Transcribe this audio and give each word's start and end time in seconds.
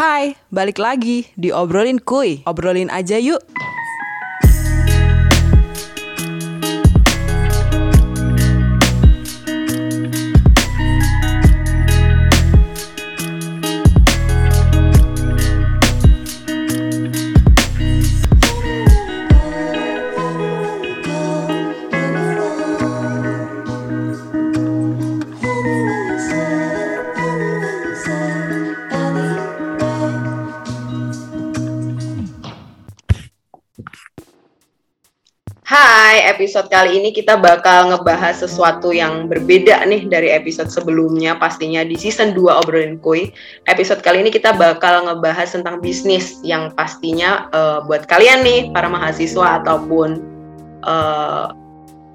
Hai, 0.00 0.32
balik 0.48 0.80
lagi 0.80 1.28
di 1.36 1.52
Obrolin 1.52 2.00
Kuy. 2.00 2.40
Obrolin 2.48 2.88
aja 2.88 3.20
yuk. 3.20 3.44
Episode 36.40 36.72
kali 36.72 36.96
ini 36.96 37.12
kita 37.12 37.36
bakal 37.36 37.92
ngebahas 37.92 38.40
sesuatu 38.40 38.96
yang 38.96 39.28
berbeda 39.28 39.84
nih 39.84 40.08
dari 40.08 40.32
episode 40.32 40.72
sebelumnya 40.72 41.36
pastinya 41.36 41.84
di 41.84 42.00
season 42.00 42.32
2 42.32 42.64
Obrolin 42.64 42.96
Kuy. 42.96 43.28
Episode 43.68 44.00
kali 44.00 44.24
ini 44.24 44.32
kita 44.32 44.56
bakal 44.56 45.04
ngebahas 45.04 45.52
tentang 45.52 45.84
bisnis 45.84 46.40
yang 46.40 46.72
pastinya 46.72 47.52
uh, 47.52 47.84
buat 47.84 48.08
kalian 48.08 48.40
nih 48.40 48.72
para 48.72 48.88
mahasiswa 48.88 49.60
ataupun 49.60 50.24
uh, 50.88 51.52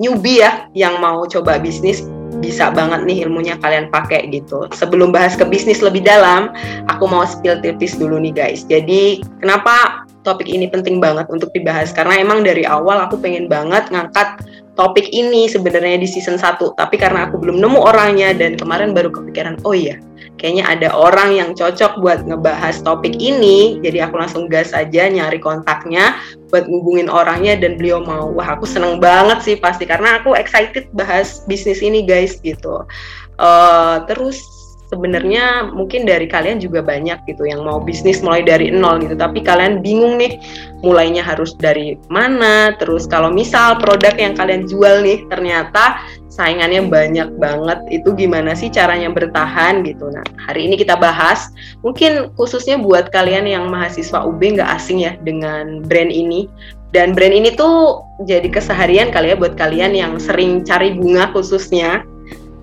newbie 0.02 0.42
ya 0.42 0.74
yang 0.74 0.98
mau 0.98 1.22
coba 1.30 1.62
bisnis 1.62 2.02
bisa 2.42 2.74
banget 2.74 3.06
nih 3.06 3.30
ilmunya 3.30 3.62
kalian 3.62 3.94
pakai 3.94 4.26
gitu. 4.34 4.66
Sebelum 4.74 5.14
bahas 5.14 5.38
ke 5.38 5.46
bisnis 5.46 5.86
lebih 5.86 6.02
dalam, 6.02 6.50
aku 6.90 7.06
mau 7.06 7.30
spill 7.30 7.62
tipis 7.62 7.94
dulu 7.94 8.18
nih 8.18 8.34
guys. 8.34 8.66
Jadi, 8.66 9.22
kenapa 9.38 10.05
topik 10.26 10.50
ini 10.50 10.66
penting 10.66 10.98
banget 10.98 11.30
untuk 11.30 11.54
dibahas. 11.54 11.94
Karena 11.94 12.18
emang 12.18 12.42
dari 12.42 12.66
awal 12.66 13.06
aku 13.06 13.22
pengen 13.22 13.46
banget 13.46 13.88
ngangkat 13.94 14.42
topik 14.76 15.08
ini 15.14 15.48
sebenarnya 15.48 15.96
di 15.96 16.10
season 16.10 16.36
1 16.36 16.76
tapi 16.76 17.00
karena 17.00 17.32
aku 17.32 17.40
belum 17.40 17.64
nemu 17.64 17.80
orangnya 17.80 18.36
dan 18.36 18.60
kemarin 18.60 18.92
baru 18.92 19.08
kepikiran 19.08 19.56
oh 19.64 19.72
iya 19.72 19.96
kayaknya 20.36 20.68
ada 20.68 20.90
orang 20.92 21.32
yang 21.32 21.50
cocok 21.56 22.04
buat 22.04 22.28
ngebahas 22.28 22.84
topik 22.84 23.16
ini. 23.18 23.80
Jadi 23.82 24.04
aku 24.04 24.20
langsung 24.20 24.52
gas 24.52 24.76
aja 24.76 25.08
nyari 25.08 25.40
kontaknya 25.40 26.20
buat 26.52 26.68
ngubungin 26.68 27.08
orangnya 27.08 27.56
dan 27.56 27.80
beliau 27.80 28.04
mau. 28.04 28.30
Wah 28.36 28.56
aku 28.56 28.68
seneng 28.68 29.00
banget 29.00 29.42
sih 29.42 29.56
pasti. 29.56 29.88
Karena 29.88 30.20
aku 30.20 30.36
excited 30.36 30.92
bahas 30.92 31.44
bisnis 31.48 31.80
ini 31.80 32.04
guys 32.04 32.38
gitu. 32.44 32.84
Uh, 33.36 34.04
terus 34.08 34.55
sebenarnya 34.90 35.74
mungkin 35.74 36.06
dari 36.06 36.30
kalian 36.30 36.62
juga 36.62 36.86
banyak 36.86 37.26
gitu 37.26 37.46
yang 37.46 37.66
mau 37.66 37.82
bisnis 37.82 38.22
mulai 38.22 38.46
dari 38.46 38.70
nol 38.70 39.02
gitu. 39.02 39.18
Tapi 39.18 39.42
kalian 39.42 39.82
bingung 39.82 40.22
nih 40.22 40.38
mulainya 40.86 41.26
harus 41.26 41.58
dari 41.58 41.98
mana? 42.08 42.74
Terus 42.78 43.10
kalau 43.10 43.34
misal 43.34 43.82
produk 43.82 44.14
yang 44.16 44.38
kalian 44.38 44.70
jual 44.70 45.02
nih 45.02 45.26
ternyata 45.30 46.02
saingannya 46.30 46.92
banyak 46.92 47.30
banget 47.40 47.80
itu 47.90 48.12
gimana 48.12 48.54
sih 48.54 48.70
caranya 48.70 49.10
bertahan 49.10 49.82
gitu? 49.88 50.12
Nah 50.12 50.26
hari 50.46 50.70
ini 50.70 50.76
kita 50.78 51.00
bahas 51.00 51.50
mungkin 51.82 52.34
khususnya 52.36 52.78
buat 52.78 53.10
kalian 53.10 53.50
yang 53.50 53.72
mahasiswa 53.72 54.22
UB 54.22 54.60
nggak 54.60 54.70
asing 54.78 55.04
ya 55.04 55.18
dengan 55.26 55.82
brand 55.86 56.14
ini. 56.14 56.48
Dan 56.96 57.12
brand 57.12 57.36
ini 57.36 57.52
tuh 57.52 58.00
jadi 58.24 58.48
keseharian 58.48 59.12
kali 59.12 59.34
ya 59.34 59.36
buat 59.36 59.60
kalian 59.60 59.92
yang 59.92 60.16
sering 60.16 60.64
cari 60.64 60.96
bunga 60.96 61.28
khususnya 61.36 62.08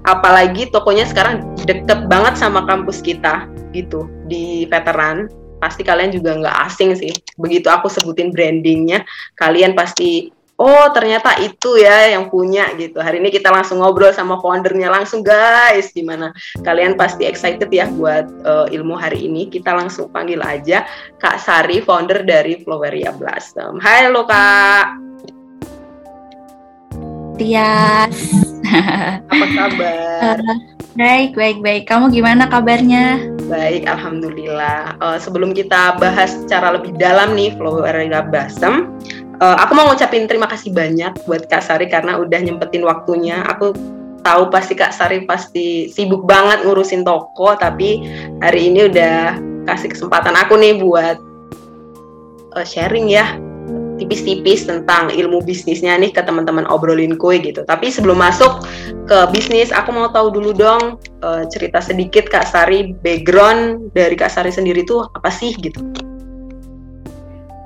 apalagi 0.02 0.70
tokonya 0.70 1.06
sekarang 1.06 1.46
deket 1.62 2.10
banget 2.10 2.34
sama 2.38 2.66
kampus 2.66 3.02
kita 3.02 3.46
gitu 3.74 4.06
di 4.26 4.66
veteran. 4.66 5.30
Pasti 5.62 5.86
kalian 5.86 6.10
juga 6.10 6.34
nggak 6.34 6.58
asing 6.66 6.90
sih. 6.98 7.14
Begitu 7.38 7.70
aku 7.70 7.86
sebutin 7.86 8.34
brandingnya 8.34 9.06
kalian 9.38 9.78
pasti 9.78 10.34
oh 10.58 10.86
ternyata 10.90 11.38
itu 11.38 11.78
ya 11.78 12.18
yang 12.18 12.26
punya 12.30 12.74
gitu. 12.74 12.98
Hari 12.98 13.22
ini 13.22 13.30
kita 13.30 13.50
langsung 13.50 13.78
ngobrol 13.78 14.10
sama 14.10 14.42
foundernya 14.42 14.90
langsung 14.90 15.22
guys 15.22 15.94
gimana? 15.94 16.34
Kalian 16.66 16.98
pasti 16.98 17.26
excited 17.26 17.70
ya 17.70 17.86
buat 17.94 18.26
uh, 18.42 18.66
ilmu 18.74 18.98
hari 18.98 19.30
ini. 19.30 19.46
Kita 19.46 19.70
langsung 19.70 20.10
panggil 20.10 20.42
aja 20.42 20.82
Kak 21.22 21.38
Sari 21.38 21.78
founder 21.78 22.26
dari 22.26 22.58
Floweria 22.58 23.14
Blossom. 23.14 23.78
Hai 23.78 24.10
lo 24.10 24.26
Kak 24.26 25.11
Tias 27.40 28.16
apa 29.32 29.46
kabar? 29.56 30.36
Uh, 30.40 30.56
baik, 30.96 31.32
baik, 31.36 31.58
baik. 31.60 31.84
Kamu 31.88 32.12
gimana 32.12 32.48
kabarnya? 32.48 33.20
Baik, 33.48 33.84
alhamdulillah. 33.88 34.96
Uh, 35.00 35.18
sebelum 35.20 35.52
kita 35.52 35.96
bahas 36.00 36.32
secara 36.44 36.76
lebih 36.76 36.96
dalam 36.96 37.36
nih 37.36 37.52
Florida 37.56 38.24
Basem, 38.24 38.88
uh, 39.40 39.56
aku 39.60 39.72
mau 39.76 39.88
ngucapin 39.92 40.24
terima 40.24 40.48
kasih 40.48 40.72
banyak 40.72 41.12
buat 41.28 41.48
Kak 41.48 41.64
Sari 41.64 41.88
karena 41.88 42.16
udah 42.16 42.40
nyempetin 42.40 42.84
waktunya. 42.84 43.44
Aku 43.48 43.76
tahu 44.24 44.48
pasti 44.48 44.72
Kak 44.72 44.94
Sari 44.94 45.24
pasti 45.28 45.88
sibuk 45.92 46.24
banget 46.24 46.64
ngurusin 46.64 47.04
toko, 47.04 47.56
tapi 47.56 48.00
hari 48.40 48.72
ini 48.72 48.88
udah 48.88 49.36
kasih 49.68 49.92
kesempatan 49.92 50.36
aku 50.36 50.56
nih 50.56 50.80
buat 50.80 51.16
uh, 52.56 52.66
sharing 52.66 53.08
ya 53.10 53.36
tipis-tipis 54.02 54.66
tentang 54.66 55.14
ilmu 55.14 55.38
bisnisnya 55.46 55.94
nih 55.94 56.10
ke 56.10 56.26
teman-teman 56.26 56.66
obrolin 56.66 57.14
kue 57.14 57.38
gitu. 57.38 57.62
Tapi 57.62 57.86
sebelum 57.86 58.18
masuk 58.18 58.66
ke 59.06 59.18
bisnis, 59.30 59.70
aku 59.70 59.94
mau 59.94 60.10
tahu 60.10 60.34
dulu 60.34 60.50
dong 60.50 60.98
uh, 61.22 61.46
cerita 61.46 61.78
sedikit 61.78 62.26
Kak 62.26 62.50
Sari 62.50 62.90
background 62.98 63.94
dari 63.94 64.18
Kak 64.18 64.34
Sari 64.34 64.50
sendiri 64.50 64.82
tuh 64.82 65.06
apa 65.14 65.30
sih 65.30 65.54
gitu. 65.62 65.78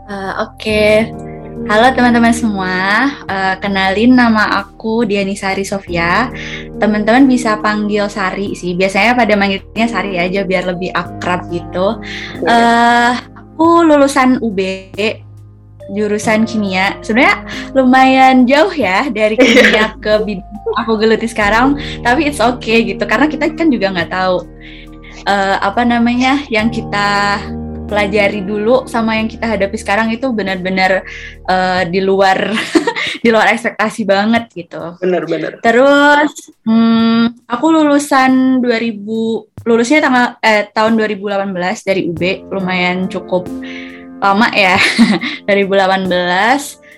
Uh, 0.06 0.46
Oke, 0.46 0.54
okay. 0.62 0.92
halo 1.66 1.90
teman-teman 1.96 2.30
semua. 2.30 3.10
Uh, 3.26 3.58
kenalin 3.58 4.14
nama 4.14 4.62
aku 4.62 5.02
Diani 5.08 5.34
Sari 5.34 5.66
Sofia. 5.66 6.30
Teman-teman 6.78 7.26
bisa 7.26 7.58
panggil 7.58 8.06
Sari 8.06 8.54
sih. 8.54 8.78
Biasanya 8.78 9.18
pada 9.18 9.34
manggilnya 9.34 9.88
Sari 9.90 10.14
aja 10.14 10.46
biar 10.46 10.68
lebih 10.70 10.94
akrab 10.94 11.50
gitu. 11.50 11.98
Uh, 12.46 13.18
aku 13.34 13.88
lulusan 13.88 14.38
UB 14.44 14.60
jurusan 15.94 16.48
kimia. 16.48 16.98
Sebenarnya 17.04 17.46
lumayan 17.76 18.48
jauh 18.48 18.72
ya 18.72 19.06
dari 19.10 19.38
kimia 19.38 19.94
ke 20.02 20.22
bidang 20.24 20.74
aku 20.76 20.98
geluti 20.98 21.30
sekarang, 21.30 21.78
tapi 22.02 22.28
it's 22.28 22.42
okay 22.42 22.82
gitu 22.82 23.02
karena 23.06 23.30
kita 23.30 23.48
kan 23.54 23.70
juga 23.70 23.94
nggak 23.94 24.10
tahu 24.10 24.44
uh, 25.26 25.56
apa 25.62 25.82
namanya 25.86 26.42
yang 26.50 26.68
kita 26.68 27.38
pelajari 27.86 28.42
dulu 28.42 28.84
sama 28.90 29.14
yang 29.16 29.30
kita 29.30 29.46
hadapi 29.46 29.78
sekarang 29.78 30.10
itu 30.10 30.26
benar-benar 30.34 31.06
uh, 31.46 31.86
di 31.86 32.02
luar 32.02 32.50
di 33.24 33.30
luar 33.30 33.54
ekspektasi 33.54 34.02
banget 34.02 34.50
gitu. 34.52 34.98
Benar-benar. 34.98 35.62
Terus 35.62 36.50
hmm, 36.66 37.46
aku 37.46 37.66
lulusan 37.70 38.58
2000 38.58 39.66
lulusnya 39.66 39.98
tanggal 39.98 40.26
eh, 40.42 40.70
tahun 40.70 40.94
2018 40.94 41.88
dari 41.88 42.02
UB 42.06 42.22
lumayan 42.54 43.10
cukup 43.10 43.46
lama 44.22 44.48
ya 44.52 44.76
2018 45.48 46.08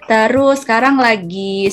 terus 0.08 0.64
sekarang 0.64 0.96
lagi 0.96 1.68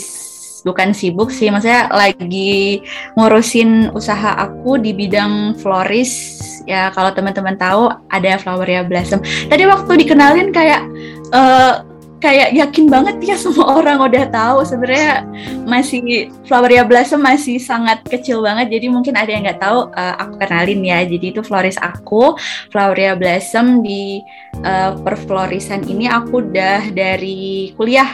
bukan 0.65 0.97
sibuk 0.97 1.29
sih 1.29 1.53
maksudnya 1.53 1.87
lagi 1.93 2.81
ngurusin 3.13 3.93
usaha 3.93 4.33
aku 4.33 4.81
di 4.81 4.91
bidang 4.97 5.53
floris. 5.61 6.41
Ya 6.65 6.89
kalau 6.89 7.13
teman-teman 7.13 7.53
tahu 7.61 7.93
ada 8.09 8.41
Floweria 8.41 8.81
Blossom. 8.81 9.21
Tadi 9.21 9.63
waktu 9.69 10.01
dikenalin 10.01 10.49
kayak 10.49 10.81
uh, 11.29 11.85
kayak 12.25 12.49
yakin 12.57 12.89
banget 12.89 13.15
ya 13.21 13.37
semua 13.37 13.69
orang 13.79 14.01
udah 14.01 14.25
tahu. 14.33 14.65
Sebenarnya 14.65 15.29
masih 15.69 16.33
Floweria 16.49 16.81
Blossom 16.81 17.21
masih 17.21 17.61
sangat 17.61 18.01
kecil 18.09 18.41
banget. 18.41 18.73
Jadi 18.73 18.89
mungkin 18.89 19.13
ada 19.13 19.29
yang 19.29 19.45
nggak 19.45 19.61
tahu 19.61 19.93
uh, 19.93 20.15
aku 20.17 20.41
kenalin 20.41 20.81
ya. 20.81 21.05
Jadi 21.05 21.37
itu 21.37 21.41
floris 21.45 21.77
aku 21.77 22.33
Floweria 22.73 23.13
Blossom 23.13 23.85
di 23.85 24.25
uh, 24.65 24.97
perflorisan 25.05 25.85
ini 25.85 26.09
aku 26.09 26.41
udah 26.41 26.89
dari 26.89 27.71
kuliah. 27.77 28.09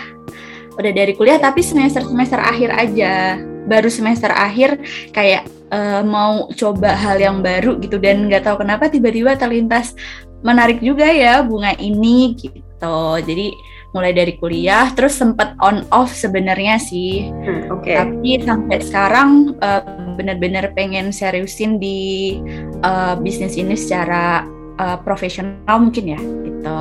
Udah 0.75 0.91
dari 0.91 1.15
kuliah 1.15 1.39
tapi 1.39 1.63
semester 1.63 2.03
semester 2.03 2.39
akhir 2.43 2.69
aja. 2.75 3.39
Baru 3.61 3.87
semester 3.87 4.33
akhir 4.33 4.81
kayak 5.15 5.47
uh, 5.71 6.03
mau 6.03 6.51
coba 6.51 6.91
hal 6.99 7.15
yang 7.23 7.39
baru 7.39 7.79
gitu. 7.79 7.95
Dan 7.95 8.27
nggak 8.27 8.43
tahu 8.43 8.67
kenapa 8.67 8.91
tiba-tiba 8.91 9.39
terlintas 9.39 9.95
menarik 10.41 10.81
juga 10.81 11.07
ya 11.07 11.39
bunga 11.45 11.77
ini 11.77 12.35
gitu. 12.35 12.99
Jadi 13.21 13.70
mulai 13.91 14.15
dari 14.15 14.39
kuliah 14.39 14.91
terus 14.95 15.19
sempat 15.19 15.55
on 15.59 15.83
off 15.91 16.11
sebenarnya 16.15 16.79
sih. 16.79 17.27
Hmm, 17.27 17.71
okay. 17.79 17.99
tapi 17.99 18.39
sampai 18.39 18.77
sekarang 18.79 19.29
uh, 19.59 19.83
benar-benar 20.15 20.71
pengen 20.75 21.11
seriusin 21.11 21.79
di 21.79 22.39
uh, 22.83 23.19
bisnis 23.19 23.59
ini 23.59 23.75
secara 23.75 24.47
uh, 24.79 24.97
profesional 25.03 25.77
mungkin 25.79 26.15
ya 26.15 26.21
gitu. 26.21 26.77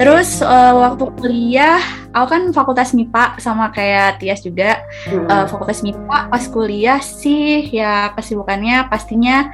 Terus 0.00 0.40
uh, 0.40 0.72
waktu 0.88 1.04
kuliah 1.20 1.80
aku 2.16 2.26
kan 2.32 2.42
fakultas 2.56 2.96
MIPA 2.96 3.36
sama 3.36 3.68
kayak 3.68 4.24
Tias 4.24 4.40
juga. 4.40 4.80
Hmm. 5.04 5.28
uh, 5.28 5.44
fakultas 5.44 5.84
MIPA 5.84 6.32
pas 6.32 6.44
kuliah 6.48 7.00
sih 7.04 7.68
ya 7.68 8.16
kesibukannya 8.16 8.88
pastinya 8.88 9.52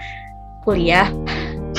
kuliah 0.62 1.08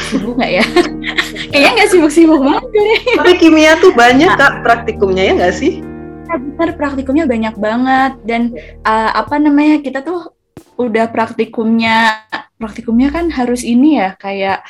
sibuk 0.10 0.34
nggak 0.36 0.54
ya 0.58 0.66
Kayaknya 1.50 1.72
nggak 1.82 1.90
sibuk-sibuk 1.90 2.40
banget 2.46 2.66
deh. 2.70 3.00
Tapi 3.18 3.32
kimia 3.42 3.74
tuh 3.82 3.92
banyak 3.94 4.30
kak 4.38 4.62
praktikumnya 4.62 5.24
ya 5.26 5.34
nggak 5.34 5.56
sih? 5.56 5.82
Ya, 6.30 6.38
benar 6.38 6.78
praktikumnya 6.78 7.26
banyak 7.26 7.56
banget 7.58 8.14
dan 8.22 8.54
uh, 8.86 9.12
apa 9.18 9.42
namanya 9.42 9.82
kita 9.82 10.06
tuh 10.06 10.30
udah 10.78 11.10
praktikumnya 11.10 12.22
praktikumnya 12.62 13.10
kan 13.10 13.34
harus 13.34 13.66
ini 13.66 13.98
ya 13.98 14.14
kayak 14.14 14.62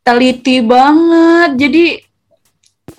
teliti 0.00 0.64
banget. 0.64 1.50
Jadi 1.60 1.84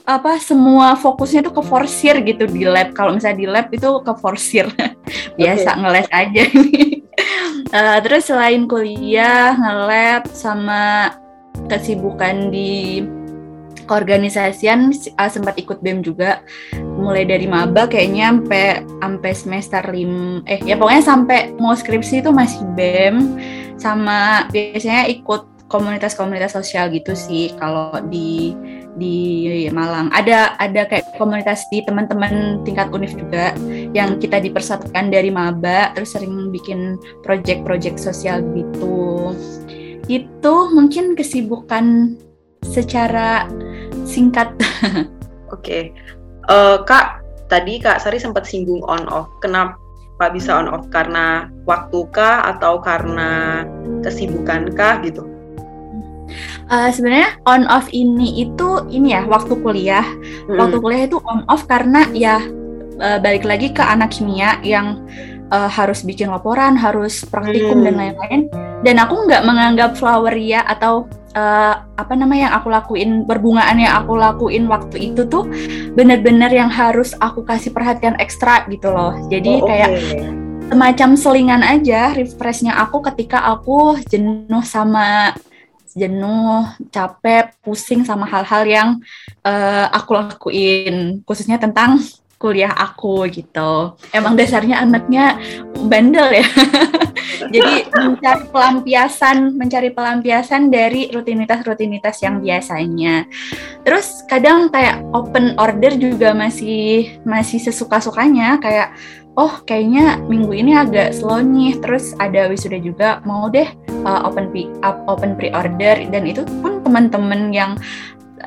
apa 0.06 0.38
semua 0.38 0.94
fokusnya 0.94 1.42
tuh 1.42 1.58
ke 1.58 1.64
forsir 1.66 2.22
gitu 2.22 2.46
di 2.46 2.70
lab. 2.70 2.94
Kalau 2.94 3.18
misalnya 3.18 3.38
di 3.42 3.48
lab 3.50 3.68
itu 3.74 3.90
ke 4.06 4.14
forsir. 4.14 4.70
Biasa 5.42 5.70
okay. 5.74 5.80
ngeles 5.82 6.08
aja 6.14 6.44
uh, 7.74 7.98
terus 8.04 8.24
selain 8.28 8.66
kuliah, 8.68 9.56
nge-lab 9.58 10.24
sama 10.32 11.16
kesibukan 11.68 12.52
di 12.52 13.04
keorganisasian 13.88 14.94
uh, 15.20 15.32
sempat 15.32 15.60
ikut 15.60 15.84
BEM 15.84 16.04
juga 16.06 16.44
mulai 16.76 17.28
dari 17.28 17.48
maba 17.50 17.90
kayaknya 17.90 18.32
sampai 18.32 18.68
sampai 19.04 19.32
semester 19.36 19.84
lim 19.92 20.46
eh 20.48 20.62
ya 20.64 20.80
pokoknya 20.80 21.04
sampai 21.04 21.40
mau 21.60 21.76
skripsi 21.76 22.24
itu 22.24 22.32
masih 22.32 22.64
BEM 22.78 23.36
sama 23.76 24.48
biasanya 24.54 25.10
ikut 25.10 25.52
komunitas-komunitas 25.72 26.52
sosial 26.52 26.92
gitu 26.92 27.16
sih 27.16 27.56
kalau 27.56 27.96
di 28.12 28.52
di 29.00 29.48
Malang. 29.72 30.12
Ada 30.12 30.60
ada 30.60 30.84
kayak 30.84 31.16
komunitas 31.16 31.64
di 31.72 31.80
teman-teman 31.88 32.60
tingkat 32.68 32.92
univ 32.92 33.16
juga 33.16 33.56
yang 33.96 34.20
kita 34.20 34.44
dipersatukan 34.44 35.08
dari 35.08 35.32
maba 35.32 35.96
terus 35.96 36.12
sering 36.12 36.52
bikin 36.52 37.00
project-project 37.24 37.98
sosial 37.98 38.44
gitu. 38.52 39.32
Itu 40.12 40.76
mungkin 40.76 41.16
kesibukan 41.16 42.20
secara 42.68 43.48
singkat. 44.04 44.52
Oke. 44.60 45.08
Okay. 45.56 45.84
Uh, 46.52 46.76
eh, 46.76 46.78
Kak, 46.84 47.24
tadi 47.48 47.80
Kak 47.80 48.04
Sari 48.04 48.20
sempat 48.20 48.44
singgung 48.44 48.84
on 48.92 49.08
off. 49.08 49.32
Kenapa 49.40 50.28
bisa 50.36 50.60
on 50.60 50.68
off? 50.68 50.84
Karena 50.92 51.48
waktu 51.64 52.04
kah 52.12 52.44
atau 52.44 52.84
karena 52.84 53.64
kesibukan 54.04 54.76
kah 54.76 55.00
gitu? 55.00 55.24
Uh, 56.68 56.92
sebenarnya 56.92 57.36
on 57.48 57.68
off 57.68 57.88
ini 57.92 58.44
itu 58.44 58.84
ini 58.92 59.16
ya 59.16 59.24
waktu 59.32 59.56
kuliah. 59.64 60.04
Hmm. 60.52 60.60
Waktu 60.60 60.78
kuliah 60.84 61.04
itu 61.08 61.24
on 61.24 61.48
off 61.48 61.64
karena 61.72 62.04
ya 62.12 62.44
uh, 63.00 63.20
balik 63.20 63.48
lagi 63.48 63.72
ke 63.72 63.84
anak 63.84 64.12
kimia 64.12 64.60
yang 64.64 65.08
uh, 65.52 65.70
harus 65.70 66.02
bikin 66.08 66.32
laporan, 66.32 66.80
harus 66.80 67.28
praktikum 67.28 67.84
hmm. 67.84 67.86
dan 67.86 67.96
lain-lain. 68.00 68.42
Dan 68.82 68.98
aku 68.98 69.30
nggak 69.30 69.46
menganggap 69.46 69.92
floweria 69.94 70.66
atau 70.66 71.06
uh, 71.38 71.76
apa 71.86 72.14
namanya 72.18 72.50
yang 72.50 72.56
aku 72.58 72.68
lakuin 72.72 73.10
berbungaan 73.30 73.78
yang 73.78 73.94
aku 74.02 74.18
lakuin 74.18 74.66
waktu 74.66 75.14
itu 75.14 75.28
tuh 75.30 75.46
bener-bener 75.94 76.50
yang 76.50 76.72
harus 76.72 77.14
aku 77.22 77.46
kasih 77.46 77.70
perhatian 77.70 78.18
ekstra 78.18 78.66
gitu 78.72 78.90
loh. 78.90 79.14
Jadi 79.30 79.62
oh, 79.62 79.68
kayak 79.68 79.92
semacam 80.72 81.10
selingan 81.20 81.62
aja 81.62 82.16
refreshnya 82.16 82.80
aku 82.80 83.04
ketika 83.12 83.44
aku 83.44 84.00
jenuh 84.08 84.64
sama 84.64 85.36
jenuh, 85.92 86.72
capek, 86.88 87.52
pusing 87.60 88.08
sama 88.08 88.24
hal-hal 88.24 88.64
yang 88.64 88.90
uh, 89.44 89.92
aku 89.92 90.16
lakuin, 90.16 91.20
khususnya 91.28 91.60
tentang 91.60 92.00
kuliah 92.42 92.74
aku 92.74 93.30
gitu. 93.30 93.94
Emang 94.10 94.34
dasarnya 94.34 94.82
anaknya 94.82 95.38
bandel 95.86 96.42
ya. 96.42 96.48
Jadi 97.54 97.94
mencari 97.94 98.44
pelampiasan, 98.50 99.54
mencari 99.54 99.90
pelampiasan 99.94 100.74
dari 100.74 101.14
rutinitas-rutinitas 101.14 102.26
yang 102.26 102.42
biasanya. 102.42 103.30
Terus 103.86 104.26
kadang 104.26 104.74
kayak 104.74 105.06
open 105.14 105.54
order 105.62 105.94
juga 105.94 106.34
masih 106.34 107.22
masih 107.22 107.62
sesuka-sukanya 107.62 108.58
kayak 108.58 108.98
oh 109.40 109.64
kayaknya 109.64 110.20
minggu 110.28 110.52
ini 110.52 110.76
agak 110.76 111.16
slow 111.16 111.40
nih 111.40 111.80
terus 111.80 112.12
ada 112.20 112.52
wisuda 112.52 112.80
juga 112.84 113.24
mau 113.24 113.48
deh 113.48 113.68
uh, 114.04 114.28
open 114.28 114.52
pre 114.52 114.68
up 114.84 115.00
open 115.08 115.40
pre 115.40 115.54
order 115.56 116.04
dan 116.12 116.24
itu 116.28 116.44
pun 116.60 116.84
teman-teman 116.84 117.56
yang 117.56 117.80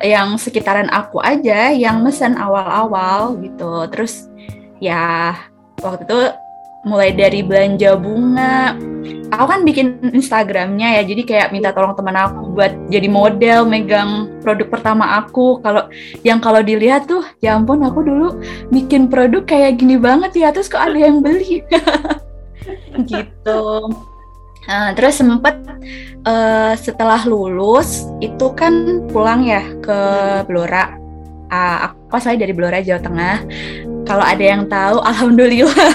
yang 0.03 0.35
sekitaran 0.35 0.89
aku 0.91 1.21
aja 1.21 1.71
yang 1.71 2.01
mesen 2.01 2.35
awal-awal 2.35 3.37
gitu. 3.39 3.87
Terus 3.91 4.27
ya 4.83 5.35
waktu 5.79 6.03
itu 6.07 6.21
mulai 6.85 7.11
dari 7.13 7.41
belanja 7.41 7.97
bunga. 7.97 8.77
Aku 9.33 9.45
kan 9.49 9.65
bikin 9.65 10.13
Instagramnya 10.13 11.01
ya 11.01 11.03
jadi 11.03 11.21
kayak 11.25 11.49
minta 11.49 11.73
tolong 11.73 11.97
teman 11.97 12.13
aku 12.13 12.53
buat 12.53 12.71
jadi 12.93 13.09
model 13.09 13.65
megang 13.65 14.29
produk 14.45 14.69
pertama 14.69 15.17
aku. 15.17 15.59
Kalau 15.65 15.89
yang 16.21 16.37
kalau 16.37 16.61
dilihat 16.61 17.09
tuh 17.09 17.25
ya 17.41 17.57
ampun 17.57 17.81
aku 17.81 18.05
dulu 18.05 18.37
bikin 18.69 19.09
produk 19.09 19.41
kayak 19.43 19.81
gini 19.81 19.97
banget 19.97 20.31
ya 20.37 20.53
terus 20.53 20.69
kok 20.69 20.81
ada 20.81 20.97
yang 20.97 21.25
beli? 21.25 21.65
Gitu 23.09 23.61
nah, 24.65 24.91
terus 24.97 25.17
sempet 25.21 25.55
uh, 26.25 26.73
setelah 26.75 27.21
lulus 27.23 28.09
itu 28.19 28.51
kan 28.57 29.05
pulang 29.09 29.45
ya 29.45 29.63
ke 29.79 29.99
Blora. 30.49 30.97
Uh, 31.49 31.89
aku 31.89 32.17
asalnya 32.17 32.49
dari 32.49 32.53
Blora 32.57 32.81
Jawa 32.81 33.01
Tengah. 33.01 33.37
Kalau 34.05 34.25
ada 34.25 34.43
yang 34.43 34.65
tahu 34.69 34.97
alhamdulillah. 35.09 35.93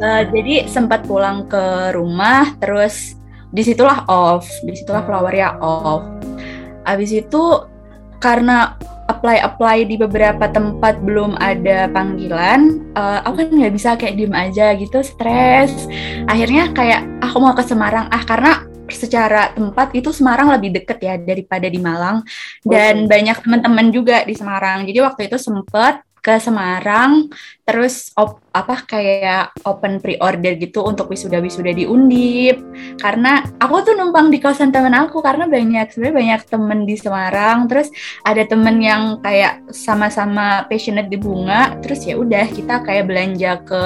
Uh, 0.00 0.22
jadi 0.32 0.68
sempat 0.68 1.04
pulang 1.08 1.48
ke 1.48 1.94
rumah 1.96 2.52
terus 2.60 3.16
di 3.54 3.62
situlah 3.62 4.02
off 4.10 4.48
di 4.66 4.74
situlah 4.74 5.04
flowernya 5.06 5.60
off. 5.62 6.02
Abis 6.84 7.14
itu 7.14 7.64
karena 8.20 8.76
apply 9.08 9.42
apply 9.44 9.84
di 9.84 10.00
beberapa 10.00 10.48
tempat 10.48 11.04
belum 11.04 11.36
ada 11.36 11.92
panggilan 11.92 12.84
uh, 12.96 13.20
aku 13.26 13.44
kan 13.44 13.48
nggak 13.52 13.74
bisa 13.74 13.90
kayak 13.98 14.14
diem 14.16 14.34
aja 14.34 14.72
gitu 14.78 14.98
stres. 15.04 15.90
Akhirnya 16.30 16.70
kayak 16.72 17.02
aku 17.20 17.36
mau 17.42 17.52
ke 17.52 17.64
Semarang. 17.66 18.08
Ah 18.08 18.22
karena 18.24 18.64
secara 18.88 19.50
tempat 19.56 19.96
itu 19.96 20.12
Semarang 20.12 20.52
lebih 20.52 20.76
deket 20.80 20.98
ya 21.02 21.14
daripada 21.18 21.66
di 21.66 21.80
Malang. 21.80 22.22
Dan 22.62 23.04
oh. 23.04 23.08
banyak 23.10 23.36
teman-teman 23.42 23.86
juga 23.90 24.22
di 24.22 24.34
Semarang. 24.36 24.86
Jadi 24.86 24.98
waktu 25.02 25.20
itu 25.28 25.36
sempet 25.40 26.00
ke 26.24 26.40
Semarang 26.40 27.28
terus 27.68 28.08
op, 28.16 28.40
apa 28.56 28.80
kayak 28.88 29.52
open 29.68 30.00
pre-order 30.00 30.56
gitu 30.56 30.80
untuk 30.80 31.12
wisuda-wisuda 31.12 31.76
di 31.76 31.84
Undip. 31.84 32.64
Karena 32.96 33.44
aku 33.60 33.84
tuh 33.84 33.92
numpang 33.92 34.32
di 34.32 34.40
kosan 34.40 34.72
temen 34.72 34.96
aku 34.96 35.20
karena 35.20 35.44
banyak 35.44 35.92
sebenarnya 35.92 36.16
banyak 36.16 36.40
temen 36.48 36.80
di 36.88 36.96
Semarang 36.96 37.68
terus 37.68 37.92
ada 38.24 38.40
temen 38.48 38.80
yang 38.80 39.20
kayak 39.20 39.68
sama-sama 39.68 40.64
passionate 40.64 41.12
di 41.12 41.20
bunga 41.20 41.76
terus 41.84 42.08
ya 42.08 42.16
udah 42.16 42.48
kita 42.48 42.80
kayak 42.80 43.04
belanja 43.04 43.60
ke 43.60 43.82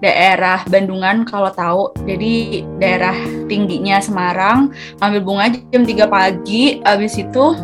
daerah 0.00 0.64
Bandungan 0.68 1.28
kalau 1.28 1.52
tahu. 1.52 1.82
Jadi 2.08 2.64
daerah 2.80 3.14
tingginya 3.46 4.00
Semarang 4.00 4.72
ambil 5.00 5.20
bunga 5.20 5.44
jam 5.72 5.84
3 5.84 6.08
pagi 6.08 6.80
habis 6.84 7.16
itu 7.20 7.56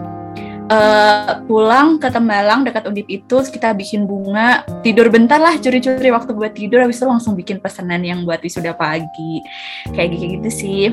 uh, 0.70 1.42
pulang 1.46 1.98
ke 2.02 2.08
Tembalang 2.10 2.66
dekat 2.66 2.86
Undip 2.86 3.06
itu 3.10 3.36
kita 3.46 3.72
bikin 3.74 4.04
bunga. 4.06 4.66
Tidur 4.82 5.10
bentar 5.10 5.38
lah 5.38 5.58
curi-curi 5.58 6.10
waktu 6.10 6.30
buat 6.34 6.52
tidur. 6.54 6.82
Habis 6.82 7.02
itu 7.02 7.06
langsung 7.06 7.34
bikin 7.38 7.62
pesanan 7.62 8.02
yang 8.02 8.22
buat 8.26 8.42
wisuda 8.42 8.74
pagi. 8.74 9.42
Kayak 9.94 10.08
gitu 10.16 10.50
sih. 10.50 10.84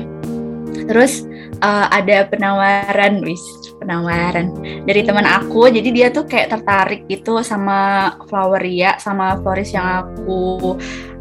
Terus 0.84 1.24
uh, 1.62 1.86
ada 1.88 2.26
penawaran 2.28 3.22
wis 3.22 3.40
penawaran 3.78 4.52
dari 4.84 5.00
teman 5.06 5.26
aku. 5.26 5.70
Jadi 5.70 5.88
dia 5.94 6.08
tuh 6.10 6.26
kayak 6.26 6.50
tertarik 6.50 7.06
gitu 7.06 7.40
sama 7.46 8.12
Floweria 8.26 8.98
sama 8.98 9.38
florist 9.40 9.74
yang 9.74 9.86
aku 10.04 10.76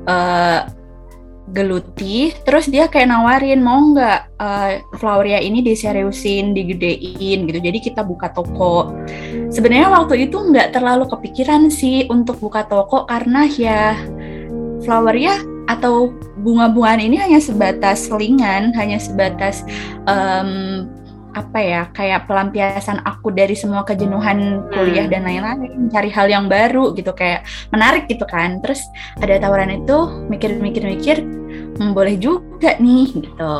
uh, 0.10 0.83
geluti 1.52 2.32
terus 2.48 2.72
dia 2.72 2.88
kayak 2.88 3.12
nawarin 3.12 3.60
mau 3.60 3.92
nggak 3.92 4.20
uh, 4.40 4.80
Floweria 4.96 5.44
ini 5.44 5.60
diseriusin 5.60 6.56
digedein? 6.56 7.44
Gitu. 7.50 7.60
Jadi 7.60 7.80
kita 7.84 8.02
buka 8.06 8.32
toko. 8.32 8.96
Sebenarnya 9.52 9.92
waktu 9.92 10.32
itu 10.32 10.40
nggak 10.40 10.72
terlalu 10.72 11.10
kepikiran 11.12 11.68
sih 11.68 12.08
untuk 12.08 12.40
buka 12.40 12.64
toko 12.64 13.04
karena 13.04 13.44
ya 13.52 13.98
Floweria 14.88 15.36
atau 15.68 16.12
bunga-bungaan 16.44 17.00
ini 17.00 17.16
hanya 17.20 17.40
sebatas 17.40 18.12
selingan 18.12 18.76
hanya 18.76 19.00
sebatas 19.00 19.64
um, 20.04 20.92
apa 21.34 21.60
ya 21.60 21.82
kayak 21.92 22.30
pelampiasan 22.30 23.02
aku 23.02 23.34
dari 23.34 23.58
semua 23.58 23.82
kejenuhan 23.82 24.70
kuliah 24.70 25.10
dan 25.10 25.26
lain-lain 25.26 25.90
mencari 25.90 26.10
hal 26.14 26.30
yang 26.30 26.46
baru 26.46 26.94
gitu 26.94 27.12
kayak 27.12 27.44
menarik 27.74 28.06
gitu 28.06 28.24
kan. 28.30 28.62
Terus 28.62 28.86
ada 29.18 29.42
tawaran 29.42 29.74
itu 29.74 29.98
mikir-mikir-mikir 30.30 31.26
hmm, 31.78 31.92
boleh 31.92 32.16
juga 32.22 32.78
nih 32.78 33.10
gitu. 33.18 33.56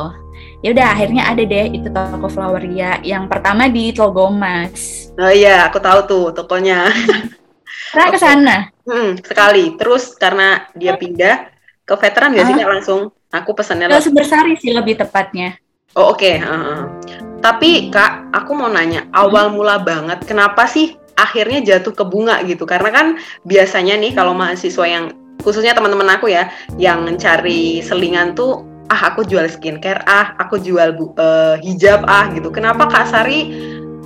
Ya 0.64 0.68
udah 0.72 0.86
akhirnya 0.96 1.22
ada 1.28 1.42
deh 1.44 1.66
itu 1.74 1.88
toko 1.90 2.26
Floweria 2.30 2.98
yang 3.02 3.26
pertama 3.26 3.68
di 3.68 3.90
Tlogomas. 3.90 5.10
Oh 5.18 5.30
iya 5.30 5.66
aku 5.68 5.78
tahu 5.82 6.00
tuh 6.06 6.24
tokonya. 6.32 6.88
Pernah 7.92 8.08
okay. 8.10 8.16
ke 8.16 8.18
sana? 8.18 8.56
Hmm, 8.86 9.10
sekali. 9.22 9.74
Terus 9.78 10.14
karena 10.18 10.66
dia 10.74 10.98
pindah 10.98 11.52
ke 11.84 11.94
veteran 12.00 12.32
gak 12.34 12.46
sih 12.48 12.56
ah. 12.58 12.66
langsung 12.66 13.00
aku 13.28 13.50
pesannya 13.52 13.92
ke 13.92 14.00
Sumbersari 14.02 14.56
sih 14.58 14.72
lebih 14.72 14.98
tepatnya. 14.98 15.58
Oh 15.94 16.10
oke. 16.14 16.22
Okay. 16.22 16.42
uh 16.42 16.88
-huh 16.90 17.33
Tapi 17.44 17.92
kak, 17.92 18.32
aku 18.32 18.56
mau 18.56 18.72
nanya, 18.72 19.04
awal 19.12 19.52
mula 19.52 19.76
banget, 19.84 20.24
kenapa 20.24 20.64
sih 20.64 20.96
akhirnya 21.12 21.60
jatuh 21.60 21.92
ke 21.92 22.00
bunga 22.00 22.40
gitu? 22.48 22.64
Karena 22.64 22.88
kan 22.88 23.06
biasanya 23.44 24.00
nih 24.00 24.16
kalau 24.16 24.32
mahasiswa 24.32 24.88
yang 24.88 25.12
khususnya 25.44 25.76
teman-teman 25.76 26.08
aku 26.08 26.32
ya, 26.32 26.48
yang 26.80 27.04
mencari 27.04 27.84
selingan 27.84 28.32
tuh, 28.32 28.64
ah 28.88 29.12
aku 29.12 29.28
jual 29.28 29.44
skincare, 29.44 30.00
ah 30.08 30.32
aku 30.40 30.56
jual 30.56 30.96
bu, 30.96 31.12
uh, 31.20 31.60
hijab, 31.60 32.08
ah 32.08 32.32
gitu. 32.32 32.48
Kenapa 32.48 32.88
kak 32.88 33.12
Sari 33.12 33.52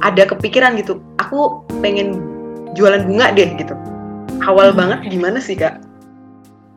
ada 0.02 0.26
kepikiran 0.26 0.75
gitu? 0.75 0.99
Aku 1.23 1.62
pengen 1.78 2.18
jualan 2.75 3.07
bunga 3.07 3.30
deh 3.38 3.54
gitu. 3.54 3.78
Awal 4.42 4.75
hmm. 4.75 4.78
banget 4.83 4.99
gimana 5.14 5.38
sih 5.38 5.54
kak? 5.54 5.78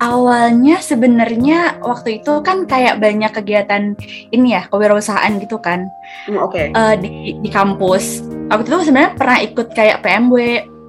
Awalnya 0.02 0.82
sebenarnya 0.82 1.78
waktu 1.86 2.20
itu 2.20 2.42
kan 2.42 2.66
kayak 2.66 2.98
banyak 2.98 3.30
kegiatan 3.30 3.94
ini 4.34 4.58
ya 4.58 4.66
kewirausahaan 4.66 5.38
gitu 5.38 5.62
kan 5.62 5.86
mm, 6.26 6.42
oke 6.42 6.58
okay. 6.58 6.74
uh, 6.74 6.92
eh, 6.92 6.96
di 6.98 7.12
di 7.38 7.50
kampus 7.54 8.26
waktu 8.50 8.66
itu 8.66 8.90
sebenarnya 8.90 9.14
pernah 9.14 9.38
ikut 9.46 9.68
kayak 9.78 10.02
PMW 10.02 10.36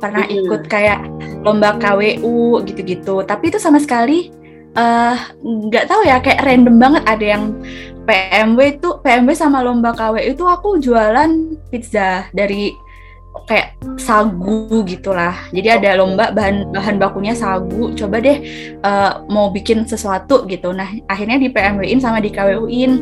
pernah 0.01 0.25
mm. 0.25 0.35
ikut 0.43 0.63
kayak 0.67 1.05
lomba 1.45 1.77
KWU 1.77 2.65
gitu-gitu 2.65 3.23
tapi 3.29 3.53
itu 3.53 3.61
sama 3.61 3.77
sekali 3.77 4.33
eh, 4.73 5.17
nggak 5.45 5.85
uh, 5.85 5.89
tahu 5.93 6.03
ya 6.09 6.17
kayak 6.25 6.43
random 6.49 6.77
banget 6.81 7.03
ada 7.05 7.27
yang 7.37 7.53
PMW 8.03 8.81
itu 8.81 8.89
PMW 9.05 9.31
sama 9.37 9.61
lomba 9.61 9.93
KWU 9.93 10.25
itu 10.25 10.45
aku 10.49 10.81
jualan 10.81 11.61
pizza 11.69 12.27
dari 12.33 12.73
kayak 13.47 13.79
sagu 14.01 14.83
gitulah. 14.87 15.35
Jadi 15.51 15.69
ada 15.69 15.99
lomba 15.99 16.31
bahan 16.31 16.73
bahan 16.73 16.97
bakunya 16.99 17.35
sagu. 17.37 17.93
Coba 17.95 18.19
deh 18.23 18.43
uh, 18.83 19.25
mau 19.29 19.51
bikin 19.53 19.85
sesuatu 19.87 20.45
gitu. 20.47 20.73
Nah 20.75 20.89
akhirnya 21.07 21.39
di 21.39 21.49
PMW-in 21.53 22.01
sama 22.01 22.19
di 22.19 22.31
KWU-in. 22.31 22.93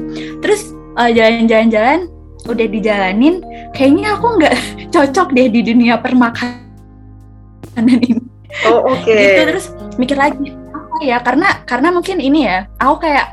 Terus 0.44 0.72
uh, 0.98 1.10
jalan-jalan-jalan 1.10 2.08
udah 2.48 2.66
dijalanin. 2.66 3.44
Kayaknya 3.76 4.08
aku 4.16 4.26
nggak 4.40 4.54
cocok 4.94 5.28
deh 5.36 5.48
di 5.48 5.60
dunia 5.64 5.98
permakanan 6.00 6.58
ini. 7.78 8.20
Oh 8.66 8.82
oke. 8.82 9.06
Okay. 9.06 9.38
gitu 9.38 9.42
terus 9.56 9.66
mikir 9.96 10.18
lagi 10.18 10.52
apa 10.74 10.98
ya? 11.06 11.18
Karena 11.22 11.48
karena 11.64 11.88
mungkin 11.94 12.18
ini 12.18 12.46
ya. 12.46 12.66
Aku 12.82 12.98
kayak 13.00 13.30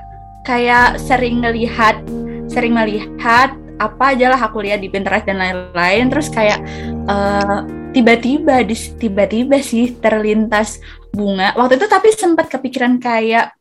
kayak 0.47 0.95
sering 1.01 1.43
ngelihat 1.43 1.99
sering 2.47 2.71
melihat 2.71 3.51
apa 3.77 4.17
aja 4.17 4.33
lah 4.33 4.41
aku 4.41 4.61
lihat 4.65 4.81
di 4.81 4.89
Pinterest 4.89 5.25
dan 5.25 5.37
lain-lain. 5.41 6.09
Terus 6.09 6.27
kayak 6.33 6.59
uh, 7.07 7.65
tiba-tiba 7.93 8.61
tiba-tiba 8.97 9.57
sih 9.61 9.97
terlintas 9.97 10.81
bunga. 11.13 11.53
Waktu 11.57 11.81
itu 11.81 11.87
tapi 11.89 12.13
sempat 12.13 12.49
kepikiran 12.51 13.01
kayak 13.01 13.57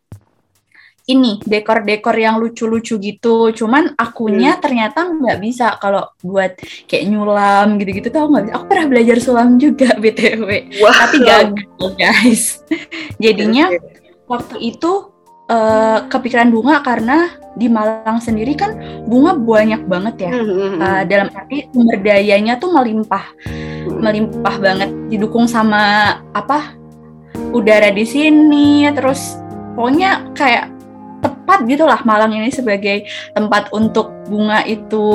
ini 1.06 1.38
dekor-dekor 1.46 2.18
yang 2.18 2.42
lucu-lucu 2.42 2.98
gitu. 2.98 3.54
Cuman 3.54 3.94
akunya 3.94 4.58
hmm. 4.58 4.62
ternyata 4.62 5.06
nggak 5.06 5.38
bisa 5.38 5.78
kalau 5.78 6.02
buat 6.18 6.58
kayak 6.90 7.04
nyulam 7.06 7.78
gitu-gitu 7.78 8.10
tuh 8.10 8.26
aku 8.26 8.28
nggak 8.34 8.44
bisa. 8.50 8.54
Aku 8.58 8.64
pernah 8.66 8.86
belajar 8.90 9.16
sulam 9.22 9.48
juga 9.56 9.94
btw 10.02 10.50
wow. 10.82 10.92
tapi 11.06 11.16
gagal 11.22 11.90
guys. 11.94 12.42
Jadinya 13.22 13.70
waktu 14.26 14.56
itu 14.74 15.15
uh, 15.50 15.98
kepikiran 16.10 16.50
bunga 16.50 16.82
karena 16.82 17.30
di 17.56 17.72
Malang 17.72 18.20
sendiri 18.20 18.52
kan 18.52 18.76
bunga 19.08 19.32
banyak 19.32 19.82
banget 19.88 20.28
ya. 20.28 20.32
Uh, 20.36 21.02
dalam 21.08 21.32
arti 21.32 21.66
sumber 21.72 21.98
dayanya 22.02 22.60
tuh 22.60 22.70
melimpah, 22.74 23.24
melimpah 23.88 24.56
banget. 24.60 24.90
Didukung 25.08 25.48
sama 25.48 26.16
apa 26.36 26.76
udara 27.54 27.88
di 27.92 28.04
sini, 28.04 28.84
terus 28.92 29.40
pokoknya 29.72 30.32
kayak 30.36 30.68
tepat 31.24 31.64
gitulah 31.64 32.00
Malang 32.04 32.36
ini 32.36 32.52
sebagai 32.52 33.08
tempat 33.32 33.72
untuk 33.72 34.12
bunga 34.28 34.66
itu 34.68 35.06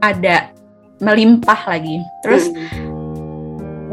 ada 0.00 0.48
melimpah 1.02 1.60
lagi. 1.68 2.00
Terus 2.24 2.50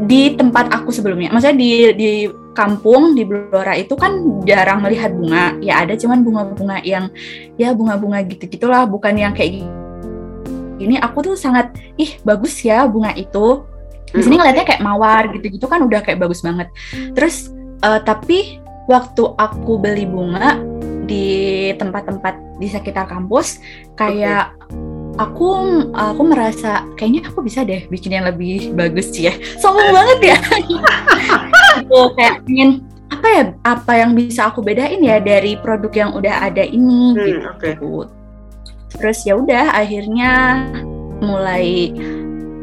di 0.06 0.36
tempat 0.36 0.70
aku 0.72 0.92
sebelumnya, 0.92 1.32
maksudnya 1.32 1.56
di 1.56 1.70
di 1.96 2.10
kampung 2.56 3.12
di 3.12 3.28
Blora 3.28 3.76
itu 3.76 3.92
kan 3.92 4.42
jarang 4.48 4.80
melihat 4.80 5.12
bunga. 5.12 5.52
Ya 5.60 5.84
ada 5.84 5.92
cuman 5.92 6.24
bunga-bunga 6.24 6.80
yang 6.80 7.12
ya 7.60 7.76
bunga-bunga 7.76 8.24
gitu-gitulah, 8.24 8.88
bukan 8.88 9.12
yang 9.12 9.36
kayak 9.36 9.60
gini. 9.60 9.72
Ini 10.76 11.00
aku 11.04 11.32
tuh 11.32 11.36
sangat 11.36 11.76
ih 12.00 12.16
bagus 12.24 12.56
ya 12.64 12.88
bunga 12.88 13.12
itu. 13.12 13.68
Di 14.08 14.24
sini 14.24 14.40
ngeliatnya 14.40 14.64
kayak 14.64 14.80
mawar 14.80 15.28
gitu-gitu 15.36 15.68
kan 15.68 15.84
udah 15.84 16.00
kayak 16.00 16.16
bagus 16.16 16.40
banget. 16.40 16.72
Terus 17.12 17.52
uh, 17.84 18.00
tapi 18.00 18.64
waktu 18.88 19.22
aku 19.36 19.76
beli 19.76 20.08
bunga 20.08 20.56
di 21.06 21.70
tempat-tempat 21.78 22.58
di 22.58 22.66
sekitar 22.66 23.06
kampus 23.06 23.62
kayak 23.94 24.50
okay. 24.58 25.22
aku 25.22 25.48
aku 25.94 26.22
merasa 26.26 26.82
kayaknya 26.98 27.30
aku 27.30 27.46
bisa 27.46 27.62
deh 27.62 27.86
bikin 27.86 28.18
yang 28.18 28.26
lebih 28.26 28.74
bagus 28.74 29.14
sih 29.14 29.30
ya 29.30 29.34
sombong 29.62 29.94
banget 29.94 30.34
ya 30.34 30.38
gitu 31.96 32.12
kayak 32.12 32.36
ingin 32.44 32.70
apa 33.06 33.26
ya 33.30 33.44
apa 33.64 33.92
yang 33.96 34.12
bisa 34.12 34.50
aku 34.50 34.60
bedain 34.60 35.00
ya 35.00 35.22
dari 35.22 35.56
produk 35.56 35.92
yang 35.94 36.10
udah 36.12 36.34
ada 36.50 36.64
ini 36.66 37.14
hmm, 37.14 37.22
gitu. 37.22 37.48
Okay. 37.56 37.74
Terus 38.96 39.18
ya 39.24 39.34
udah 39.38 39.72
akhirnya 39.72 40.32
mulai 41.22 41.94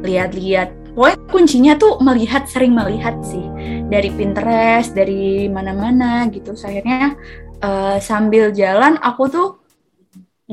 lihat-lihat. 0.03 0.69
Pokoknya 0.93 1.17
kuncinya 1.33 1.73
tuh 1.73 1.97
melihat 2.05 2.45
sering 2.45 2.77
melihat 2.77 3.17
sih 3.25 3.41
dari 3.89 4.13
Pinterest, 4.13 4.93
dari 4.93 5.49
mana-mana 5.49 6.29
gitu. 6.29 6.53
So, 6.53 6.69
akhirnya 6.69 7.17
uh, 7.65 7.97
sambil 7.97 8.53
jalan 8.53 9.01
aku 9.01 9.23
tuh 9.25 9.47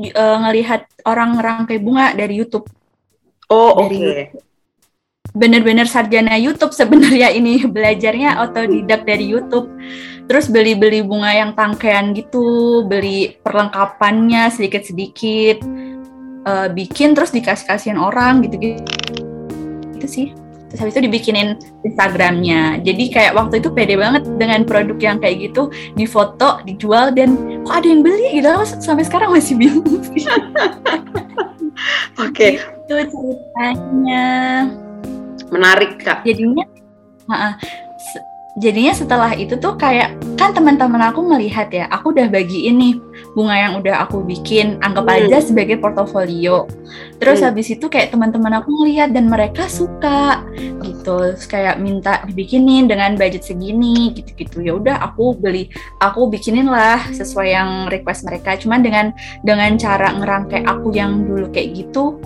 uh, 0.01 0.37
ngelihat 0.47 0.89
orang 1.05 1.37
rangkai 1.37 1.77
bunga 1.77 2.17
dari 2.17 2.41
YouTube. 2.41 2.65
Oh, 3.53 3.85
oke. 3.85 3.93
Okay 3.93 4.50
bener-bener 5.31 5.87
sarjana 5.87 6.35
YouTube 6.35 6.75
sebenarnya 6.75 7.31
ini. 7.31 7.63
Belajarnya 7.75 8.43
otodidak 8.43 9.07
dari 9.07 9.25
YouTube. 9.27 9.71
Terus 10.27 10.47
beli-beli 10.47 11.03
bunga 11.03 11.31
yang 11.35 11.51
tangkaian 11.57 12.15
gitu 12.15 12.85
beli 12.87 13.35
perlengkapannya 13.43 14.47
sedikit-sedikit 14.53 15.59
uh, 16.47 16.71
bikin 16.71 17.11
terus 17.11 17.35
dikasih-kasihin 17.35 17.99
orang 17.99 18.39
gitu 18.47 18.55
gitu 18.61 18.79
itu 19.99 20.07
sih. 20.07 20.27
Terus 20.71 20.87
habis 20.87 20.95
itu 20.95 21.03
dibikinin 21.03 21.59
Instagramnya. 21.83 22.79
Jadi 22.79 23.11
kayak 23.11 23.35
waktu 23.35 23.59
itu 23.59 23.75
pede 23.75 23.99
banget 23.99 24.23
dengan 24.39 24.63
produk 24.63 24.95
yang 25.03 25.19
kayak 25.19 25.51
gitu. 25.51 25.67
Difoto 25.99 26.63
dijual 26.63 27.11
dan 27.11 27.35
kok 27.67 27.83
ada 27.83 27.87
yang 27.91 27.99
beli? 27.99 28.39
Gitu. 28.39 28.47
Sampai 28.79 29.03
sekarang 29.03 29.35
masih 29.35 29.59
bingung. 29.59 29.83
Oke. 32.23 32.31
Okay. 32.31 32.51
itu 32.87 32.95
ceritanya 33.11 34.27
menarik 35.51 35.99
kak. 35.99 36.23
Jadinya 36.23 36.65
uh, 37.27 37.53
jadinya 38.59 38.91
setelah 38.91 39.31
itu 39.31 39.55
tuh 39.55 39.79
kayak 39.79 40.19
kan 40.35 40.51
teman-teman 40.51 40.99
aku 41.07 41.23
melihat 41.23 41.71
ya 41.71 41.87
aku 41.87 42.11
udah 42.11 42.27
bagi 42.27 42.67
ini 42.67 42.99
bunga 43.31 43.55
yang 43.55 43.73
udah 43.79 44.03
aku 44.03 44.27
bikin 44.27 44.75
anggap 44.83 45.07
hmm. 45.07 45.15
aja 45.31 45.37
sebagai 45.39 45.79
portofolio. 45.79 46.67
Terus 47.23 47.39
hmm. 47.39 47.47
habis 47.47 47.67
itu 47.71 47.85
kayak 47.87 48.11
teman-teman 48.11 48.59
aku 48.59 48.67
ngelihat 48.75 49.15
dan 49.15 49.31
mereka 49.31 49.71
suka 49.71 50.43
gitu. 50.83 51.31
Terus 51.31 51.47
kayak 51.47 51.79
minta 51.79 52.19
dibikinin 52.27 52.91
dengan 52.91 53.15
budget 53.15 53.47
segini 53.47 54.11
gitu-gitu. 54.11 54.59
Ya 54.59 54.75
udah 54.75 54.99
aku 54.99 55.31
beli 55.39 55.71
aku 56.03 56.27
bikinin 56.27 56.67
lah 56.67 57.07
sesuai 57.15 57.47
yang 57.47 57.69
request 57.87 58.27
mereka. 58.27 58.59
Cuman 58.59 58.83
dengan 58.83 59.15
dengan 59.47 59.79
cara 59.79 60.11
ngerangkai 60.11 60.67
aku 60.67 60.91
yang 60.91 61.23
dulu 61.23 61.47
kayak 61.55 61.71
gitu 61.87 62.19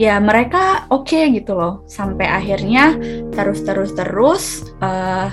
ya 0.00 0.16
mereka 0.20 0.88
oke 0.88 1.08
okay 1.08 1.32
gitu 1.32 1.56
loh. 1.56 1.84
Sampai 1.88 2.28
akhirnya 2.28 2.96
terus 3.32 3.64
terus 3.64 3.90
terus 3.92 4.44
eh, 4.80 5.28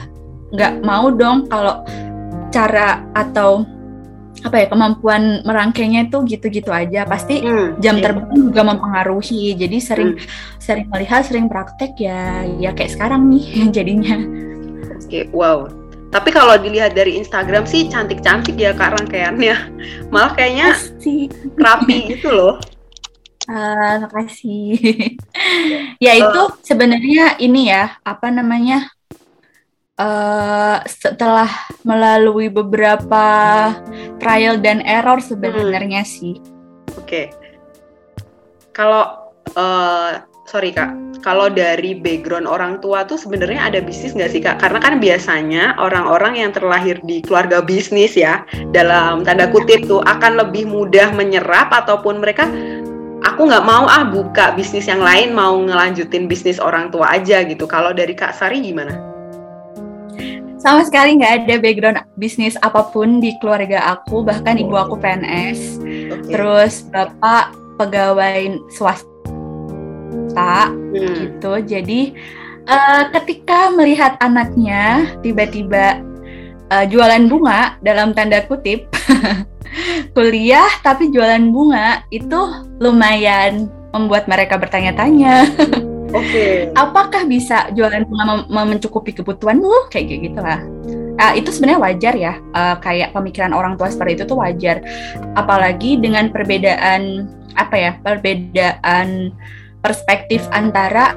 nggak 0.56 0.74
uh, 0.80 0.84
mau 0.84 1.12
dong 1.14 1.48
kalau 1.48 1.86
cara 2.50 3.06
atau 3.14 3.64
apa 4.40 4.56
ya 4.56 4.68
kemampuan 4.72 5.44
merangkainya 5.44 6.08
itu 6.08 6.24
gitu-gitu 6.28 6.72
aja. 6.72 7.04
Pasti 7.04 7.44
hmm, 7.44 7.80
jam 7.84 8.00
iya. 8.00 8.04
terbang 8.04 8.32
juga 8.36 8.62
mempengaruhi. 8.64 9.56
Jadi 9.56 9.78
sering 9.80 10.16
hmm. 10.16 10.28
sering 10.60 10.86
melihat 10.92 11.28
sering 11.28 11.48
praktek 11.52 11.96
ya 12.00 12.48
ya 12.60 12.72
kayak 12.72 12.96
sekarang 12.96 13.28
nih 13.32 13.46
jadinya. 13.76 14.18
Oke 14.96 15.08
okay, 15.08 15.24
wow. 15.32 15.68
Tapi 16.10 16.34
kalau 16.34 16.58
dilihat 16.58 16.98
dari 16.98 17.22
Instagram 17.22 17.70
sih 17.70 17.86
cantik-cantik 17.86 18.58
ya 18.58 18.74
kak 18.74 18.98
rangkaiannya. 18.98 19.56
Malah 20.10 20.34
kayaknya 20.34 20.74
rapi 21.62 21.98
gitu 22.18 22.34
loh 22.34 22.58
Uh, 23.50 24.06
makasih. 24.06 24.78
ya 26.06 26.14
itu 26.14 26.42
uh, 26.46 26.54
sebenarnya 26.62 27.42
ini 27.42 27.74
ya 27.74 27.98
apa 28.06 28.30
namanya 28.30 28.94
uh, 30.00 30.78
setelah 30.86 31.50
melalui 31.82 32.48
beberapa 32.48 33.26
trial 34.22 34.62
dan 34.62 34.86
error 34.86 35.20
sebenarnya 35.20 36.06
hmm. 36.06 36.10
sih. 36.10 36.36
Oke. 36.94 37.04
Okay. 37.04 37.26
Kalau 38.70 39.34
uh, 39.58 40.24
sorry 40.48 40.72
kak, 40.72 40.96
kalau 41.20 41.52
dari 41.52 41.94
background 41.94 42.48
orang 42.48 42.80
tua 42.80 43.04
tuh 43.04 43.20
sebenarnya 43.20 43.70
ada 43.70 43.80
bisnis 43.84 44.16
nggak 44.16 44.32
sih 44.32 44.42
kak? 44.42 44.58
Karena 44.58 44.80
kan 44.80 44.98
biasanya 44.98 45.76
orang-orang 45.78 46.40
yang 46.40 46.52
terlahir 46.56 46.98
di 47.04 47.20
keluarga 47.20 47.60
bisnis 47.60 48.16
ya 48.16 48.48
dalam 48.72 49.28
tanda 49.28 49.52
kutip 49.52 49.84
tuh 49.86 50.00
akan 50.08 50.42
lebih 50.42 50.66
mudah 50.66 51.12
menyerap 51.12 51.70
ataupun 51.76 52.24
mereka 52.24 52.48
aku 53.24 53.48
nggak 53.48 53.66
mau 53.68 53.88
ah 53.88 54.08
buka 54.08 54.56
bisnis 54.56 54.88
yang 54.88 55.04
lain 55.04 55.36
mau 55.36 55.60
ngelanjutin 55.60 56.28
bisnis 56.28 56.60
orang 56.60 56.92
tua 56.92 57.20
aja 57.20 57.44
gitu 57.44 57.68
kalau 57.68 57.92
dari 57.92 58.16
kak 58.16 58.36
Sari 58.36 58.64
gimana 58.64 58.96
sama 60.60 60.84
sekali 60.84 61.16
nggak 61.20 61.34
ada 61.44 61.56
background 61.60 62.00
bisnis 62.20 62.60
apa 62.60 62.92
pun 62.92 63.24
di 63.24 63.32
keluarga 63.40 63.96
aku 63.96 64.28
bahkan 64.28 64.60
ibu 64.60 64.76
aku 64.76 65.00
PNS 65.00 65.80
okay. 66.12 66.36
terus 66.36 66.84
bapak 66.92 67.56
pegawai 67.80 68.60
swasta 68.76 69.08
hmm. 70.92 71.16
gitu 71.16 71.54
jadi 71.64 72.02
uh, 72.68 73.04
ketika 73.16 73.72
melihat 73.72 74.20
anaknya 74.20 75.16
tiba-tiba 75.24 76.04
uh, 76.76 76.84
jualan 76.84 77.32
bunga 77.32 77.80
dalam 77.80 78.12
tanda 78.12 78.44
kutip 78.44 78.84
kuliah 80.18 80.70
tapi 80.82 81.14
jualan 81.14 81.44
bunga 81.52 82.04
itu 82.10 82.40
lumayan 82.82 83.70
membuat 83.90 84.30
mereka 84.30 84.58
bertanya-tanya 84.58 85.50
Oke. 86.10 86.26
Okay. 86.26 86.54
Apakah 86.74 87.30
bisa 87.30 87.70
jualan 87.74 88.02
bunga 88.10 88.42
mencukupi 88.50 89.14
kebutuhanmu? 89.14 89.94
Kayak 89.94 90.06
gitu 90.26 90.40
lah. 90.42 90.62
Uh, 91.20 91.34
itu 91.36 91.52
sebenarnya 91.52 91.82
wajar 91.84 92.14
ya, 92.16 92.34
uh, 92.56 92.80
kayak 92.80 93.12
pemikiran 93.12 93.52
orang 93.52 93.76
tua 93.76 93.92
seperti 93.92 94.18
itu 94.18 94.24
tuh 94.26 94.40
wajar. 94.40 94.82
Apalagi 95.38 96.00
dengan 96.00 96.32
perbedaan 96.34 97.28
apa 97.54 97.76
ya, 97.76 97.92
perbedaan 98.02 99.36
perspektif 99.84 100.42
antara 100.50 101.14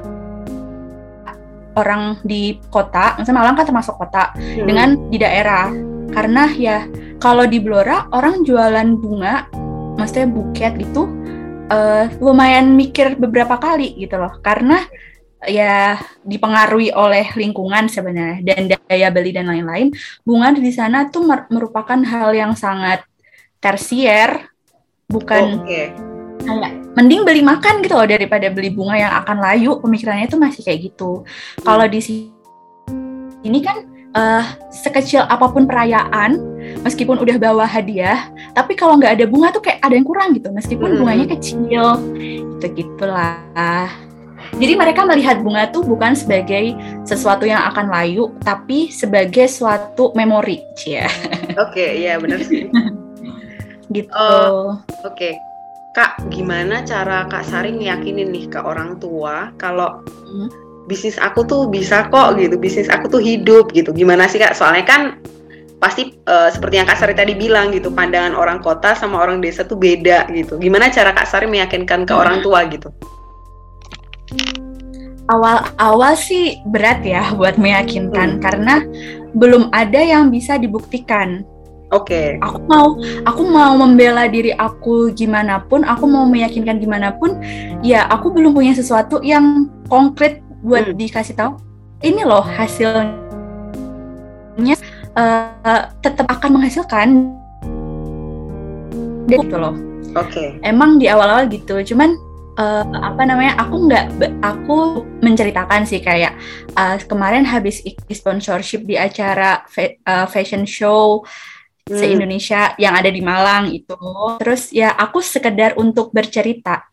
orang 1.73 2.21
di 2.21 2.61
kota, 2.69 3.17
misalnya 3.17 3.39
Malang 3.41 3.57
kan 3.57 3.65
termasuk 3.65 3.95
kota, 3.97 4.35
hmm. 4.37 4.65
dengan 4.67 4.89
di 5.09 5.17
daerah. 5.17 5.73
Karena 6.13 6.45
ya 6.53 6.85
kalau 7.23 7.47
di 7.47 7.63
Blora 7.63 8.11
orang 8.11 8.43
jualan 8.43 8.99
bunga, 8.99 9.47
maksudnya 9.95 10.27
buket 10.27 10.75
gitu, 10.75 11.07
uh, 11.71 12.11
lumayan 12.19 12.75
mikir 12.75 13.15
beberapa 13.15 13.55
kali 13.55 13.95
gitu 13.95 14.19
loh. 14.19 14.43
Karena 14.43 14.83
ya 15.47 15.95
dipengaruhi 16.27 16.91
oleh 16.91 17.31
lingkungan 17.39 17.87
sebenarnya 17.87 18.43
dan 18.43 18.67
daya 18.67 19.07
beli 19.07 19.31
dan 19.31 19.47
lain-lain. 19.47 19.95
Bunga 20.27 20.51
di 20.51 20.71
sana 20.75 21.07
tuh 21.07 21.23
merupakan 21.47 22.03
hal 22.03 22.35
yang 22.35 22.59
sangat 22.59 23.07
tersier 23.63 24.51
bukan 25.07 25.63
oh, 25.63 25.63
okay. 25.63 25.95
mending 26.99 27.23
beli 27.23 27.39
makan 27.39 27.79
gitu 27.79 27.95
loh 27.95 28.07
daripada 28.07 28.51
beli 28.51 28.67
bunga 28.67 28.99
yang 28.99 29.13
akan 29.23 29.39
layu. 29.39 29.79
Pemikirannya 29.79 30.27
itu 30.27 30.35
masih 30.35 30.67
kayak 30.67 30.91
gitu. 30.91 31.23
Kalau 31.63 31.87
di 31.87 32.03
sini 32.03 33.59
kan 33.63 33.92
uh, 34.13 34.45
sekecil 34.69 35.25
apa 35.27 35.49
pun 35.49 35.65
perayaan, 35.65 36.39
meskipun 36.81 37.19
udah 37.19 37.37
bawa 37.37 37.65
hadiah, 37.65 38.29
tapi 38.57 38.73
kalau 38.77 38.97
nggak 38.97 39.19
ada 39.19 39.25
bunga 39.27 39.53
tuh 39.53 39.61
kayak 39.65 39.81
ada 39.81 39.93
yang 39.93 40.07
kurang 40.07 40.33
gitu, 40.37 40.49
meskipun 40.53 40.93
hmm. 40.93 40.99
bunganya 41.01 41.27
kecil, 41.37 41.85
gitu 42.17 42.65
gitulah. 42.73 43.89
Jadi 44.53 44.73
mereka 44.77 45.01
melihat 45.07 45.41
bunga 45.41 45.65
tuh 45.73 45.81
bukan 45.81 46.13
sebagai 46.13 46.77
sesuatu 47.09 47.49
yang 47.49 47.65
akan 47.73 47.89
layu, 47.89 48.29
tapi 48.45 48.93
sebagai 48.93 49.49
suatu 49.49 50.13
memori, 50.13 50.61
ya. 50.85 51.09
Oke, 51.57 51.81
okay, 51.81 51.89
iya 52.05 52.21
benar 52.21 52.41
sih. 52.45 52.69
gitu. 53.95 54.09
Oh, 54.13 54.77
Oke. 55.03 55.13
Okay. 55.13 55.33
Kak, 55.93 56.25
gimana 56.33 56.81
cara 56.81 57.29
Kak 57.29 57.45
Sari 57.45 57.69
ngeyakinin 57.69 58.33
nih 58.33 58.49
ke 58.49 58.57
orang 58.57 58.97
tua 58.97 59.53
kalau 59.61 60.01
hmm 60.25 60.62
bisnis 60.87 61.15
aku 61.19 61.47
tuh 61.47 61.71
bisa 61.71 62.11
kok 62.11 62.35
gitu 62.35 62.59
bisnis 62.59 62.91
aku 62.91 63.07
tuh 63.07 63.21
hidup 63.23 63.71
gitu 63.71 63.95
gimana 63.95 64.27
sih 64.27 64.39
kak 64.39 64.55
soalnya 64.55 64.83
kan 64.83 65.01
pasti 65.79 66.15
uh, 66.27 66.47
seperti 66.47 66.79
yang 66.79 66.87
kak 66.87 66.95
Sari 66.95 67.15
tadi 67.15 67.35
bilang 67.35 67.71
gitu 67.75 67.91
pandangan 67.91 68.35
orang 68.35 68.63
kota 68.63 68.95
sama 68.95 69.19
orang 69.19 69.43
desa 69.43 69.67
tuh 69.67 69.75
beda 69.75 70.31
gitu 70.31 70.55
gimana 70.59 70.87
cara 70.87 71.11
kak 71.11 71.27
Sari 71.27 71.47
meyakinkan 71.47 72.07
ke 72.07 72.13
orang 72.15 72.39
tua 72.39 72.63
gitu 72.71 72.91
awal-awal 75.31 76.15
sih 76.19 76.59
berat 76.71 77.03
ya 77.03 77.31
buat 77.39 77.55
meyakinkan 77.59 78.39
hmm. 78.39 78.41
karena 78.43 78.83
belum 79.35 79.71
ada 79.71 79.99
yang 79.99 80.31
bisa 80.31 80.59
dibuktikan 80.59 81.43
Oke. 81.93 82.41
Okay. 82.41 82.41
Aku 82.41 82.57
mau 82.65 82.97
aku 83.21 83.41
mau 83.53 83.77
membela 83.77 84.25
diri 84.25 84.49
aku 84.57 85.13
gimana 85.13 85.61
pun, 85.61 85.85
aku 85.85 86.09
mau 86.09 86.25
meyakinkan 86.25 86.81
gimana 86.81 87.13
pun, 87.13 87.37
ya 87.85 88.09
aku 88.09 88.33
belum 88.33 88.57
punya 88.57 88.73
sesuatu 88.73 89.21
yang 89.21 89.69
konkret 89.85 90.41
buat 90.63 90.87
hmm. 90.89 90.95
dikasih 90.95 91.35
tahu 91.35 91.59
ini 92.03 92.23
loh 92.23 92.43
hasilnya 92.43 93.13
uh, 95.15 95.83
tetap 95.99 96.27
akan 96.31 96.59
menghasilkan 96.59 97.09
gitu 99.27 99.55
loh. 99.55 99.75
Oke. 100.13 100.29
Okay. 100.29 100.47
Emang 100.61 101.01
di 101.01 101.09
awal-awal 101.09 101.49
gitu, 101.49 101.79
cuman 101.93 102.13
uh, 102.59 102.85
apa 103.01 103.23
namanya 103.25 103.57
aku 103.57 103.75
nggak 103.89 104.05
aku 104.43 104.77
menceritakan 105.23 105.87
sih 105.87 106.03
kayak 106.03 106.37
uh, 106.77 106.99
kemarin 107.05 107.45
habis 107.47 107.81
sponsorship 108.11 108.85
di 108.85 108.99
acara 108.99 109.65
fa 109.65 109.89
uh, 110.05 110.27
fashion 110.29 110.67
show 110.67 111.23
hmm. 111.89 111.97
se 111.97 112.05
Indonesia 112.05 112.77
yang 112.77 112.93
ada 112.93 113.09
di 113.09 113.21
Malang 113.25 113.73
itu 113.73 113.97
terus 114.37 114.69
ya 114.69 114.93
aku 114.93 115.23
sekedar 115.23 115.73
untuk 115.81 116.13
bercerita 116.13 116.85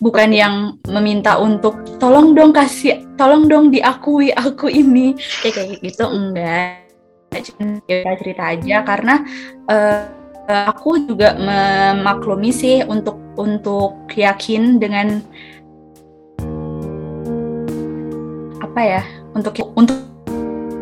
bukan 0.00 0.32
yang 0.32 0.54
meminta 0.88 1.36
untuk 1.36 2.00
tolong 2.00 2.32
dong 2.32 2.50
kasih 2.56 3.04
tolong 3.20 3.46
dong 3.46 3.68
diakui 3.70 4.32
aku 4.32 4.72
ini. 4.72 5.14
Kayak 5.44 5.54
kayak 5.60 5.78
gitu 5.84 6.04
enggak. 6.08 6.88
Ya 7.86 8.02
cerita 8.18 8.42
aja 8.50 8.82
karena 8.82 9.22
uh, 9.70 10.02
aku 10.50 11.06
juga 11.06 11.38
memaklumi 11.38 12.50
sih 12.50 12.82
untuk 12.82 13.22
untuk 13.38 14.10
yakin 14.10 14.82
dengan 14.82 15.22
apa 18.58 18.80
ya 18.82 19.02
untuk 19.30 19.54
untuk 19.78 19.94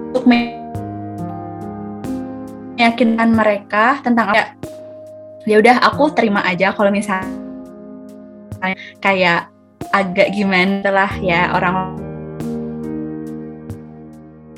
untuk 0.09 0.25
meyakinkan 2.81 3.29
mereka 3.29 4.01
tentang 4.01 4.33
ya 4.33 4.57
ya 5.45 5.57
udah 5.61 5.81
aku 5.85 6.13
terima 6.17 6.41
aja 6.45 6.73
kalau 6.73 6.89
misalnya 6.89 7.48
kayak 9.03 9.51
agak 9.95 10.35
gimana 10.35 10.89
lah 10.91 11.13
ya 11.23 11.55
orang 11.55 11.97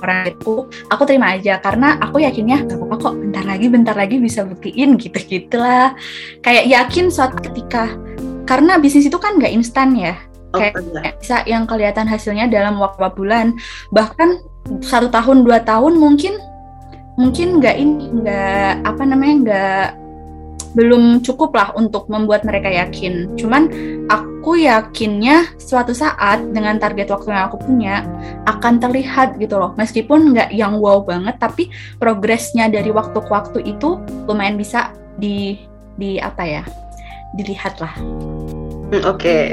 orang 0.00 0.32
itu 0.32 0.64
aku 0.88 1.02
terima 1.04 1.36
aja 1.36 1.60
karena 1.60 2.00
aku 2.00 2.24
yakinnya 2.24 2.64
gak 2.64 2.80
apa-apa 2.80 2.96
kok 2.96 3.14
bentar 3.20 3.44
lagi 3.44 3.66
bentar 3.68 3.94
lagi 3.94 4.16
bisa 4.16 4.48
buktiin 4.48 4.96
gitu 4.96 5.20
gitulah. 5.20 5.92
Kayak 6.40 6.64
yakin 6.72 7.12
suatu 7.12 7.36
ketika 7.44 7.92
karena 8.48 8.80
bisnis 8.80 9.06
itu 9.06 9.18
kan 9.20 9.36
nggak 9.36 9.52
instan 9.52 9.94
ya. 9.94 10.16
Oh, 10.50 10.58
kayak 10.58 10.82
iya. 10.82 11.12
bisa 11.14 11.36
yang 11.46 11.62
kelihatan 11.68 12.10
hasilnya 12.10 12.50
dalam 12.50 12.80
waktu 12.80 13.06
bulan. 13.14 13.54
Bahkan 13.94 14.42
satu 14.82 15.12
tahun 15.12 15.46
dua 15.46 15.62
tahun 15.62 16.00
mungkin 16.00 16.34
mungkin 17.20 17.60
nggak 17.60 17.76
ini 17.76 18.04
nggak 18.24 18.72
apa 18.88 19.02
namanya 19.04 19.34
nggak 19.44 19.86
belum 20.74 21.22
cukup 21.26 21.50
lah 21.54 21.68
untuk 21.74 22.06
membuat 22.06 22.46
mereka 22.46 22.70
yakin. 22.70 23.34
Cuman 23.34 23.70
aku 24.06 24.60
yakinnya 24.60 25.50
suatu 25.58 25.90
saat 25.90 26.42
dengan 26.54 26.78
target 26.78 27.10
waktu 27.10 27.34
yang 27.34 27.50
aku 27.50 27.58
punya 27.62 28.06
akan 28.46 28.78
terlihat 28.78 29.36
gitu 29.42 29.58
loh. 29.58 29.74
Meskipun 29.74 30.34
nggak 30.34 30.50
yang 30.54 30.78
wow 30.78 31.02
banget, 31.02 31.36
tapi 31.42 31.68
progresnya 31.98 32.70
dari 32.70 32.94
waktu 32.94 33.18
ke 33.18 33.30
waktu 33.30 33.58
itu 33.66 33.98
lumayan 34.30 34.54
bisa 34.54 34.94
di 35.18 35.58
di 35.98 36.16
apa 36.22 36.42
ya 36.46 36.62
dilihat 37.34 37.78
lah. 37.82 37.94
Hmm, 38.90 39.02
Oke. 39.06 39.18
Okay. 39.18 39.46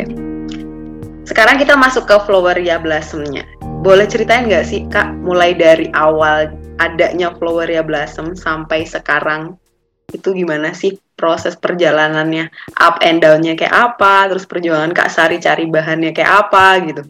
Sekarang 1.28 1.60
kita 1.60 1.76
masuk 1.76 2.08
ke 2.08 2.16
Floweria 2.24 2.80
Blossomnya. 2.80 3.44
Boleh 3.84 4.08
ceritain 4.08 4.48
nggak 4.48 4.66
sih 4.66 4.88
kak, 4.88 5.12
mulai 5.22 5.52
dari 5.52 5.92
awal 5.92 6.56
adanya 6.80 7.36
Floweria 7.36 7.84
Blossom 7.84 8.34
sampai 8.34 8.88
sekarang 8.88 9.60
itu 10.16 10.32
gimana 10.32 10.72
sih 10.72 10.96
proses 11.18 11.58
perjalanannya 11.58 12.54
up 12.78 13.02
and 13.02 13.26
down-nya 13.26 13.58
kayak 13.58 13.74
apa 13.74 14.30
terus 14.30 14.46
perjuangan 14.46 14.94
Kak 14.94 15.10
Sari 15.10 15.42
cari 15.42 15.66
bahannya 15.66 16.14
kayak 16.14 16.32
apa 16.48 16.66
gitu. 16.86 17.04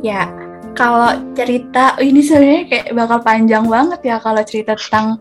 Ya 0.00 0.30
kalau 0.78 1.10
cerita 1.34 1.98
ini 1.98 2.22
sebenarnya 2.22 2.62
kayak 2.70 2.86
bakal 2.94 3.18
panjang 3.26 3.66
banget 3.66 4.00
ya 4.06 4.16
kalau 4.22 4.42
cerita 4.46 4.78
tentang 4.78 5.18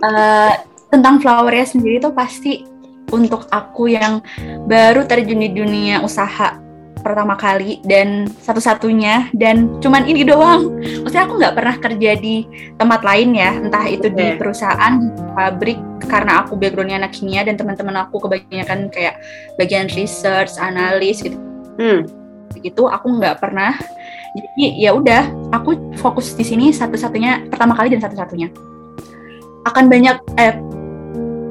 uh, 0.00 0.52
tentang 0.88 1.20
flowernya 1.20 1.66
sendiri 1.68 2.00
tuh 2.00 2.16
pasti 2.16 2.64
untuk 3.10 3.46
aku 3.50 3.90
yang 3.90 4.22
baru 4.64 5.04
terjun 5.04 5.42
di 5.42 5.50
dunia 5.50 6.00
usaha 6.00 6.69
pertama 7.00 7.34
kali 7.34 7.80
dan 7.82 8.28
satu-satunya 8.44 9.32
dan 9.34 9.80
cuman 9.80 10.06
ini 10.06 10.22
doang. 10.22 10.78
Maksudnya 11.02 11.24
aku 11.26 11.34
nggak 11.40 11.54
pernah 11.56 11.76
kerja 11.80 12.10
di 12.20 12.44
tempat 12.76 13.00
lain 13.02 13.34
ya, 13.34 13.50
entah 13.56 13.84
itu 13.88 14.06
di 14.12 14.36
perusahaan, 14.36 15.00
pabrik 15.34 15.80
karena 16.06 16.44
aku 16.44 16.56
backgroundnya 16.56 17.04
anak 17.04 17.16
kimia 17.16 17.42
dan 17.42 17.56
teman-teman 17.56 18.04
aku 18.04 18.20
kebanyakan 18.28 18.92
kayak 18.92 19.18
bagian 19.56 19.88
research, 19.96 20.56
analis 20.60 21.24
gitu. 21.24 21.36
Hmm. 21.80 22.06
Gitu 22.60 22.82
aku 22.86 23.06
nggak 23.18 23.40
pernah. 23.40 23.74
Jadi 24.30 24.78
ya 24.78 24.94
udah, 24.94 25.26
aku 25.50 25.74
fokus 25.98 26.38
di 26.38 26.46
sini 26.46 26.70
satu-satunya 26.70 27.50
pertama 27.50 27.74
kali 27.74 27.90
dan 27.90 28.02
satu-satunya. 28.04 28.52
Akan 29.66 29.90
banyak 29.90 30.16
eh 30.38 30.54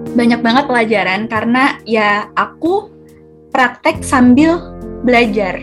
banyak 0.09 0.41
banget 0.41 0.65
pelajaran 0.65 1.29
karena 1.29 1.77
ya 1.85 2.33
aku 2.33 2.89
praktek 3.53 4.01
sambil 4.01 4.57
belajar. 5.03 5.59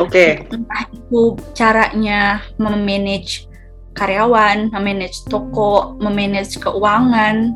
Oke. 0.00 0.08
Okay. 0.08 0.30
Entah 0.48 0.84
itu 0.88 1.36
caranya 1.52 2.40
memanage 2.56 3.46
karyawan, 3.94 4.72
memanage 4.74 5.22
toko, 5.30 5.94
memanage 6.00 6.58
keuangan. 6.58 7.54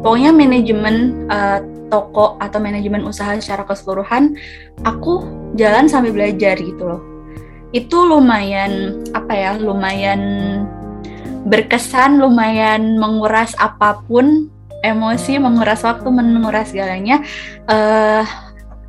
Pokoknya 0.00 0.30
manajemen 0.30 1.26
uh, 1.26 1.60
toko 1.90 2.38
atau 2.38 2.58
manajemen 2.62 3.02
usaha 3.02 3.34
secara 3.40 3.66
keseluruhan, 3.66 4.36
aku 4.86 5.26
jalan 5.58 5.90
sambil 5.90 6.14
belajar 6.14 6.54
gitu 6.56 6.82
loh. 6.84 7.02
Itu 7.74 8.06
lumayan 8.06 9.02
apa 9.12 9.32
ya, 9.34 9.52
lumayan 9.58 10.20
berkesan, 11.48 12.22
lumayan 12.22 12.96
menguras 12.96 13.52
apa 13.58 14.00
pun 14.06 14.48
emosi, 14.86 15.42
menguras 15.42 15.82
waktu, 15.82 16.06
menguras 16.06 16.70
segalanya. 16.70 17.20
Uh, 17.66 18.22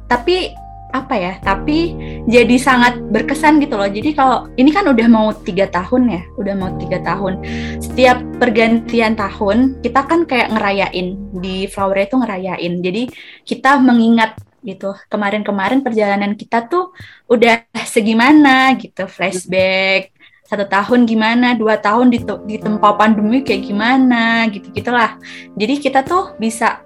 tapi 0.06 0.54
apa 0.90 1.14
ya 1.14 1.34
tapi 1.46 1.94
jadi 2.26 2.56
sangat 2.58 2.98
berkesan 3.14 3.62
gitu 3.62 3.78
loh. 3.78 3.90
Jadi 3.90 4.18
kalau 4.18 4.50
ini 4.58 4.74
kan 4.74 4.90
udah 4.90 5.08
mau 5.10 5.30
tiga 5.34 5.70
tahun 5.70 6.10
ya 6.10 6.22
udah 6.38 6.54
mau 6.58 6.70
tiga 6.82 6.98
tahun. 7.06 7.42
Setiap 7.78 8.18
pergantian 8.42 9.14
tahun 9.14 9.82
kita 9.86 10.02
kan 10.06 10.26
kayak 10.26 10.50
ngerayain. 10.54 11.18
Di 11.38 11.70
flower 11.70 12.06
itu 12.06 12.16
ngerayain. 12.18 12.74
Jadi 12.82 13.04
kita 13.46 13.78
mengingat 13.78 14.38
gitu 14.60 14.92
kemarin-kemarin 15.08 15.80
perjalanan 15.80 16.36
kita 16.36 16.68
tuh 16.68 16.92
udah 17.30 17.64
segimana 17.88 18.74
gitu. 18.76 19.06
Flashback 19.06 20.12
satu 20.50 20.66
tahun 20.66 21.06
gimana 21.06 21.54
dua 21.54 21.78
tahun 21.78 22.10
di, 22.10 22.26
di 22.26 22.58
tempat 22.58 22.98
pandemi 22.98 23.46
kayak 23.46 23.70
gimana 23.70 24.50
gitu 24.50 24.74
gitulah 24.74 25.22
jadi 25.54 25.78
kita 25.78 26.02
tuh 26.02 26.34
bisa 26.42 26.82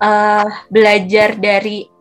uh, 0.00 0.48
belajar 0.72 1.36
dari 1.36 1.93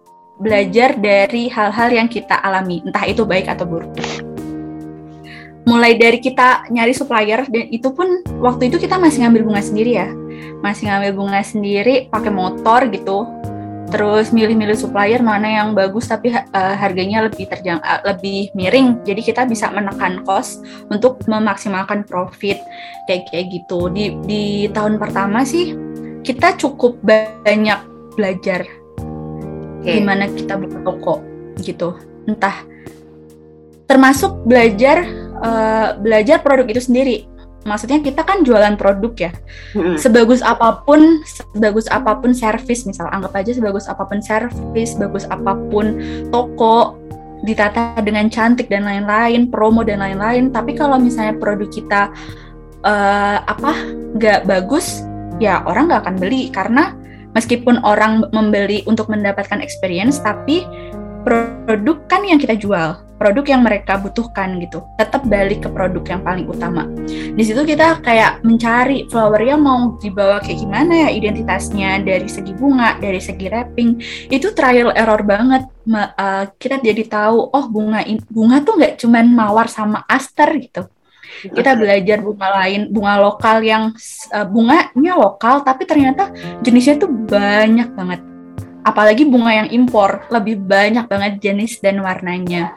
belajar 0.43 0.99
dari 0.99 1.47
hal-hal 1.47 1.89
yang 1.95 2.07
kita 2.11 2.35
alami, 2.43 2.83
entah 2.83 3.07
itu 3.07 3.23
baik 3.23 3.47
atau 3.47 3.63
buruk. 3.63 3.95
Mulai 5.63 5.95
dari 5.95 6.19
kita 6.19 6.67
nyari 6.67 6.91
supplier 6.91 7.47
dan 7.47 7.71
itu 7.71 7.87
pun 7.95 8.19
waktu 8.43 8.67
itu 8.67 8.75
kita 8.75 8.99
masih 8.99 9.23
ngambil 9.23 9.47
bunga 9.47 9.63
sendiri 9.63 9.91
ya, 9.95 10.11
masih 10.59 10.91
ngambil 10.91 11.11
bunga 11.15 11.39
sendiri 11.39 12.11
pakai 12.11 12.31
motor 12.35 12.91
gitu. 12.91 13.23
Terus 13.93 14.33
milih-milih 14.33 14.73
supplier 14.73 15.21
mana 15.21 15.45
yang 15.45 15.77
bagus 15.77 16.09
tapi 16.09 16.33
uh, 16.33 16.75
harganya 16.75 17.29
lebih 17.29 17.45
terjang 17.47 17.79
uh, 17.79 18.01
lebih 18.03 18.49
miring. 18.57 18.99
Jadi 19.07 19.21
kita 19.21 19.47
bisa 19.47 19.69
menekan 19.69 20.25
cost 20.27 20.65
untuk 20.89 21.21
memaksimalkan 21.29 22.03
profit 22.03 22.59
kayak 23.07 23.29
kayak 23.31 23.53
gitu. 23.53 23.87
Di 23.93 24.17
di 24.25 24.43
tahun 24.73 24.97
pertama 24.99 25.45
sih 25.45 25.77
kita 26.25 26.57
cukup 26.59 26.99
banyak 27.05 27.79
belajar 28.17 28.65
okay. 29.83 29.99
gimana 29.99 30.31
kita 30.31 30.55
buka 30.55 30.79
toko 30.81 31.15
gitu. 31.59 31.99
Entah. 32.25 32.63
Termasuk 33.85 34.47
belajar 34.47 35.03
uh, 35.43 35.99
belajar 35.99 36.39
produk 36.39 36.65
itu 36.71 36.81
sendiri. 36.81 37.17
Maksudnya 37.63 38.03
kita 38.03 38.27
kan 38.27 38.43
jualan 38.43 38.75
produk 38.75 39.13
ya. 39.15 39.31
Mm-hmm. 39.75 39.95
sebagus 39.99 40.43
apa 40.43 40.83
pun 40.83 41.23
sebagus 41.23 41.87
apa 41.87 42.19
pun 42.19 42.35
servis 42.35 42.83
misal 42.83 43.07
anggap 43.11 43.35
aja 43.39 43.55
sebagus 43.55 43.87
apa 43.87 44.03
pun 44.03 44.19
servis 44.19 44.95
bagus 44.99 45.23
apa 45.31 45.55
pun 45.71 45.99
toko 46.27 46.99
ditata 47.43 47.99
dengan 47.99 48.31
cantik 48.31 48.71
dan 48.71 48.87
lain-lain 48.87 49.51
promo 49.51 49.83
dan 49.83 49.99
lain-lain. 49.99 50.51
Tapi 50.51 50.75
kalau 50.75 50.99
misalnya 50.99 51.35
produk 51.39 51.69
kita 51.71 52.01
uh, 52.83 53.37
apa 53.43 53.71
nggak 54.15 54.47
bagus 54.47 55.03
ya 55.39 55.63
orang 55.67 55.91
nggak 55.91 56.03
akan 56.07 56.15
beli. 56.19 56.51
Karena 56.51 57.02
meskipun 57.33 57.81
orang 57.85 58.25
membeli 58.31 58.81
untuk 58.87 59.09
mendapatkan 59.09 59.59
experience 59.59 60.21
tapi 60.21 60.65
produk 61.23 61.97
kan 62.07 62.21
yang 62.25 62.39
kita 62.39 62.57
jual 62.57 63.03
produk 63.23 63.55
yang 63.55 63.63
mereka 63.63 63.95
butuhkan 63.95 64.59
gitu. 64.59 64.83
Tetap 64.99 65.23
balik 65.31 65.63
ke 65.63 65.69
produk 65.71 66.03
yang 66.03 66.21
paling 66.27 66.43
utama. 66.43 66.83
Di 67.07 67.39
situ 67.39 67.63
kita 67.63 68.03
kayak 68.03 68.43
mencari 68.43 69.07
flowernya 69.07 69.55
mau 69.55 69.95
dibawa 70.03 70.43
kayak 70.43 70.59
gimana 70.59 71.07
ya 71.07 71.09
identitasnya 71.15 72.03
dari 72.03 72.27
segi 72.27 72.51
bunga 72.51 72.99
dari 72.99 73.23
segi 73.23 73.47
wrapping. 73.47 74.03
Itu 74.27 74.51
trial 74.51 74.91
error 74.91 75.23
banget. 75.23 75.63
Uh, 75.87 76.47
kita 76.59 76.83
jadi 76.83 77.03
tahu 77.07 77.51
oh 77.51 77.65
bunga 77.71 78.03
bunga 78.31 78.63
tuh 78.63 78.79
nggak 78.79 79.03
cuman 79.03 79.25
mawar 79.35 79.67
sama 79.67 80.03
aster 80.07 80.47
gitu 80.59 80.87
kita 81.51 81.75
belajar 81.75 82.23
bunga 82.23 82.47
lain 82.63 82.91
bunga 82.93 83.15
lokal 83.19 83.57
yang 83.63 83.83
uh, 84.31 84.45
bunganya 84.47 85.13
lokal 85.17 85.65
tapi 85.65 85.83
ternyata 85.83 86.31
jenisnya 86.63 87.01
tuh 87.01 87.11
banyak 87.11 87.89
banget. 87.97 88.21
Apalagi 88.83 89.23
bunga 89.23 89.63
yang 89.63 89.69
impor 89.71 90.27
lebih 90.27 90.59
banyak 90.59 91.07
banget 91.07 91.39
jenis 91.39 91.79
dan 91.79 92.03
warnanya. 92.03 92.75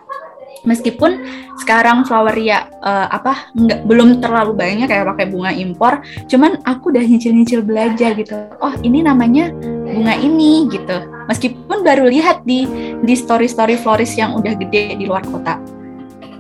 Meskipun 0.67 1.23
sekarang 1.63 2.03
floweria 2.07 2.67
uh, 2.83 3.07
apa 3.11 3.55
nggak 3.55 3.87
belum 3.87 4.19
terlalu 4.19 4.55
banyak 4.55 4.87
kayak 4.91 5.07
pakai 5.15 5.27
bunga 5.31 5.55
impor 5.55 6.03
cuman 6.27 6.59
aku 6.67 6.91
udah 6.91 7.05
nyicil-nyicil 7.07 7.63
belajar 7.63 8.19
gitu. 8.19 8.35
Oh 8.59 8.75
ini 8.83 9.03
namanya 9.03 9.51
bunga 9.87 10.15
ini 10.19 10.67
gitu. 10.71 11.07
Meskipun 11.31 11.87
baru 11.87 12.11
lihat 12.11 12.43
di 12.43 12.67
di 13.03 13.15
story-story 13.15 13.79
floris 13.79 14.19
yang 14.19 14.35
udah 14.35 14.59
gede 14.59 14.99
di 14.99 15.05
luar 15.07 15.23
kota 15.27 15.76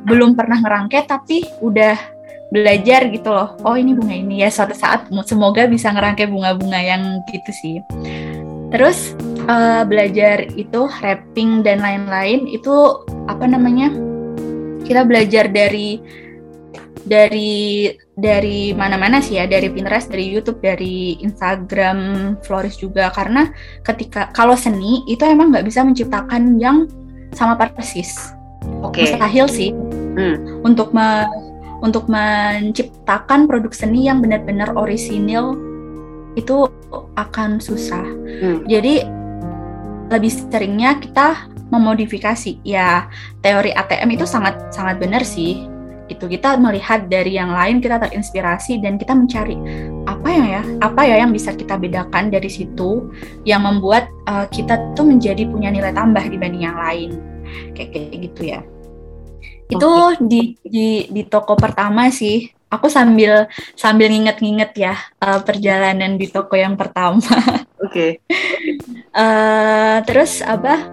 belum 0.07 0.39
pernah 0.39 0.63
ngerangkai 0.63 1.03
tapi 1.11 1.43
udah 1.61 2.17
belajar 2.51 3.11
gitu 3.11 3.29
loh. 3.31 3.59
Oh 3.67 3.75
ini 3.75 3.93
bunga 3.93 4.15
ini 4.15 4.47
ya 4.47 4.51
suatu 4.51 4.75
saat 4.75 5.11
semoga 5.27 5.67
bisa 5.67 5.91
ngerangkai 5.91 6.31
bunga-bunga 6.31 6.79
yang 6.79 7.03
gitu 7.31 7.51
sih. 7.51 7.77
Terus 8.71 9.15
uh, 9.51 9.83
belajar 9.83 10.47
itu 10.55 10.87
wrapping 10.87 11.67
dan 11.67 11.83
lain-lain 11.83 12.47
itu 12.47 13.03
apa 13.27 13.47
namanya? 13.51 13.91
Kita 14.87 15.03
belajar 15.03 15.51
dari 15.51 15.99
dari 17.07 17.91
dari 18.19 18.75
mana-mana 18.75 19.23
sih 19.23 19.39
ya 19.39 19.47
dari 19.47 19.71
Pinterest 19.71 20.11
dari 20.11 20.31
YouTube 20.31 20.63
dari 20.63 21.19
Instagram 21.23 21.99
Floris 22.47 22.79
juga. 22.79 23.11
Karena 23.11 23.51
ketika 23.83 24.31
kalau 24.31 24.55
seni 24.55 25.03
itu 25.11 25.23
emang 25.27 25.51
nggak 25.51 25.67
bisa 25.67 25.83
menciptakan 25.83 26.63
yang 26.63 26.87
sama 27.35 27.59
persis 27.59 28.36
Oke. 28.85 29.03
Okay. 29.03 29.15
Mustahil 29.15 29.47
sih. 29.51 29.71
Hmm. 30.17 30.65
Untuk 30.65 30.97
me, 30.97 31.29
untuk 31.85 32.09
menciptakan 32.09 33.45
produk 33.45 33.73
seni 33.73 34.09
yang 34.09 34.25
benar-benar 34.25 34.73
orisinil 34.75 35.57
itu 36.37 36.69
akan 37.17 37.59
susah. 37.61 38.05
Hmm. 38.41 38.65
Jadi 38.69 39.05
lebih 40.13 40.31
seringnya 40.31 41.01
kita 41.03 41.51
memodifikasi. 41.71 42.63
Ya, 42.63 43.11
teori 43.43 43.75
ATM 43.75 44.15
itu 44.15 44.27
sangat 44.29 44.71
sangat 44.71 45.03
benar 45.03 45.27
sih. 45.27 45.67
Itu 46.07 46.31
kita 46.31 46.55
melihat 46.63 47.11
dari 47.11 47.35
yang 47.35 47.51
lain, 47.51 47.83
kita 47.83 47.99
terinspirasi 47.99 48.79
dan 48.79 48.95
kita 48.95 49.11
mencari 49.11 49.59
apa 50.07 50.29
ya 50.31 50.45
ya, 50.47 50.63
apa 50.79 51.03
ya 51.03 51.17
yang 51.27 51.35
bisa 51.35 51.51
kita 51.51 51.75
bedakan 51.75 52.31
dari 52.31 52.47
situ 52.47 53.11
yang 53.43 53.67
membuat 53.67 54.07
uh, 54.31 54.47
kita 54.47 54.95
tuh 54.95 55.03
menjadi 55.03 55.51
punya 55.51 55.75
nilai 55.75 55.91
tambah 55.91 56.23
dibanding 56.23 56.63
yang 56.63 56.79
lain. 56.79 57.19
Kayak 57.75 57.89
kayak 57.95 58.17
gitu 58.31 58.43
ya. 58.47 58.61
Itu 59.67 59.91
okay. 59.91 60.23
di 60.23 60.43
di 60.63 60.89
di 61.11 61.23
toko 61.27 61.59
pertama 61.59 62.09
sih. 62.11 62.51
Aku 62.67 62.91
sambil 62.91 63.47
sambil 63.79 64.11
nginget-nginget 64.11 64.73
ya 64.75 64.95
uh, 65.23 65.39
perjalanan 65.43 66.19
di 66.19 66.27
toko 66.27 66.59
yang 66.59 66.75
pertama. 66.75 67.23
Oke. 67.85 67.87
Okay. 67.87 68.11
uh, 69.15 70.03
terus 70.03 70.43
apa? 70.43 70.91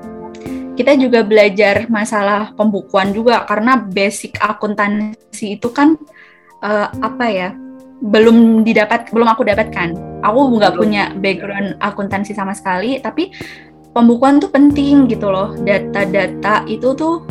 Kita 0.74 0.98
juga 0.98 1.22
belajar 1.22 1.86
masalah 1.86 2.54
pembukuan 2.58 3.14
juga 3.14 3.46
karena 3.46 3.78
basic 3.78 4.42
akuntansi 4.42 5.58
itu 5.58 5.70
kan 5.70 5.98
uh, 6.66 6.90
apa 6.98 7.26
ya? 7.30 7.50
belum 8.04 8.68
didapat 8.68 9.16
belum 9.16 9.32
aku 9.32 9.48
dapatkan. 9.48 10.20
Aku 10.28 10.40
nggak 10.60 10.76
punya 10.76 11.16
background 11.16 11.80
akuntansi 11.80 12.36
sama 12.36 12.52
sekali, 12.52 13.00
tapi 13.00 13.32
pembukuan 13.94 14.42
tuh 14.42 14.50
penting 14.50 15.08
gitu 15.08 15.30
loh. 15.30 15.54
Data-data 15.62 16.66
itu 16.66 16.92
tuh 16.98 17.24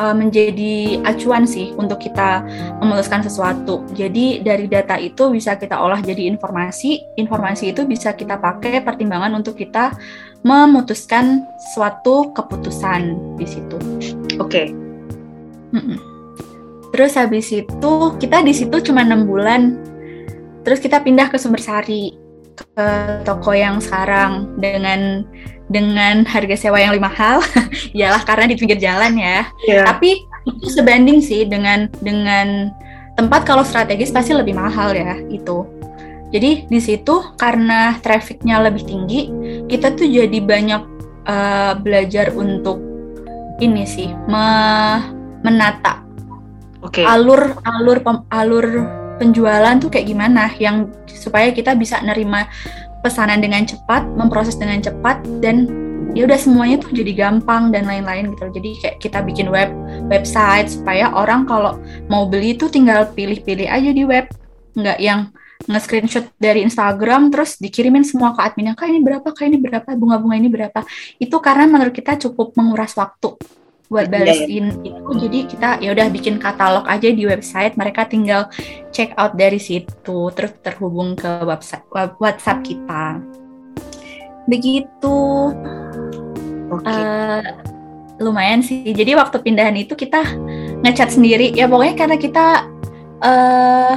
uh, 0.00 0.16
menjadi 0.16 1.04
acuan 1.04 1.44
sih 1.44 1.76
untuk 1.76 2.00
kita 2.00 2.44
memutuskan 2.80 3.20
sesuatu. 3.20 3.84
Jadi 3.92 4.40
dari 4.40 4.64
data 4.68 4.96
itu 4.96 5.28
bisa 5.32 5.60
kita 5.60 5.76
olah 5.76 6.00
jadi 6.00 6.28
informasi, 6.32 7.20
informasi 7.20 7.76
itu 7.76 7.84
bisa 7.84 8.16
kita 8.16 8.40
pakai 8.40 8.80
pertimbangan 8.80 9.36
untuk 9.36 9.60
kita 9.60 9.92
memutuskan 10.40 11.44
suatu 11.76 12.32
keputusan 12.32 13.36
di 13.36 13.46
situ. 13.48 13.76
Oke. 14.40 14.72
Okay. 14.72 14.90
Terus 16.90 17.14
habis 17.14 17.46
itu 17.54 17.92
kita 18.18 18.42
di 18.42 18.50
situ 18.56 18.76
cuma 18.82 19.06
enam 19.06 19.28
bulan. 19.28 19.78
Terus 20.66 20.82
kita 20.82 21.00
pindah 21.00 21.30
ke 21.30 21.38
Sumber 21.38 21.62
Sari 21.62 22.12
ke 22.58 22.88
toko 23.24 23.56
yang 23.56 23.80
sekarang 23.80 24.52
dengan 24.60 25.24
dengan 25.70 26.26
harga 26.26 26.58
sewa 26.58 26.82
yang 26.82 26.90
lebih 26.90 27.06
mahal, 27.06 27.38
iyalah 27.96 28.26
karena 28.26 28.50
di 28.50 28.58
pinggir 28.58 28.82
jalan 28.82 29.14
ya. 29.14 29.46
Yeah. 29.64 29.86
Tapi 29.86 30.26
itu 30.44 30.68
sebanding 30.68 31.22
sih 31.22 31.46
dengan 31.46 31.86
dengan 32.02 32.74
tempat 33.14 33.46
kalau 33.46 33.62
strategis 33.62 34.10
pasti 34.10 34.34
lebih 34.34 34.58
mahal 34.58 34.90
ya 34.92 35.16
itu. 35.30 35.64
Jadi 36.30 36.66
di 36.70 36.80
situ 36.82 37.22
karena 37.38 37.98
trafficnya 38.02 38.62
lebih 38.62 38.86
tinggi, 38.86 39.30
kita 39.66 39.94
tuh 39.94 40.06
jadi 40.06 40.38
banyak 40.42 40.82
uh, 41.26 41.72
belajar 41.78 42.34
untuk 42.34 42.78
ini 43.60 43.84
sih 43.84 44.08
me 44.26 44.46
menata 45.44 46.04
Oke. 46.80 47.04
alur 47.04 47.60
alur 47.64 47.98
pem- 48.00 48.26
alur 48.32 48.66
penjualan 49.20 49.76
tuh 49.76 49.92
kayak 49.92 50.08
gimana 50.08 50.48
yang 50.56 50.88
supaya 51.04 51.52
kita 51.52 51.76
bisa 51.76 52.00
nerima 52.00 52.48
pesanan 53.00 53.40
dengan 53.40 53.64
cepat, 53.64 54.04
memproses 54.16 54.56
dengan 54.56 54.80
cepat 54.80 55.20
dan 55.40 55.68
ya 56.12 56.26
udah 56.26 56.38
semuanya 56.38 56.82
tuh 56.82 56.90
jadi 56.90 57.12
gampang 57.14 57.70
dan 57.70 57.86
lain-lain 57.86 58.34
gitu. 58.34 58.50
Jadi 58.50 58.70
kayak 58.82 58.96
kita 58.98 59.18
bikin 59.22 59.48
web 59.48 59.70
website 60.10 60.70
supaya 60.70 61.12
orang 61.14 61.46
kalau 61.46 61.78
mau 62.10 62.26
beli 62.26 62.58
tuh 62.58 62.70
tinggal 62.70 63.08
pilih-pilih 63.14 63.66
aja 63.70 63.90
di 63.90 64.02
web, 64.02 64.26
nggak 64.74 64.98
yang 64.98 65.30
nge-screenshot 65.68 66.24
dari 66.40 66.64
Instagram 66.64 67.28
terus 67.28 67.60
dikirimin 67.60 68.00
semua 68.00 68.32
ke 68.32 68.40
adminnya 68.40 68.72
kak 68.72 68.88
ini 68.88 69.00
berapa? 69.04 69.28
Kak 69.28 69.44
ini 69.44 69.60
berapa? 69.60 69.88
Bunga-bunga 69.92 70.36
ini 70.40 70.48
berapa? 70.48 70.80
Itu 71.20 71.36
karena 71.38 71.68
menurut 71.68 71.92
kita 71.92 72.16
cukup 72.16 72.56
menguras 72.56 72.96
waktu 72.96 73.36
buat 73.90 74.06
Iya, 74.06 74.12
balesin 74.22 74.66
itu 74.86 75.10
jadi 75.18 75.38
kita 75.50 75.68
ya 75.82 75.90
udah 75.90 76.06
bikin 76.14 76.38
katalog 76.38 76.86
aja 76.86 77.10
di 77.10 77.26
website 77.26 77.74
mereka 77.74 78.06
tinggal 78.06 78.46
check 78.94 79.10
out 79.18 79.34
dari 79.34 79.58
situ 79.58 80.30
terus 80.30 80.54
terhubung 80.62 81.18
ke 81.18 81.42
website 81.42 81.82
web- 81.90 82.14
WhatsApp 82.22 82.62
kita. 82.62 83.18
Begitu. 84.46 85.18
Oke. 86.70 86.86
eh, 86.86 87.42
lumayan 88.22 88.62
sih. 88.62 88.86
Jadi 88.94 89.18
waktu 89.18 89.42
pindahan 89.42 89.74
itu 89.74 89.98
kita 89.98 90.22
ngecat 90.86 91.10
sendiri. 91.10 91.50
Ya 91.50 91.66
pokoknya 91.66 91.98
karena 91.98 92.16
kita 92.16 92.46
eh 93.26 93.94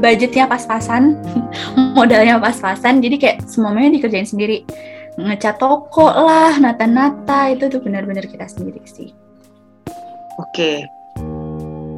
budgetnya 0.00 0.48
pas-pasan 0.48 1.20
modalnya 1.98 2.40
pas-pasan 2.40 3.04
jadi 3.04 3.16
kayak 3.20 3.36
semuanya 3.44 3.92
dikerjain 3.92 4.24
sendiri. 4.24 4.64
Ngecat 5.18 5.58
toko 5.58 6.06
lah 6.06 6.54
nata-nata 6.62 7.50
itu 7.50 7.66
tuh 7.66 7.82
benar-benar 7.82 8.22
kita 8.30 8.46
sendiri 8.46 8.78
sih 8.86 9.10
Oke. 10.38 10.86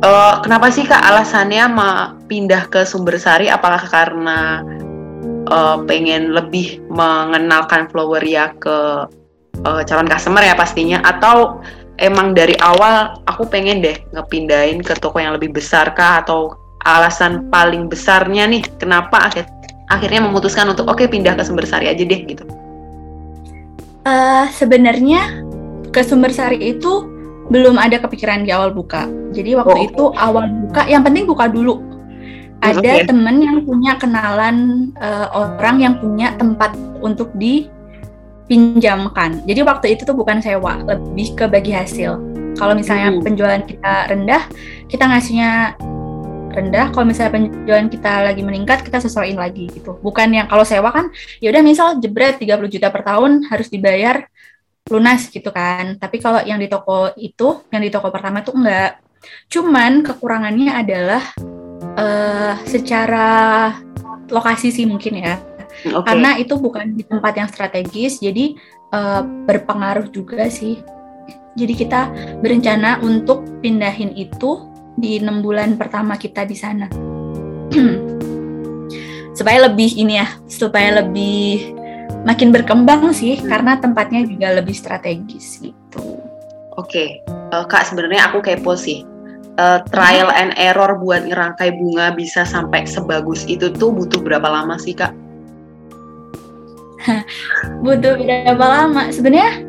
Eh, 0.00 0.34
kenapa 0.40 0.72
sih 0.72 0.88
kak 0.88 1.04
alasannya 1.04 1.64
ma 1.68 2.16
pindah 2.24 2.72
ke 2.72 2.88
Sumber 2.88 3.20
Sari? 3.20 3.52
Apakah 3.52 3.84
karena 3.84 4.64
eh, 5.44 5.76
pengen 5.84 6.32
lebih 6.32 6.80
mengenalkan 6.88 7.84
Floweria 7.92 8.56
ke 8.56 9.04
eh, 9.60 9.82
calon 9.84 10.08
customer 10.08 10.40
ya 10.40 10.56
pastinya? 10.56 11.04
Atau 11.04 11.60
emang 12.00 12.32
dari 12.32 12.56
awal 12.64 13.20
aku 13.28 13.44
pengen 13.44 13.84
deh 13.84 14.00
ngepindahin 14.16 14.80
ke 14.80 14.96
toko 14.96 15.20
yang 15.20 15.36
lebih 15.36 15.52
besar 15.52 15.92
kah? 15.92 16.24
Atau 16.24 16.56
alasan 16.88 17.52
paling 17.52 17.92
besarnya 17.92 18.48
nih 18.48 18.64
kenapa 18.80 19.28
akhir 19.28 19.44
akhirnya 19.92 20.24
memutuskan 20.24 20.64
untuk 20.72 20.88
oke 20.88 21.04
pindah 21.12 21.36
ke 21.36 21.44
Sumber 21.44 21.68
Sari 21.68 21.92
aja 21.92 22.00
deh 22.00 22.20
gitu? 22.24 22.48
Eh, 24.08 24.46
sebenarnya 24.56 25.44
ke 25.92 26.00
Sumber 26.00 26.32
Sari 26.32 26.56
itu 26.72 27.09
belum 27.50 27.76
ada 27.76 27.98
kepikiran 27.98 28.46
di 28.46 28.54
awal 28.54 28.70
buka. 28.70 29.10
Jadi 29.34 29.58
waktu 29.58 29.76
Oh. 29.76 29.86
itu 29.90 30.04
awal 30.14 30.46
buka, 30.46 30.86
yang 30.86 31.02
penting 31.02 31.26
buka 31.26 31.50
dulu. 31.50 31.82
Ada 32.60 33.02
Oke. 33.02 33.08
temen 33.08 33.36
yang 33.40 33.58
punya 33.64 33.96
kenalan 33.96 34.88
eh, 34.94 35.26
orang 35.32 35.76
yang 35.80 35.94
punya 35.98 36.36
tempat 36.36 36.76
untuk 37.00 37.32
dipinjamkan. 37.34 39.42
Jadi 39.48 39.60
waktu 39.64 39.86
itu 39.96 40.02
tuh 40.04 40.14
bukan 40.14 40.38
sewa, 40.38 40.78
lebih 40.84 41.34
ke 41.34 41.44
bagi 41.48 41.72
hasil. 41.72 42.20
Kalau 42.54 42.74
misalnya 42.76 43.14
Hmm. 43.14 43.24
penjualan 43.24 43.62
kita 43.64 44.12
rendah, 44.12 44.42
kita 44.86 45.04
ngasihnya 45.08 45.50
rendah. 46.50 46.90
Kalau 46.90 47.06
misalnya 47.06 47.32
penjualan 47.32 47.88
kita 47.88 48.12
lagi 48.26 48.42
meningkat, 48.42 48.82
kita 48.82 48.98
sesuaiin 48.98 49.38
lagi 49.38 49.70
gitu. 49.70 49.96
Bukan 50.02 50.34
yang 50.34 50.50
kalau 50.50 50.66
sewa 50.66 50.90
kan, 50.90 51.08
ya 51.38 51.48
udah 51.54 51.62
misal 51.62 51.88
jebret 52.02 52.42
30 52.42 52.68
juta 52.68 52.90
per 52.90 53.06
tahun 53.06 53.46
harus 53.48 53.70
dibayar 53.70 54.26
lunas 54.88 55.28
gitu 55.28 55.52
kan. 55.52 56.00
Tapi 56.00 56.16
kalau 56.22 56.40
yang 56.46 56.56
di 56.56 56.70
toko 56.70 57.12
itu, 57.18 57.66
yang 57.68 57.82
di 57.84 57.90
toko 57.92 58.08
pertama 58.08 58.40
itu 58.40 58.54
enggak. 58.56 59.02
Cuman 59.52 60.00
kekurangannya 60.00 60.72
adalah 60.72 61.22
eh 62.00 62.54
secara 62.64 63.28
lokasi 64.30 64.72
sih 64.72 64.86
mungkin 64.88 65.20
ya. 65.20 65.36
Oke. 65.92 66.06
Karena 66.06 66.40
itu 66.40 66.56
bukan 66.56 66.96
di 66.96 67.04
tempat 67.04 67.32
yang 67.36 67.48
strategis, 67.50 68.22
jadi 68.22 68.56
eh, 68.94 69.22
berpengaruh 69.44 70.08
juga 70.08 70.48
sih. 70.48 70.80
Jadi 71.58 71.74
kita 71.74 72.00
berencana 72.40 73.02
untuk 73.02 73.42
pindahin 73.58 74.14
itu 74.14 74.70
di 74.94 75.18
enam 75.18 75.42
bulan 75.42 75.74
pertama 75.74 76.14
kita 76.16 76.46
di 76.46 76.56
sana. 76.56 76.86
supaya 79.40 79.72
lebih 79.72 79.96
ini 79.96 80.20
ya, 80.20 80.28
supaya 80.50 81.00
lebih 81.00 81.79
makin 82.26 82.50
berkembang 82.50 83.10
sih, 83.14 83.40
karena 83.44 83.78
tempatnya 83.78 84.26
juga 84.26 84.56
lebih 84.58 84.74
strategis 84.76 85.60
gitu. 85.60 86.20
Oke, 86.78 87.20
Eh, 87.50 87.64
kak 87.66 87.82
sebenarnya 87.90 88.30
aku 88.30 88.38
kepo 88.38 88.78
sih. 88.78 89.02
Eh, 89.58 89.78
trial 89.90 90.30
and 90.30 90.54
error 90.54 90.94
buat 91.02 91.26
ngerangkai 91.26 91.74
bunga 91.74 92.14
bisa 92.14 92.46
sampai 92.46 92.86
sebagus 92.86 93.42
itu 93.50 93.74
tuh 93.74 93.90
butuh 93.90 94.22
berapa 94.22 94.46
lama 94.46 94.78
sih 94.78 94.94
kak? 94.94 95.10
butuh 97.84 98.14
berapa 98.20 98.60
lama 98.60 99.08
sebenarnya 99.08 99.64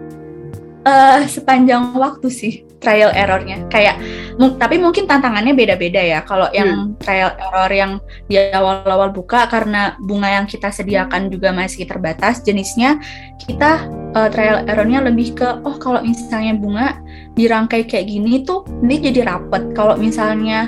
eh 0.83 1.23
sepanjang 1.31 1.95
waktu 1.95 2.27
sih 2.27 2.53
trial 2.81 3.13
errornya 3.13 3.69
kayak 3.69 4.01
tapi 4.57 4.81
mungkin 4.81 5.05
tantangannya 5.05 5.53
beda-beda 5.53 6.01
ya 6.01 6.19
kalau 6.25 6.49
yang 6.49 6.97
trial 6.97 7.29
error 7.37 7.69
yang 7.69 7.91
di 8.25 8.41
awal-awal 8.41 9.13
buka 9.13 9.45
karena 9.45 9.93
bunga 10.01 10.41
yang 10.41 10.45
kita 10.49 10.73
sediakan 10.73 11.29
juga 11.29 11.53
masih 11.53 11.85
terbatas 11.85 12.41
jenisnya 12.41 12.97
kita 13.37 13.85
eh, 14.17 14.29
trial 14.33 14.65
errornya 14.65 15.05
lebih 15.05 15.37
ke 15.37 15.47
oh 15.61 15.77
kalau 15.77 16.01
misalnya 16.01 16.57
bunga 16.57 16.97
dirangkai 17.37 17.85
kayak 17.85 18.09
gini 18.09 18.41
tuh 18.41 18.65
ini 18.81 18.97
jadi 18.97 19.29
rapet 19.29 19.77
kalau 19.77 19.93
misalnya 19.95 20.67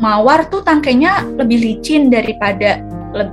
mawar 0.00 0.48
tuh 0.50 0.64
tangkainya 0.64 1.22
lebih 1.38 1.60
licin 1.60 2.10
daripada 2.10 2.82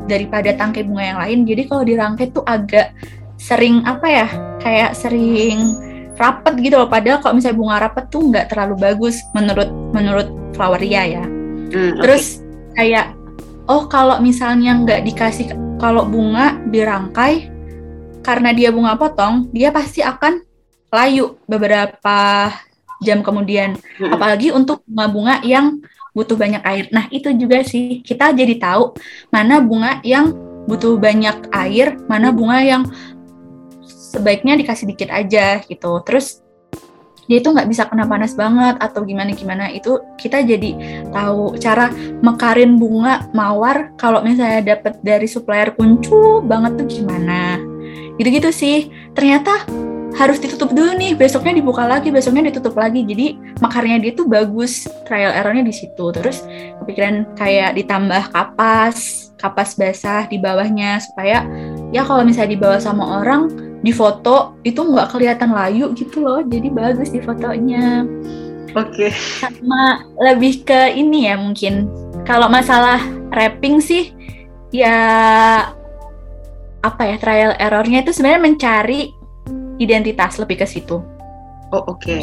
daripada 0.05 0.53
tangkai 0.53 0.85
bunga 0.85 1.03
yang 1.03 1.19
lain. 1.19 1.39
Jadi 1.49 1.61
kalau 1.65 1.83
dirangkai 1.83 2.27
tuh 2.29 2.45
agak 2.45 2.93
sering 3.41 3.81
apa 3.89 4.07
ya? 4.07 4.27
Kayak 4.61 4.91
sering 4.93 5.73
rapet 6.21 6.53
gitu 6.61 6.77
loh. 6.77 6.85
Padahal 6.85 7.17
kalau 7.25 7.33
misalnya 7.41 7.57
bunga 7.57 7.77
rapet 7.81 8.05
tuh 8.13 8.21
nggak 8.29 8.45
terlalu 8.53 8.75
bagus 8.77 9.17
menurut 9.33 9.69
menurut 9.91 10.27
Floweria 10.53 11.03
ya. 11.09 11.23
Hmm, 11.25 11.97
oke. 11.97 12.01
Terus 12.05 12.45
kayak 12.77 13.17
oh 13.65 13.89
kalau 13.89 14.21
misalnya 14.21 14.77
nggak 14.77 15.01
dikasih 15.09 15.57
kalau 15.81 16.05
bunga 16.05 16.61
dirangkai 16.69 17.49
karena 18.21 18.53
dia 18.53 18.69
bunga 18.69 18.93
potong, 18.93 19.49
dia 19.49 19.73
pasti 19.73 20.05
akan 20.05 20.45
layu 20.93 21.41
beberapa 21.49 22.53
jam 23.01 23.25
kemudian. 23.25 23.73
Mm-mm. 23.97 24.13
Apalagi 24.13 24.53
untuk 24.53 24.85
bunga-bunga 24.85 25.41
yang 25.41 25.81
butuh 26.13 26.37
banyak 26.37 26.61
air. 26.61 26.85
Nah, 26.93 27.09
itu 27.09 27.33
juga 27.33 27.65
sih 27.65 28.05
kita 28.05 28.29
jadi 28.35 28.61
tahu 28.61 28.93
mana 29.33 29.57
bunga 29.63 30.03
yang 30.05 30.35
butuh 30.69 31.01
banyak 31.01 31.49
air, 31.49 31.97
mana 32.05 32.29
bunga 32.29 32.61
yang 32.61 32.85
sebaiknya 34.11 34.59
dikasih 34.59 34.85
dikit 34.91 35.07
aja 35.07 35.63
gitu. 35.63 36.03
Terus 36.03 36.43
dia 37.31 37.39
itu 37.39 37.47
nggak 37.47 37.69
bisa 37.71 37.87
kena 37.87 38.03
panas 38.11 38.35
banget 38.35 38.75
atau 38.83 39.07
gimana 39.07 39.31
gimana. 39.31 39.71
Itu 39.71 40.03
kita 40.19 40.43
jadi 40.43 40.75
tahu 41.15 41.55
cara 41.63 41.87
mekarin 42.19 42.75
bunga 42.75 43.31
mawar 43.31 43.95
kalau 43.95 44.19
misalnya 44.19 44.75
dapat 44.75 44.99
dari 44.99 45.31
supplier 45.31 45.71
kuncu 45.71 46.43
banget 46.43 46.75
tuh 46.83 46.87
gimana. 46.91 47.55
Gitu-gitu 48.19 48.51
sih. 48.51 48.91
Ternyata 49.15 49.63
harus 50.19 50.43
ditutup 50.43 50.75
dulu 50.75 50.91
nih. 50.99 51.15
Besoknya 51.15 51.55
dibuka 51.55 51.87
lagi 51.87 52.11
besoknya 52.11 52.51
ditutup 52.51 52.75
lagi. 52.75 53.07
Jadi 53.07 53.39
mekarnya 53.63 54.03
dia 54.03 54.11
tuh 54.11 54.27
bagus. 54.27 54.83
Trial 55.07 55.31
errornya 55.31 55.63
di 55.63 55.71
situ. 55.71 56.11
Terus 56.11 56.43
kepikiran 56.83 57.31
kayak 57.39 57.79
ditambah 57.79 58.35
kapas 58.35 59.31
kapas 59.41 59.73
basah 59.73 60.29
di 60.29 60.37
bawahnya 60.37 61.01
supaya 61.01 61.41
ya 61.89 62.05
kalau 62.05 62.21
misalnya 62.21 62.53
dibawa 62.53 62.77
sama 62.77 63.25
orang 63.25 63.70
di 63.81 63.89
foto 63.89 64.61
itu 64.61 64.77
nggak 64.77 65.09
kelihatan 65.09 65.51
layu 65.51 65.89
gitu 65.97 66.21
loh 66.21 66.45
jadi 66.45 66.69
bagus 66.69 67.09
di 67.09 67.19
fotonya 67.21 68.05
Oke. 68.77 69.11
sama 69.41 70.05
lebih 70.21 70.63
ke 70.63 70.95
ini 70.95 71.27
ya 71.27 71.35
mungkin 71.35 71.89
kalau 72.23 72.47
masalah 72.47 73.01
wrapping 73.33 73.81
sih 73.81 74.13
ya 74.71 74.95
apa 76.81 77.01
ya 77.03 77.17
trial 77.19 77.51
errornya 77.57 78.05
itu 78.05 78.13
sebenarnya 78.15 78.41
mencari 78.41 79.01
identitas 79.81 80.37
lebih 80.37 80.61
ke 80.61 80.67
situ 80.69 81.01
Oh 81.71 81.83
oke. 81.87 82.19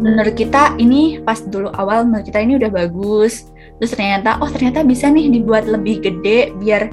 menurut 0.00 0.32
kita 0.32 0.72
ini 0.80 1.20
pas 1.20 1.36
dulu 1.44 1.68
awal 1.76 2.08
menurut 2.08 2.24
kita 2.24 2.40
ini 2.40 2.56
udah 2.56 2.72
bagus 2.72 3.52
terus 3.76 3.92
ternyata 3.92 4.40
oh 4.40 4.48
ternyata 4.48 4.80
bisa 4.84 5.12
nih 5.12 5.28
dibuat 5.28 5.68
lebih 5.68 6.00
gede 6.00 6.56
biar 6.56 6.88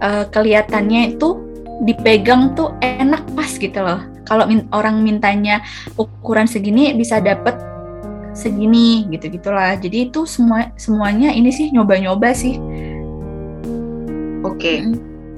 eh, 0.00 0.24
kelihatannya 0.32 1.16
itu 1.16 1.47
dipegang 1.82 2.54
tuh 2.58 2.74
enak 2.82 3.22
pas 3.34 3.50
gitu 3.54 3.78
loh. 3.78 4.02
Kalau 4.26 4.44
min- 4.44 4.68
orang 4.74 5.00
mintanya 5.00 5.64
ukuran 5.96 6.44
segini 6.44 6.92
bisa 6.92 7.22
dapet 7.22 7.56
segini 8.38 9.02
gitu 9.10 9.34
gitulah 9.34 9.74
jadi 9.74 10.06
itu 10.06 10.22
semua 10.22 10.70
semuanya 10.78 11.34
ini 11.34 11.50
sih 11.50 11.74
nyoba-nyoba 11.74 12.30
sih. 12.36 12.54
Oke. 14.46 14.86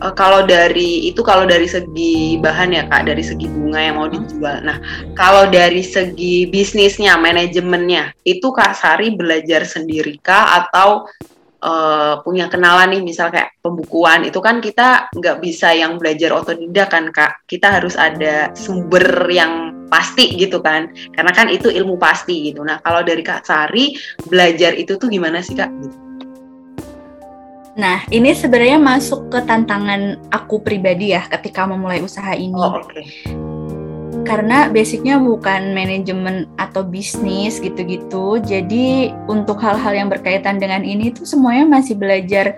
Uh, 0.00 0.12
kalau 0.16 0.48
dari 0.48 1.12
itu 1.12 1.20
kalau 1.20 1.44
dari 1.44 1.68
segi 1.68 2.40
bahan 2.40 2.72
ya 2.72 2.88
kak, 2.88 3.04
dari 3.04 3.20
segi 3.20 3.44
bunga 3.52 3.80
yang 3.84 4.00
mau 4.00 4.08
dijual. 4.08 4.64
Nah, 4.64 4.80
kalau 5.12 5.44
dari 5.52 5.84
segi 5.84 6.48
bisnisnya, 6.48 7.20
manajemennya, 7.20 8.16
itu 8.24 8.48
kak 8.48 8.72
Sari 8.80 9.12
belajar 9.12 9.68
sendiri 9.68 10.16
kah 10.24 10.64
atau 10.64 11.04
uh, 11.62 12.20
punya 12.24 12.48
kenalan 12.48 12.96
nih, 12.96 13.02
misal 13.04 13.28
kayak 13.28 13.56
pembukuan 13.60 14.26
itu 14.26 14.40
kan 14.40 14.58
kita 14.58 15.12
nggak 15.12 15.38
bisa 15.40 15.72
yang 15.76 15.96
belajar 15.96 16.34
otodidak 16.34 16.88
kan 16.90 17.08
kak. 17.12 17.44
Kita 17.46 17.80
harus 17.80 17.94
ada 17.94 18.52
sumber 18.56 19.28
yang 19.30 19.80
pasti 19.90 20.38
gitu 20.38 20.62
kan 20.62 20.94
karena 21.10 21.34
kan 21.34 21.50
itu 21.50 21.66
ilmu 21.66 21.98
pasti 21.98 22.46
gitu 22.46 22.62
nah 22.62 22.78
kalau 22.78 23.02
dari 23.02 23.26
kak 23.26 23.42
Sari 23.42 23.98
belajar 24.30 24.78
itu 24.78 24.94
tuh 24.94 25.10
gimana 25.10 25.42
sih 25.42 25.58
kak 25.58 25.68
Nah, 27.80 28.02
ini 28.10 28.34
sebenarnya 28.34 28.82
masuk 28.82 29.30
ke 29.30 29.40
tantangan 29.46 30.18
aku 30.28 30.60
pribadi 30.60 31.14
ya 31.14 31.24
ketika 31.30 31.64
memulai 31.64 32.02
usaha 32.02 32.34
ini. 32.34 32.52
Oh, 32.52 32.82
okay. 32.82 33.06
Karena 34.24 34.70
basicnya 34.70 35.18
bukan 35.18 35.74
manajemen 35.74 36.46
atau 36.60 36.86
bisnis 36.86 37.58
gitu-gitu. 37.58 38.38
Jadi 38.40 39.10
untuk 39.26 39.58
hal-hal 39.58 39.96
yang 39.96 40.08
berkaitan 40.08 40.62
dengan 40.62 40.84
ini 40.86 41.10
tuh 41.10 41.26
semuanya 41.26 41.66
masih 41.66 41.98
belajar 41.98 42.54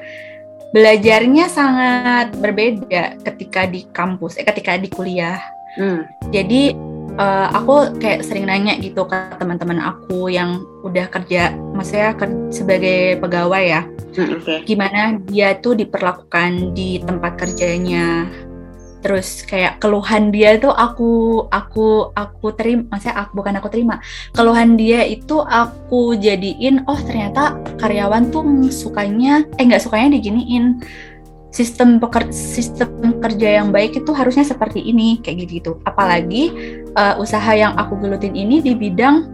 belajarnya 0.73 1.47
sangat 1.53 2.33
berbeda 2.41 3.21
ketika 3.21 3.69
di 3.69 3.85
kampus, 3.93 4.41
eh, 4.41 4.45
ketika 4.45 4.81
di 4.81 4.89
kuliah. 4.89 5.39
Hmm. 5.77 6.09
Jadi 6.33 6.73
uh, 7.17 7.49
aku 7.53 7.97
kayak 8.01 8.25
sering 8.25 8.49
nanya 8.49 8.77
gitu 8.81 9.05
ke 9.05 9.17
teman-teman 9.37 9.81
aku 9.81 10.33
yang 10.33 10.65
udah 10.85 11.09
kerja, 11.13 11.53
maksudnya 11.77 12.17
ker 12.17 12.29
sebagai 12.53 13.21
pegawai 13.21 13.65
ya, 13.65 13.83
hmm, 14.17 14.29
okay. 14.43 14.59
gimana 14.65 15.17
dia 15.29 15.57
tuh 15.61 15.77
diperlakukan 15.77 16.77
di 16.77 17.01
tempat 17.05 17.41
kerjanya, 17.41 18.29
terus 19.03 19.43
kayak 19.43 19.83
keluhan 19.83 20.31
dia 20.31 20.57
tuh 20.63 20.71
aku 20.71 21.45
aku 21.51 22.15
aku 22.15 22.47
terima, 22.55 22.87
maksudnya 22.87 23.27
aku 23.27 23.31
bukan 23.35 23.55
aku 23.59 23.69
terima, 23.69 23.99
keluhan 24.31 24.79
dia 24.79 25.03
itu 25.03 25.43
aku 25.43 26.15
jadiin, 26.17 26.87
oh 26.87 26.97
ternyata 27.03 27.59
karyawan 27.83 28.31
tuh 28.31 28.47
sukanya, 28.71 29.43
eh 29.59 29.67
nggak 29.67 29.83
sukanya 29.83 30.15
diginiin. 30.17 30.81
Sistem 31.53 32.01
peker 32.01 32.33
sistem 32.33 33.21
kerja 33.21 33.61
yang 33.61 33.77
baik 33.77 33.93
itu 34.01 34.09
harusnya 34.17 34.41
seperti 34.41 34.81
ini 34.89 35.21
kayak 35.21 35.45
gitu 35.45 35.53
gitu 35.53 35.73
apalagi 35.85 36.49
uh, 36.97 37.21
usaha 37.21 37.53
yang 37.53 37.77
aku 37.77 38.01
gelutin 38.01 38.33
ini 38.33 38.65
di 38.65 38.73
bidang 38.73 39.29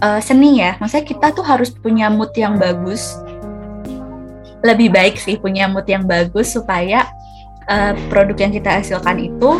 uh, 0.00 0.16
seni 0.24 0.64
ya. 0.64 0.80
Maksudnya 0.80 1.04
kita 1.04 1.26
tuh 1.36 1.44
harus 1.44 1.68
punya 1.68 2.08
mood 2.08 2.32
yang 2.32 2.56
bagus. 2.56 3.20
Lebih 4.64 4.88
baik 4.88 5.20
sih 5.20 5.36
punya 5.36 5.68
mood 5.68 5.84
yang 5.84 6.08
bagus 6.08 6.56
supaya 6.56 7.04
uh, 7.70 7.94
produk 8.10 8.36
yang 8.36 8.52
kita 8.52 8.82
hasilkan 8.82 9.16
itu 9.22 9.50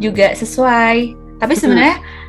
juga 0.00 0.32
sesuai. 0.32 1.14
Tapi 1.38 1.54
sebenarnya 1.54 2.00
hmm 2.00 2.22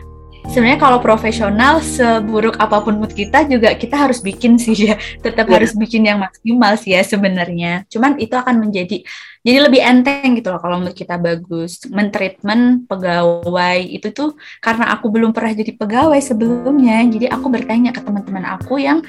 sebenarnya 0.43 0.79
kalau 0.81 0.99
profesional 0.99 1.79
seburuk 1.79 2.59
apa 2.59 2.83
pun 2.83 2.99
mood 2.99 3.15
kita 3.15 3.47
juga 3.47 3.71
kita 3.79 3.95
harus 3.95 4.19
bikin 4.19 4.59
sih 4.59 4.91
ya. 4.91 4.95
Tetap 5.23 5.47
yeah. 5.47 5.55
harus 5.55 5.71
bikin 5.75 6.03
yang 6.03 6.19
maksimal 6.19 6.75
sih 6.75 6.95
ya 6.95 7.01
sebenarnya. 7.05 7.87
Cuman 7.87 8.19
itu 8.19 8.35
akan 8.35 8.67
menjadi 8.67 9.03
jadi 9.43 9.59
lebih 9.59 9.83
enteng 9.83 10.39
gitu 10.39 10.51
loh 10.51 10.59
kalau 10.59 10.83
mood 10.83 10.95
kita 10.95 11.15
bagus. 11.15 11.83
Mentreatment 11.87 12.87
pegawai 12.91 13.79
itu 13.79 14.11
tuh 14.11 14.35
karena 14.59 14.91
aku 14.91 15.07
belum 15.11 15.31
pernah 15.31 15.55
jadi 15.55 15.71
pegawai 15.75 16.19
sebelumnya 16.19 17.07
jadi 17.07 17.31
aku 17.31 17.47
bertanya 17.47 17.95
ke 17.95 18.03
teman-teman 18.03 18.43
aku 18.59 18.79
yang 18.79 18.99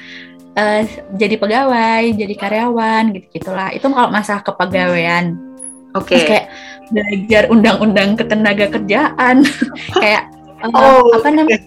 uh, 0.55 0.81
jadi 1.15 1.35
pegawai 1.35 2.03
jadi 2.15 2.35
karyawan 2.35 3.03
gitu 3.15 3.27
gitulah 3.39 3.69
itu 3.71 3.83
kalau 3.83 4.09
masalah 4.11 4.43
kepegawaian 4.43 5.54
Oke. 5.95 6.15
Okay. 6.15 6.21
kayak 6.27 6.45
belajar 6.91 7.43
undang-undang 7.49 8.13
ketenaga 8.13 8.69
kerjaan, 8.69 9.41
kayak 10.03 10.29
uh, 10.61 11.01
oh, 11.01 11.09
apa 11.17 11.27
namanya? 11.33 11.61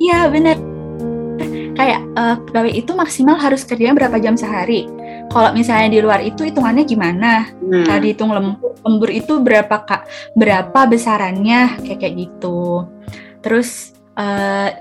Iya 0.00 0.26
benar. 0.32 0.56
Kayak 1.76 2.00
uh, 2.18 2.36
pegawai 2.44 2.72
itu 2.72 2.92
maksimal 2.92 3.36
harus 3.38 3.62
kerja 3.64 3.94
berapa 3.94 4.16
jam 4.18 4.34
sehari. 4.34 4.88
Kalau 5.30 5.54
misalnya 5.54 5.88
di 5.94 5.98
luar 6.02 6.20
itu 6.26 6.42
hitungannya 6.42 6.82
gimana? 6.82 7.46
Hmm. 7.62 7.86
Kalau 7.86 8.00
dihitung 8.02 8.30
lembur, 8.34 8.74
lembur 8.82 9.10
itu 9.14 9.38
berapa 9.38 9.86
kak? 9.86 10.02
Berapa 10.34 10.90
besarannya? 10.90 11.78
Kayak 11.86 11.98
kayak 12.02 12.14
gitu. 12.18 12.90
Terus 13.38 13.94
uh, 14.18 14.74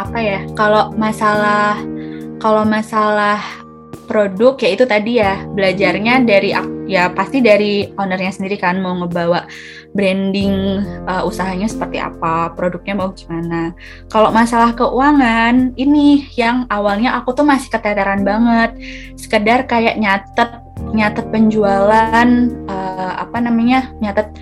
apa 0.00 0.18
ya? 0.18 0.40
Kalau 0.56 0.96
masalah 0.96 1.76
kalau 2.40 2.64
masalah 2.64 3.42
produk 4.08 4.56
ya 4.56 4.68
itu 4.72 4.84
tadi 4.88 5.20
ya 5.20 5.44
belajarnya 5.44 6.24
dari 6.24 6.50
ya 6.88 7.12
pasti 7.12 7.44
dari 7.44 7.92
ownernya 7.92 8.32
sendiri 8.32 8.56
kan 8.56 8.80
mau 8.80 8.96
ngebawa 8.96 9.44
branding 9.92 10.80
uh, 11.04 11.28
usahanya 11.28 11.68
seperti 11.68 12.00
apa 12.00 12.56
produknya 12.56 12.96
mau 12.96 13.12
gimana. 13.12 13.76
Kalau 14.08 14.32
masalah 14.32 14.72
keuangan 14.72 15.76
ini 15.76 16.24
yang 16.32 16.64
awalnya 16.72 17.20
aku 17.20 17.36
tuh 17.36 17.44
masih 17.44 17.68
keteteran 17.68 18.24
banget. 18.24 18.72
Sekedar 19.20 19.68
kayak 19.68 20.00
nyatet 20.00 20.50
nyatet 20.96 21.28
penjualan 21.28 22.28
uh, 22.66 23.12
apa 23.20 23.36
namanya 23.44 23.92
nyatet 24.00 24.32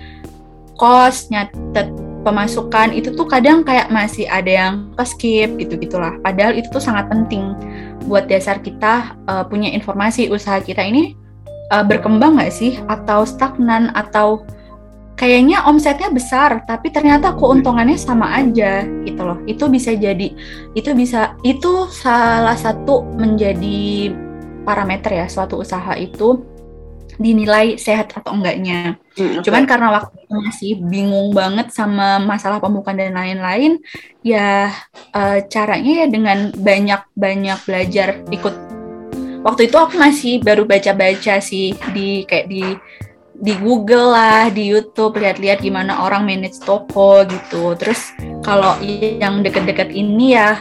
kos 0.79 1.27
nyatet 1.27 2.06
pemasukan 2.25 2.93
itu 2.95 3.13
tuh 3.13 3.27
kadang 3.29 3.61
kayak 3.65 3.89
masih 3.93 4.25
ada 4.29 4.51
yang 4.51 4.73
ke 4.97 5.03
skip 5.05 5.49
gitu 5.61 5.77
gitulah 5.77 6.17
padahal 6.21 6.57
itu 6.57 6.67
tuh 6.69 6.81
sangat 6.81 7.07
penting 7.11 7.55
buat 8.07 8.25
dasar 8.31 8.63
kita 8.63 9.13
uh, 9.27 9.43
punya 9.45 9.69
informasi. 9.75 10.31
Usaha 10.31 10.63
kita 10.63 10.81
ini 10.81 11.13
uh, 11.75 11.83
berkembang 11.83 12.39
nggak 12.39 12.55
sih? 12.55 12.79
Atau 12.87 13.27
stagnan? 13.27 13.91
Atau 13.93 14.47
kayaknya 15.19 15.65
omsetnya 15.67 16.13
besar 16.13 16.61
tapi 16.69 16.93
ternyata 16.93 17.35
keuntungannya 17.35 17.99
sama 17.99 18.31
aja 18.39 18.87
gitu 19.03 19.21
loh. 19.21 19.37
Itu 19.45 19.67
bisa 19.67 19.93
jadi 19.93 20.31
itu 20.73 20.89
bisa 20.95 21.35
itu 21.43 21.91
salah 21.91 22.55
satu 22.55 23.03
menjadi 23.19 24.15
parameter 24.63 25.23
ya 25.23 25.27
suatu 25.27 25.59
usaha 25.59 25.95
itu 25.99 26.43
dinilai 27.17 27.75
sehat 27.81 28.13
atau 28.13 28.37
enggaknya. 28.37 29.01
Hmm, 29.17 29.41
okay. 29.41 29.49
Cuman 29.49 29.65
karena 29.65 29.89
waktu 29.93 30.15
itu 30.23 30.33
masih 30.37 30.71
bingung 30.85 31.33
banget 31.33 31.73
sama 31.73 32.21
masalah 32.21 32.61
pembukaan 32.61 32.97
dan 32.97 33.17
lain-lain, 33.17 33.81
ya 34.21 34.69
uh, 35.13 35.37
caranya 35.49 36.05
ya 36.05 36.07
dengan 36.07 36.53
banyak-banyak 36.53 37.59
belajar 37.65 38.07
ikut. 38.29 38.55
Waktu 39.41 39.69
itu 39.69 39.77
aku 39.77 39.97
masih 39.97 40.33
baru 40.41 40.65
baca-baca 40.65 41.41
sih 41.41 41.73
di 41.93 42.25
kayak 42.25 42.47
di 42.49 42.63
di 43.37 43.53
Google 43.61 44.17
lah, 44.17 44.49
di 44.49 44.65
YouTube 44.73 45.21
lihat-lihat 45.21 45.61
gimana 45.61 46.01
orang 46.01 46.25
manage 46.25 46.57
toko 46.61 47.21
gitu. 47.25 47.77
Terus 47.77 48.13
kalau 48.41 48.77
yang 48.81 49.45
deket-deket 49.45 49.93
ini 49.93 50.33
ya 50.33 50.57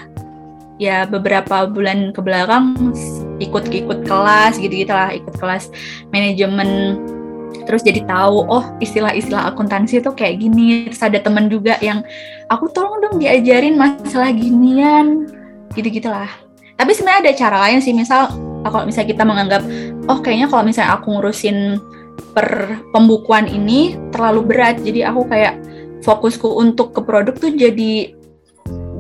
ya 0.77 1.09
beberapa 1.09 1.65
bulan 1.69 2.13
ke 2.13 2.21
belakang 2.21 2.77
ikut-ikut 3.41 4.05
kelas 4.05 4.61
gitu-gitu 4.61 4.93
lah 4.93 5.13
ikut 5.13 5.35
kelas 5.37 5.73
manajemen. 6.13 7.01
Terus 7.67 7.83
jadi 7.83 8.07
tahu 8.07 8.47
oh 8.47 8.65
istilah-istilah 8.79 9.51
akuntansi 9.51 9.99
itu 9.99 10.11
kayak 10.15 10.39
gini. 10.39 10.87
Terus 10.93 11.03
ada 11.03 11.19
temen 11.19 11.51
juga 11.51 11.81
yang 11.83 12.05
aku 12.53 12.71
tolong 12.71 13.03
dong 13.03 13.17
diajarin 13.19 13.75
masalah 13.75 14.31
ginian 14.31 15.27
gitu-gitulah. 15.75 16.31
Tapi 16.77 16.93
sebenarnya 16.93 17.21
ada 17.27 17.33
cara 17.35 17.57
lain 17.67 17.81
sih 17.81 17.97
misal 17.97 18.29
kalau 18.71 18.85
misalnya 18.87 19.09
kita 19.11 19.25
menganggap 19.25 19.63
oh 20.07 20.19
kayaknya 20.21 20.47
kalau 20.51 20.63
misalnya 20.67 20.93
aku 20.99 21.07
ngurusin 21.17 21.81
per 22.37 22.81
pembukuan 22.93 23.49
ini 23.49 23.97
terlalu 24.13 24.55
berat 24.55 24.77
jadi 24.81 25.09
aku 25.13 25.25
kayak 25.29 25.57
fokusku 26.05 26.47
untuk 26.47 26.93
ke 26.93 27.01
produk 27.03 27.35
tuh 27.37 27.53
jadi 27.53 28.13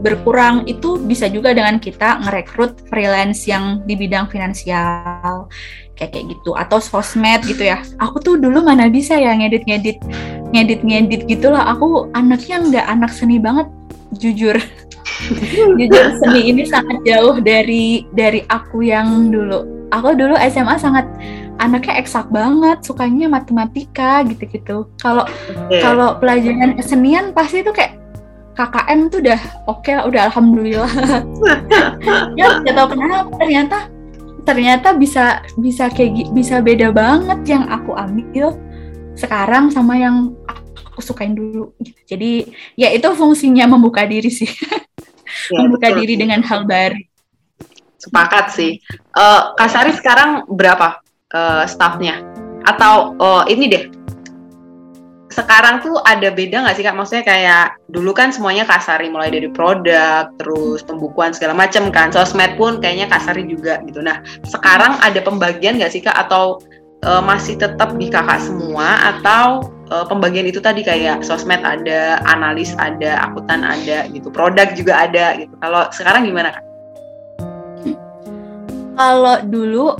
berkurang 0.06 0.62
itu 0.70 1.02
bisa 1.02 1.26
juga 1.26 1.50
dengan 1.50 1.82
kita 1.82 2.22
ngerekrut 2.22 2.86
freelance 2.86 3.50
yang 3.50 3.82
di 3.82 3.98
bidang 3.98 4.30
finansial. 4.30 5.50
Kayak 5.98 6.10
kayak 6.14 6.26
gitu. 6.38 6.54
Atau 6.54 6.78
sosmed 6.78 7.42
gitu 7.42 7.66
ya. 7.66 7.82
Aku 7.98 8.22
tuh 8.22 8.38
dulu 8.38 8.62
mana 8.62 8.86
bisa 8.86 9.18
ya 9.18 9.34
ngedit 9.34 9.66
ngedit 9.66 9.98
ngedit 10.54 10.80
ngedit 10.86 11.22
gitulah 11.26 11.66
aku 11.66 12.06
anaknya 12.14 12.62
nggak 12.62 12.86
anak 12.86 13.10
seni 13.10 13.42
banget 13.42 13.66
jujur. 14.22 14.54
Jujur 15.80 16.04
seni 16.20 16.52
ini 16.52 16.62
sangat 16.68 17.00
jauh 17.08 17.40
dari 17.40 18.06
dari 18.14 18.46
aku 18.46 18.86
yang 18.86 19.32
dulu. 19.32 19.88
Aku 19.90 20.12
dulu 20.14 20.36
SMA 20.36 20.76
sangat 20.76 21.08
anaknya 21.56 21.96
eksak 22.00 22.28
banget 22.28 22.84
sukanya 22.84 23.26
matematika 23.32 24.20
gitu-gitu. 24.28 24.88
Kalau 25.00 25.24
okay. 25.24 25.80
kalau 25.80 26.20
pelajaran 26.20 26.76
kesenian 26.76 27.32
pasti 27.32 27.64
itu 27.64 27.72
kayak 27.72 27.96
KKM 28.56 29.00
tuh 29.12 29.20
udah 29.20 29.40
oke 29.68 29.84
okay 29.84 29.92
lah, 30.00 30.04
udah 30.08 30.22
alhamdulillah. 30.32 30.92
ya 32.40 32.64
nggak 32.64 32.74
tahu 32.74 32.88
kenapa 32.96 33.30
ternyata 33.36 33.78
ternyata 34.46 34.88
bisa 34.96 35.44
bisa 35.60 35.92
kayak 35.92 36.32
bisa 36.32 36.64
beda 36.64 36.88
banget 36.90 37.44
yang 37.44 37.68
aku 37.68 37.92
ambil 37.92 38.56
sekarang 39.12 39.68
sama 39.68 40.00
yang 40.00 40.32
aku 40.80 41.04
sukain 41.04 41.36
dulu. 41.36 41.76
Jadi 42.08 42.48
ya 42.80 42.88
itu 42.96 43.06
fungsinya 43.12 43.68
membuka 43.68 44.08
diri 44.08 44.32
sih, 44.32 44.48
ya, 45.52 45.60
membuka 45.60 45.92
betul. 45.92 45.98
diri 46.00 46.14
dengan 46.16 46.40
hal 46.40 46.64
baru. 46.64 46.96
Sepakat 48.00 48.56
sih. 48.56 48.80
Uh, 49.12 49.52
Kak 49.58 49.68
Sari 49.68 49.92
sekarang 49.92 50.46
berapa 50.48 51.04
uh, 51.34 51.68
staffnya? 51.68 52.46
atau 52.66 53.14
oh, 53.22 53.42
ini 53.46 53.70
deh 53.70 53.84
sekarang 55.36 55.84
tuh 55.84 56.00
ada 56.08 56.32
beda 56.32 56.64
nggak 56.64 56.76
sih 56.80 56.84
kak? 56.84 56.96
Maksudnya 56.96 57.24
kayak 57.28 57.76
dulu 57.92 58.16
kan 58.16 58.32
semuanya 58.32 58.64
kasari 58.64 59.12
mulai 59.12 59.28
dari 59.28 59.52
produk, 59.52 60.32
terus 60.40 60.80
pembukuan 60.80 61.36
segala 61.36 61.52
macam 61.52 61.92
kan. 61.92 62.08
Sosmed 62.08 62.56
pun 62.56 62.80
kayaknya 62.80 63.04
kasari 63.12 63.44
juga 63.44 63.84
gitu. 63.84 64.00
Nah 64.00 64.24
sekarang 64.48 64.96
ada 65.04 65.20
pembagian 65.20 65.76
nggak 65.76 65.92
sih 65.92 66.00
kak? 66.00 66.16
Atau 66.16 66.64
uh, 67.04 67.20
masih 67.20 67.60
tetap 67.60 67.92
di 68.00 68.08
kakak 68.08 68.40
semua? 68.40 69.12
Atau 69.12 69.68
uh, 69.92 70.08
pembagian 70.08 70.48
itu 70.48 70.56
tadi 70.64 70.80
kayak 70.80 71.20
sosmed 71.20 71.60
ada, 71.60 72.16
analis 72.24 72.72
ada, 72.80 73.20
akuntan 73.20 73.60
ada 73.60 74.08
gitu, 74.08 74.32
produk 74.32 74.72
juga 74.72 75.04
ada 75.04 75.36
gitu. 75.36 75.52
Kalau 75.60 75.84
sekarang 75.92 76.24
gimana 76.24 76.56
kak? 76.56 76.64
Kalau 78.96 79.36
dulu 79.44 79.92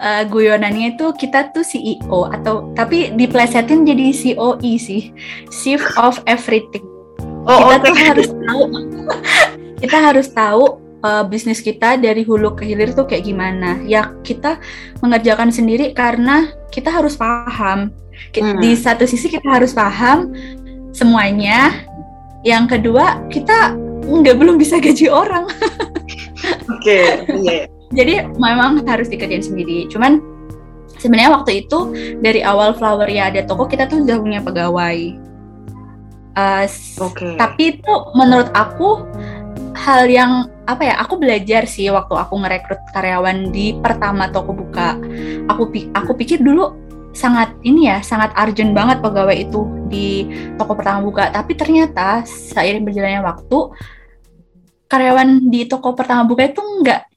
uh, 0.00 0.22
guyonannya 0.26 0.96
itu 0.96 1.12
kita 1.14 1.52
tuh 1.52 1.62
CEO 1.62 2.26
atau 2.32 2.72
tapi 2.74 3.12
diplesetin 3.14 3.84
jadi 3.84 4.10
COE 4.10 4.72
sih, 4.80 5.12
Chief 5.52 5.80
of 6.00 6.18
Everything. 6.24 6.82
Oh, 7.44 7.72
kita 7.72 7.76
okay. 7.76 7.84
tuh 7.84 7.96
harus 8.08 8.28
tahu 8.32 8.62
kita 9.84 9.96
harus 9.96 10.26
tahu 10.32 10.64
uh, 11.04 11.24
bisnis 11.24 11.60
kita 11.60 11.96
dari 11.96 12.24
hulu 12.24 12.56
ke 12.56 12.64
hilir 12.64 12.92
tuh 12.96 13.04
kayak 13.04 13.28
gimana. 13.28 13.80
Ya 13.84 14.16
kita 14.24 14.58
mengerjakan 15.04 15.52
sendiri 15.52 15.92
karena 15.92 16.50
kita 16.72 16.88
harus 16.90 17.14
paham. 17.14 17.92
Hmm. 18.36 18.58
Di 18.60 18.76
satu 18.76 19.08
sisi 19.08 19.28
kita 19.28 19.48
harus 19.48 19.72
paham 19.72 20.32
semuanya. 20.92 21.86
Yang 22.40 22.76
kedua 22.76 23.20
kita 23.28 23.76
nggak 24.04 24.36
belum 24.36 24.56
bisa 24.56 24.80
gaji 24.80 25.12
orang. 25.12 25.44
Oke, 26.72 27.04
okay, 27.04 27.04
yeah 27.44 27.79
jadi 27.90 28.30
memang 28.38 28.86
harus 28.86 29.10
dikerjain 29.10 29.42
sendiri. 29.42 29.90
Cuman 29.90 30.22
sebenarnya 30.98 31.34
waktu 31.34 31.66
itu 31.66 31.78
dari 32.22 32.40
awal 32.46 32.74
flower 32.78 33.10
ya 33.10 33.30
ada 33.30 33.42
toko 33.42 33.66
kita 33.66 33.90
tuh 33.90 34.06
udah 34.06 34.18
punya 34.22 34.40
pegawai. 34.42 34.98
Uh, 36.30 36.62
okay. 37.10 37.34
tapi 37.34 37.74
itu 37.74 37.94
menurut 38.14 38.54
aku 38.54 39.02
hal 39.74 40.06
yang 40.06 40.46
apa 40.62 40.86
ya 40.86 40.94
aku 41.02 41.18
belajar 41.18 41.66
sih 41.66 41.90
waktu 41.90 42.14
aku 42.14 42.38
ngerekrut 42.38 42.78
karyawan 42.94 43.50
di 43.50 43.74
pertama 43.82 44.30
toko 44.30 44.54
buka. 44.54 44.94
Aku 45.50 45.66
aku 45.90 46.12
pikir 46.14 46.38
dulu 46.38 46.78
sangat 47.10 47.50
ini 47.66 47.90
ya 47.90 47.98
sangat 48.06 48.30
urgent 48.38 48.70
banget 48.70 49.02
pegawai 49.02 49.34
itu 49.34 49.66
di 49.90 50.30
toko 50.54 50.78
pertama 50.78 51.02
buka. 51.02 51.34
Tapi 51.34 51.58
ternyata 51.58 52.22
seiring 52.22 52.86
berjalannya 52.86 53.26
waktu 53.26 53.58
karyawan 54.86 55.50
di 55.50 55.66
toko 55.66 55.98
pertama 55.98 56.22
buka 56.22 56.46
itu 56.46 56.62
nggak 56.62 57.09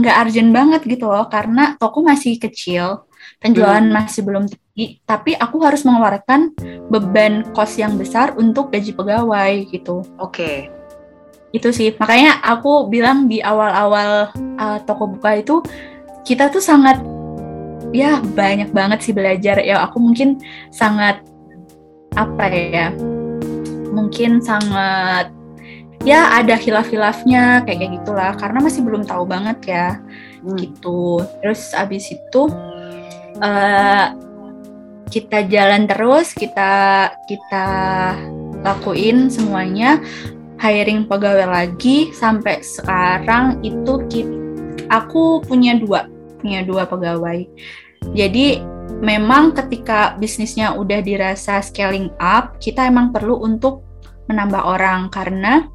nggak 0.00 0.16
urgent 0.26 0.50
banget 0.54 0.80
gitu 0.86 1.06
loh 1.10 1.26
karena 1.26 1.74
toko 1.76 2.02
masih 2.02 2.38
kecil 2.38 3.08
penjualan 3.38 3.82
hmm. 3.82 3.94
masih 3.94 4.22
belum 4.26 4.44
tinggi 4.46 4.98
tapi 5.06 5.34
aku 5.34 5.62
harus 5.62 5.86
mengeluarkan 5.86 6.54
beban 6.90 7.46
kos 7.54 7.78
yang 7.78 7.94
besar 7.98 8.34
untuk 8.34 8.74
gaji 8.74 8.94
pegawai 8.94 9.52
gitu 9.70 10.02
oke 10.18 10.34
okay. 10.34 10.70
itu 11.54 11.70
sih 11.70 11.94
makanya 11.98 12.42
aku 12.42 12.90
bilang 12.90 13.30
di 13.30 13.38
awal-awal 13.42 14.32
uh, 14.58 14.78
toko 14.82 15.10
buka 15.14 15.38
itu 15.38 15.62
kita 16.26 16.50
tuh 16.50 16.60
sangat 16.60 17.00
ya 17.94 18.20
banyak 18.20 18.68
banget 18.74 19.00
sih 19.00 19.14
belajar 19.16 19.62
ya 19.64 19.80
aku 19.86 19.96
mungkin 20.02 20.42
sangat 20.68 21.24
apa 22.16 22.44
ya 22.52 22.92
mungkin 23.94 24.42
sangat 24.42 25.37
ya 26.06 26.34
ada 26.38 26.54
hilaf-hilafnya 26.54 27.62
kayak 27.66 27.78
kayak 27.78 27.92
gitulah. 28.02 28.32
Karena 28.36 28.58
masih 28.62 28.82
belum 28.86 29.02
tahu 29.06 29.24
banget 29.26 29.58
ya 29.66 29.88
hmm. 30.44 30.56
gitu. 30.58 31.22
Terus 31.42 31.72
abis 31.74 32.12
itu 32.12 32.42
uh, 33.42 34.06
kita 35.08 35.48
jalan 35.48 35.88
terus 35.88 36.36
kita 36.36 37.08
kita 37.26 37.66
lakuin 38.62 39.32
semuanya. 39.32 40.02
Hiring 40.58 41.06
pegawai 41.06 41.46
lagi 41.46 42.10
sampai 42.10 42.58
sekarang 42.66 43.62
itu 43.62 44.02
kita, 44.10 44.34
aku 44.90 45.38
punya 45.46 45.78
dua 45.78 46.10
punya 46.42 46.66
dua 46.66 46.82
pegawai. 46.82 47.46
Jadi 48.10 48.58
memang 48.98 49.54
ketika 49.54 50.18
bisnisnya 50.18 50.74
udah 50.74 50.98
dirasa 50.98 51.62
scaling 51.62 52.10
up 52.18 52.58
kita 52.58 52.90
emang 52.90 53.14
perlu 53.14 53.38
untuk 53.38 53.86
menambah 54.28 54.62
orang 54.62 55.08
karena 55.08 55.66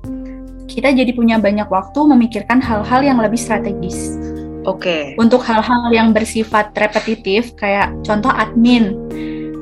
kita 0.70 0.96
jadi 0.96 1.12
punya 1.12 1.38
banyak 1.38 1.68
waktu 1.68 2.00
memikirkan 2.08 2.64
hal-hal 2.64 3.04
yang 3.04 3.20
lebih 3.20 3.38
strategis. 3.38 4.16
Oke. 4.64 4.80
Okay. 4.80 5.04
Untuk 5.20 5.44
hal-hal 5.44 5.92
yang 5.92 6.16
bersifat 6.16 6.72
repetitif 6.80 7.52
kayak 7.60 7.92
contoh 8.08 8.32
admin. 8.32 8.96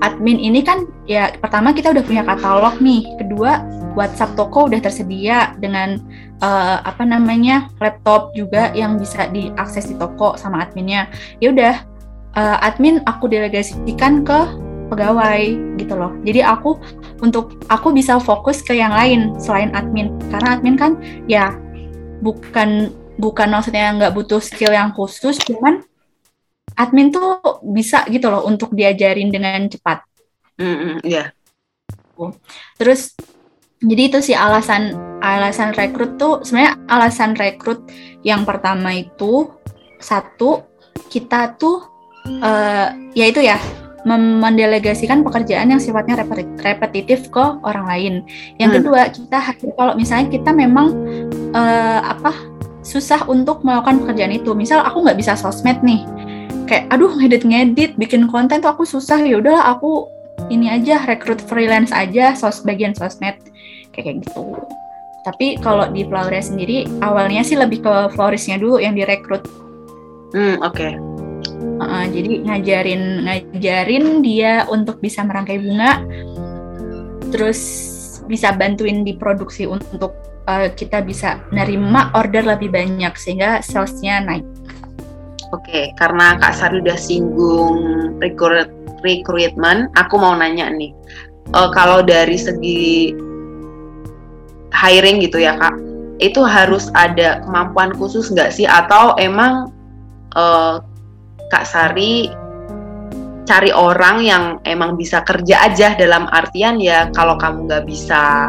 Admin 0.02 0.38
ini 0.42 0.66
kan 0.66 0.86
ya 1.06 1.34
pertama 1.38 1.74
kita 1.74 1.94
udah 1.94 2.04
punya 2.06 2.24
katalog 2.26 2.78
nih, 2.82 3.06
kedua 3.22 3.62
WhatsApp 3.94 4.34
toko 4.34 4.70
udah 4.72 4.80
tersedia 4.82 5.54
dengan 5.62 6.02
uh, 6.42 6.82
apa 6.82 7.06
namanya 7.06 7.70
laptop 7.78 8.34
juga 8.34 8.72
yang 8.74 8.98
bisa 8.98 9.30
diakses 9.30 9.90
di 9.90 9.96
toko 9.98 10.38
sama 10.38 10.66
adminnya. 10.66 11.10
Ya 11.38 11.54
udah 11.54 11.76
uh, 12.38 12.58
admin 12.66 13.02
aku 13.06 13.30
delegasikan 13.30 14.26
ke 14.26 14.40
pegawai 14.92 15.42
gitu 15.80 15.94
loh. 15.96 16.12
Jadi 16.28 16.44
aku 16.44 16.76
untuk 17.24 17.56
aku 17.72 17.96
bisa 17.96 18.20
fokus 18.20 18.60
ke 18.60 18.76
yang 18.76 18.92
lain 18.92 19.40
selain 19.40 19.72
admin 19.72 20.12
karena 20.28 20.60
admin 20.60 20.76
kan 20.76 21.00
ya 21.32 21.56
bukan 22.20 22.92
bukan 23.16 23.48
maksudnya 23.48 23.96
nggak 23.96 24.12
butuh 24.12 24.44
skill 24.44 24.76
yang 24.76 24.92
khusus, 24.92 25.40
cuman 25.40 25.80
admin 26.76 27.16
tuh 27.16 27.40
bisa 27.64 28.04
gitu 28.12 28.28
loh 28.28 28.44
untuk 28.44 28.76
diajarin 28.76 29.32
dengan 29.32 29.72
cepat. 29.72 30.04
Mm 30.60 30.76
-hmm, 30.76 30.96
yeah. 31.08 31.32
Terus 32.76 33.16
jadi 33.82 34.14
itu 34.14 34.20
sih 34.22 34.38
alasan 34.38 34.94
alasan 35.22 35.74
rekrut 35.74 36.22
tuh 36.22 36.46
sebenarnya 36.46 36.78
alasan 36.86 37.34
rekrut 37.34 37.90
yang 38.22 38.46
pertama 38.46 38.94
itu 38.94 39.50
satu 39.98 40.66
kita 41.10 41.58
tuh 41.58 41.82
uh, 42.42 42.90
ya 43.18 43.26
itu 43.26 43.42
ya 43.42 43.58
mendelegasikan 44.06 45.22
pekerjaan 45.22 45.70
yang 45.70 45.82
sifatnya 45.82 46.18
repetitif 46.62 47.30
ke 47.30 47.44
orang 47.62 47.86
lain. 47.86 48.14
Yang 48.58 48.70
hmm. 48.70 48.78
kedua, 48.82 49.02
kita 49.14 49.38
kalau 49.78 49.94
misalnya 49.94 50.28
kita 50.34 50.52
memang 50.54 50.94
uh, 51.54 52.02
apa 52.06 52.34
susah 52.82 53.30
untuk 53.30 53.62
melakukan 53.62 54.02
pekerjaan 54.02 54.34
itu. 54.34 54.58
Misal 54.58 54.82
aku 54.82 55.06
nggak 55.06 55.18
bisa 55.22 55.38
sosmed 55.38 55.78
nih, 55.86 56.02
kayak 56.66 56.90
aduh 56.90 57.14
ngedit-ngedit, 57.14 57.94
bikin 57.98 58.26
konten 58.26 58.62
tuh 58.62 58.74
aku 58.74 58.84
susah. 58.86 59.22
Ya 59.22 59.38
udahlah 59.38 59.78
aku 59.78 60.10
ini 60.50 60.74
aja 60.74 61.06
rekrut 61.06 61.38
freelance 61.46 61.94
aja, 61.94 62.34
sos 62.34 62.66
bagian 62.66 62.98
sosmed 62.98 63.38
kayak 63.94 64.26
gitu. 64.26 64.58
Tapi 65.22 65.62
kalau 65.62 65.86
di 65.94 66.02
Floweria 66.02 66.42
sendiri 66.42 66.90
awalnya 67.06 67.46
sih 67.46 67.54
lebih 67.54 67.86
ke 67.86 67.94
floristnya 68.18 68.58
dulu 68.58 68.82
yang 68.82 68.98
direkrut. 68.98 69.46
Hmm, 70.34 70.58
oke. 70.66 70.74
Okay 70.74 71.11
Uh, 71.82 72.06
jadi 72.10 72.46
ngajarin 72.46 73.26
ngajarin 73.26 74.06
dia 74.22 74.70
untuk 74.70 75.02
bisa 75.02 75.26
merangkai 75.26 75.58
bunga, 75.58 76.06
terus 77.34 77.60
bisa 78.30 78.54
bantuin 78.54 79.02
di 79.02 79.18
produksi 79.18 79.66
untuk 79.66 80.14
uh, 80.46 80.70
kita 80.72 81.02
bisa 81.02 81.42
nerima 81.50 82.14
order 82.14 82.46
lebih 82.46 82.70
banyak 82.70 83.14
sehingga 83.18 83.66
salesnya 83.66 84.22
naik. 84.22 84.46
Oke, 85.52 85.92
karena 86.00 86.40
Kak 86.40 86.54
Sari 86.56 86.80
udah 86.80 86.96
singgung 86.96 87.78
recruit 88.24 88.72
recruitment, 89.02 89.90
aku 89.98 90.16
mau 90.22 90.38
nanya 90.38 90.70
nih, 90.72 90.94
uh, 91.58 91.74
kalau 91.74 92.06
dari 92.06 92.38
segi 92.38 93.12
hiring 94.72 95.20
gitu 95.26 95.42
ya 95.44 95.58
Kak, 95.58 95.76
itu 96.22 96.40
harus 96.46 96.88
ada 96.94 97.42
kemampuan 97.44 97.92
khusus 97.98 98.30
nggak 98.32 98.54
sih? 98.54 98.70
Atau 98.70 99.18
emang 99.18 99.74
uh, 100.38 100.80
Kak 101.52 101.68
Sari 101.68 102.32
cari 103.44 103.76
orang 103.76 104.24
yang 104.24 104.44
emang 104.64 104.96
bisa 104.96 105.20
kerja 105.28 105.68
aja 105.68 105.92
dalam 106.00 106.24
artian 106.32 106.80
ya 106.80 107.12
kalau 107.12 107.36
kamu 107.36 107.68
nggak 107.68 107.84
bisa 107.84 108.48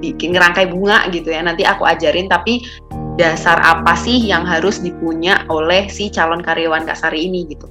bikin 0.00 0.32
ngerangkai 0.32 0.72
bunga 0.72 1.04
gitu 1.12 1.28
ya 1.28 1.44
nanti 1.44 1.68
aku 1.68 1.84
ajarin 1.84 2.24
tapi 2.24 2.64
dasar 3.20 3.60
apa 3.60 3.92
sih 4.00 4.32
yang 4.32 4.48
harus 4.48 4.80
dipunya 4.80 5.44
oleh 5.52 5.92
si 5.92 6.08
calon 6.08 6.40
karyawan 6.40 6.88
Kak 6.88 6.98
Sari 6.98 7.28
ini 7.28 7.46
gitu. 7.46 7.68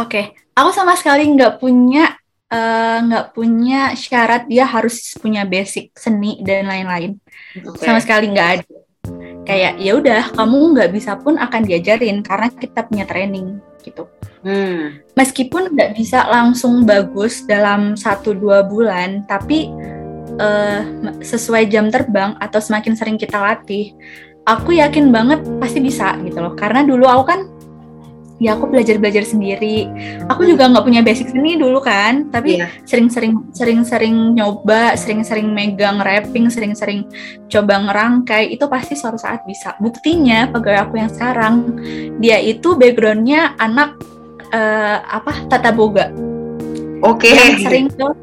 Oke, 0.00 0.08
okay. 0.08 0.24
aku 0.56 0.70
sama 0.72 0.96
sekali 0.96 1.28
nggak 1.28 1.60
punya 1.60 2.16
eh, 2.50 2.98
nggak 3.04 3.26
uh, 3.30 3.32
punya 3.36 3.92
syarat 3.94 4.48
dia 4.48 4.64
harus 4.64 5.12
punya 5.20 5.44
basic 5.44 5.92
seni 5.92 6.40
dan 6.40 6.66
lain-lain. 6.66 7.20
Okay. 7.52 7.84
Sama 7.84 8.00
sekali 8.00 8.32
nggak 8.32 8.48
ada 8.58 8.79
kayak 9.44 9.80
ya 9.80 9.96
udah 9.96 10.34
kamu 10.36 10.76
nggak 10.76 10.90
bisa 10.92 11.16
pun 11.18 11.40
akan 11.40 11.62
diajarin 11.64 12.20
karena 12.20 12.48
kita 12.52 12.86
punya 12.86 13.04
training 13.08 13.58
gitu. 13.80 14.04
Hmm. 14.40 15.00
Meskipun 15.16 15.76
nggak 15.76 15.96
bisa 15.96 16.24
langsung 16.28 16.88
bagus 16.88 17.44
dalam 17.44 17.96
satu 17.96 18.32
dua 18.32 18.64
bulan, 18.64 19.24
tapi 19.28 19.68
uh, 20.40 20.80
sesuai 21.20 21.68
jam 21.68 21.92
terbang 21.92 22.36
atau 22.40 22.60
semakin 22.60 22.96
sering 22.96 23.16
kita 23.20 23.36
latih, 23.36 23.92
aku 24.48 24.80
yakin 24.80 25.12
banget 25.12 25.44
pasti 25.60 25.80
bisa 25.84 26.16
gitu 26.24 26.40
loh. 26.40 26.56
Karena 26.56 26.84
dulu 26.84 27.04
aku 27.04 27.24
kan 27.28 27.40
ya 28.40 28.56
aku 28.56 28.72
belajar 28.72 28.96
belajar 28.96 29.20
sendiri 29.20 29.84
aku 30.24 30.48
juga 30.48 30.64
nggak 30.72 30.80
punya 30.80 31.04
basic 31.04 31.28
seni 31.28 31.60
dulu 31.60 31.76
kan 31.84 32.32
tapi 32.32 32.56
Iya. 32.56 32.72
sering-sering 32.88 33.52
sering-sering 33.52 34.32
nyoba 34.32 34.96
sering-sering 34.96 35.52
megang 35.52 36.00
wrapping 36.00 36.48
sering-sering 36.48 37.04
coba 37.52 37.84
ngerangkai 37.84 38.48
itu 38.48 38.64
pasti 38.64 38.96
suatu 38.96 39.20
saat 39.20 39.44
bisa 39.44 39.76
buktinya 39.76 40.48
pegawai 40.48 40.88
aku 40.88 40.94
yang 40.96 41.12
sekarang 41.12 41.54
dia 42.16 42.40
itu 42.40 42.80
backgroundnya 42.80 43.60
anak 43.60 44.00
eh, 44.50 44.98
apa 45.04 45.44
tata 45.52 45.70
boga 45.76 46.08
Oke. 47.04 47.28
yang 47.28 47.60
sering 47.60 47.86
tuh 47.92 48.16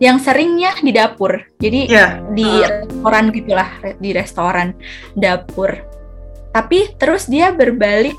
yang 0.00 0.16
seringnya 0.16 0.80
di 0.80 0.96
dapur 0.96 1.44
jadi 1.60 1.80
Iya. 1.92 2.06
di 2.32 2.48
restoran 2.64 3.24
gitulah 3.36 3.70
di 4.00 4.10
restoran 4.16 4.68
dapur 5.12 5.76
tapi 6.56 6.96
terus 6.96 7.28
dia 7.28 7.52
berbalik 7.52 8.16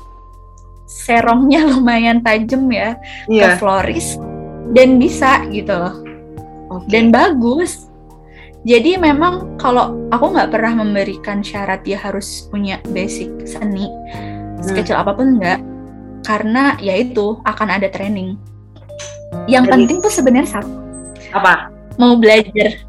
serongnya 0.84 1.64
lumayan 1.70 2.20
tajam 2.20 2.64
ya 2.68 2.96
ke 3.24 3.34
Iya. 3.34 3.56
florist 3.56 4.20
dan 4.72 4.96
bisa 4.96 5.44
gitu 5.48 5.72
loh 5.72 5.94
Oke. 6.70 6.88
dan 6.88 7.08
bagus 7.08 7.88
jadi 8.64 8.96
memang 8.96 9.56
kalau 9.56 10.08
aku 10.08 10.32
nggak 10.32 10.48
pernah 10.48 10.80
memberikan 10.80 11.40
syarat 11.40 11.84
dia 11.84 11.96
harus 11.96 12.48
punya 12.48 12.80
basic 12.88 13.28
seni 13.44 13.88
sekecil 14.60 14.96
apa 14.96 15.12
pun 15.12 15.36
enggak 15.36 15.60
karena 16.24 16.72
ya 16.78 16.96
itu 16.96 17.36
akan 17.44 17.68
ada 17.70 17.88
training 17.88 18.40
yang 19.44 19.68
Jadi- 19.68 19.72
penting 19.84 19.96
tuh 20.00 20.08
sebenarnya 20.08 20.48
satu 20.50 20.72
apa? 21.30 21.68
mau 21.94 22.16
belajar 22.16 22.80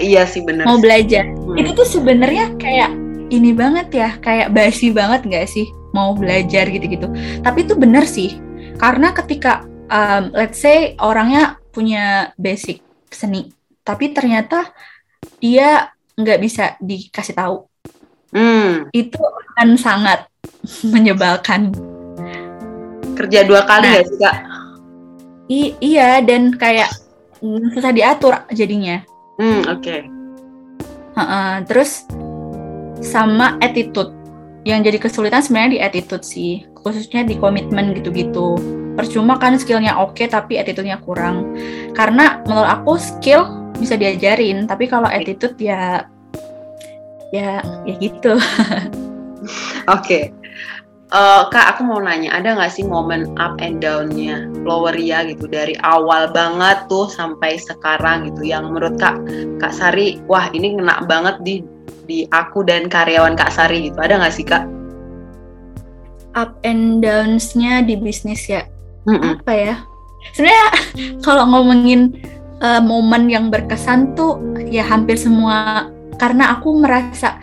Iya 0.00 0.24
sih 0.24 0.40
benar. 0.40 0.64
mau 0.64 0.80
belajar 0.80 1.28
Hmm. 1.28 1.52
itu 1.54 1.70
tuh 1.72 1.84
sebenarnya 1.84 2.56
kayak 2.56 2.90
ini 3.28 3.52
banget 3.52 3.92
ya 3.92 4.10
kayak 4.18 4.48
basi 4.50 4.88
banget 4.88 5.20
nggak 5.22 5.44
sih 5.46 5.68
mau 5.92 6.12
belajar 6.12 6.68
gitu-gitu 6.68 7.06
tapi 7.40 7.64
itu 7.64 7.76
bener 7.76 8.04
sih 8.04 8.36
karena 8.76 9.12
ketika 9.12 9.62
um, 9.86 10.32
let's 10.32 10.58
say 10.58 10.96
orangnya 10.98 11.56
punya 11.70 12.32
basic 12.34 12.80
seni 13.08 13.52
tapi 13.80 14.10
ternyata 14.10 14.72
dia 15.38 15.92
nggak 16.14 16.40
bisa 16.40 16.64
dikasih 16.78 17.36
tahu 17.36 17.56
Hmm, 18.32 18.88
itu 18.96 19.20
akan 19.20 19.76
sangat 19.76 20.24
menyebalkan 20.92 21.68
kerja 23.12 23.44
dua 23.44 23.68
kali 23.68 23.84
Nah. 23.84 23.94
ya 23.94 24.02
sih 24.08 24.16
kak? 24.16 24.36
I- 25.52 25.76
iya 25.84 26.24
dan 26.24 26.56
kayak 26.56 26.88
susah 27.74 27.92
diatur 27.92 28.32
jadinya 28.48 29.04
Hmm, 29.36 29.64
oke. 29.68 29.96
Heeh, 31.12 31.52
terus 31.66 32.08
sama 33.02 33.58
attitude 33.58 34.12
yang 34.62 34.86
jadi 34.86 34.98
kesulitan 34.98 35.42
sebenarnya 35.42 35.72
di 35.74 35.80
attitude 35.82 36.24
sih 36.26 36.62
khususnya 36.78 37.26
di 37.26 37.38
komitmen 37.38 37.94
gitu-gitu. 37.98 38.58
Percuma 38.94 39.40
kan 39.40 39.56
skillnya 39.56 39.96
oke 39.96 40.22
tapi 40.28 40.60
attitude-nya 40.60 41.00
kurang. 41.02 41.56
Karena 41.96 42.42
menurut 42.44 42.68
aku 42.68 42.98
skill 43.00 43.72
bisa 43.78 43.96
diajarin 43.98 44.68
tapi 44.68 44.86
kalau 44.86 45.08
attitude 45.08 45.56
ya 45.58 46.06
ya 47.32 47.64
ya 47.88 47.94
gitu. 47.98 48.36
Oke. 49.96 50.30
Eh, 51.12 51.42
kak, 51.52 51.76
aku 51.76 51.84
mau 51.84 52.00
nanya, 52.00 52.32
ada 52.32 52.56
nggak 52.56 52.72
sih 52.72 52.88
momen 52.88 53.36
up 53.36 53.60
and 53.60 53.84
down-nya 53.84 54.48
Floweria 54.64 55.28
gitu 55.28 55.44
dari 55.44 55.76
awal 55.84 56.32
banget 56.32 56.88
tuh 56.88 57.04
sampai 57.04 57.60
sekarang 57.60 58.32
gitu 58.32 58.48
yang 58.48 58.72
menurut 58.72 58.96
kak 58.96 59.20
Kak 59.60 59.76
Sari, 59.76 60.24
wah 60.24 60.48
ini 60.56 60.72
ngena 60.72 61.04
banget 61.04 61.36
di 61.44 61.60
di 62.12 62.28
aku 62.28 62.60
dan 62.68 62.92
karyawan 62.92 63.32
Kak 63.32 63.48
Sari 63.56 63.88
gitu. 63.88 63.96
Ada 63.96 64.20
nggak 64.20 64.34
sih 64.36 64.44
kak? 64.44 64.82
up 66.36 66.56
and 66.64 67.04
downs-nya 67.04 67.84
di 67.84 67.96
bisnis 67.96 68.48
ya 68.48 68.64
Mm-mm. 69.08 69.40
apa 69.40 69.52
ya 69.52 69.74
sebenarnya 70.32 70.68
kalau 71.26 71.44
ngomongin 71.48 72.16
eh, 72.60 72.82
momen 72.82 73.28
yang 73.28 73.48
berkesan 73.52 74.16
tuh 74.16 74.40
ya 74.68 74.84
hampir 74.84 75.16
semua 75.20 75.88
karena 76.16 76.56
aku 76.56 76.80
merasa 76.80 77.40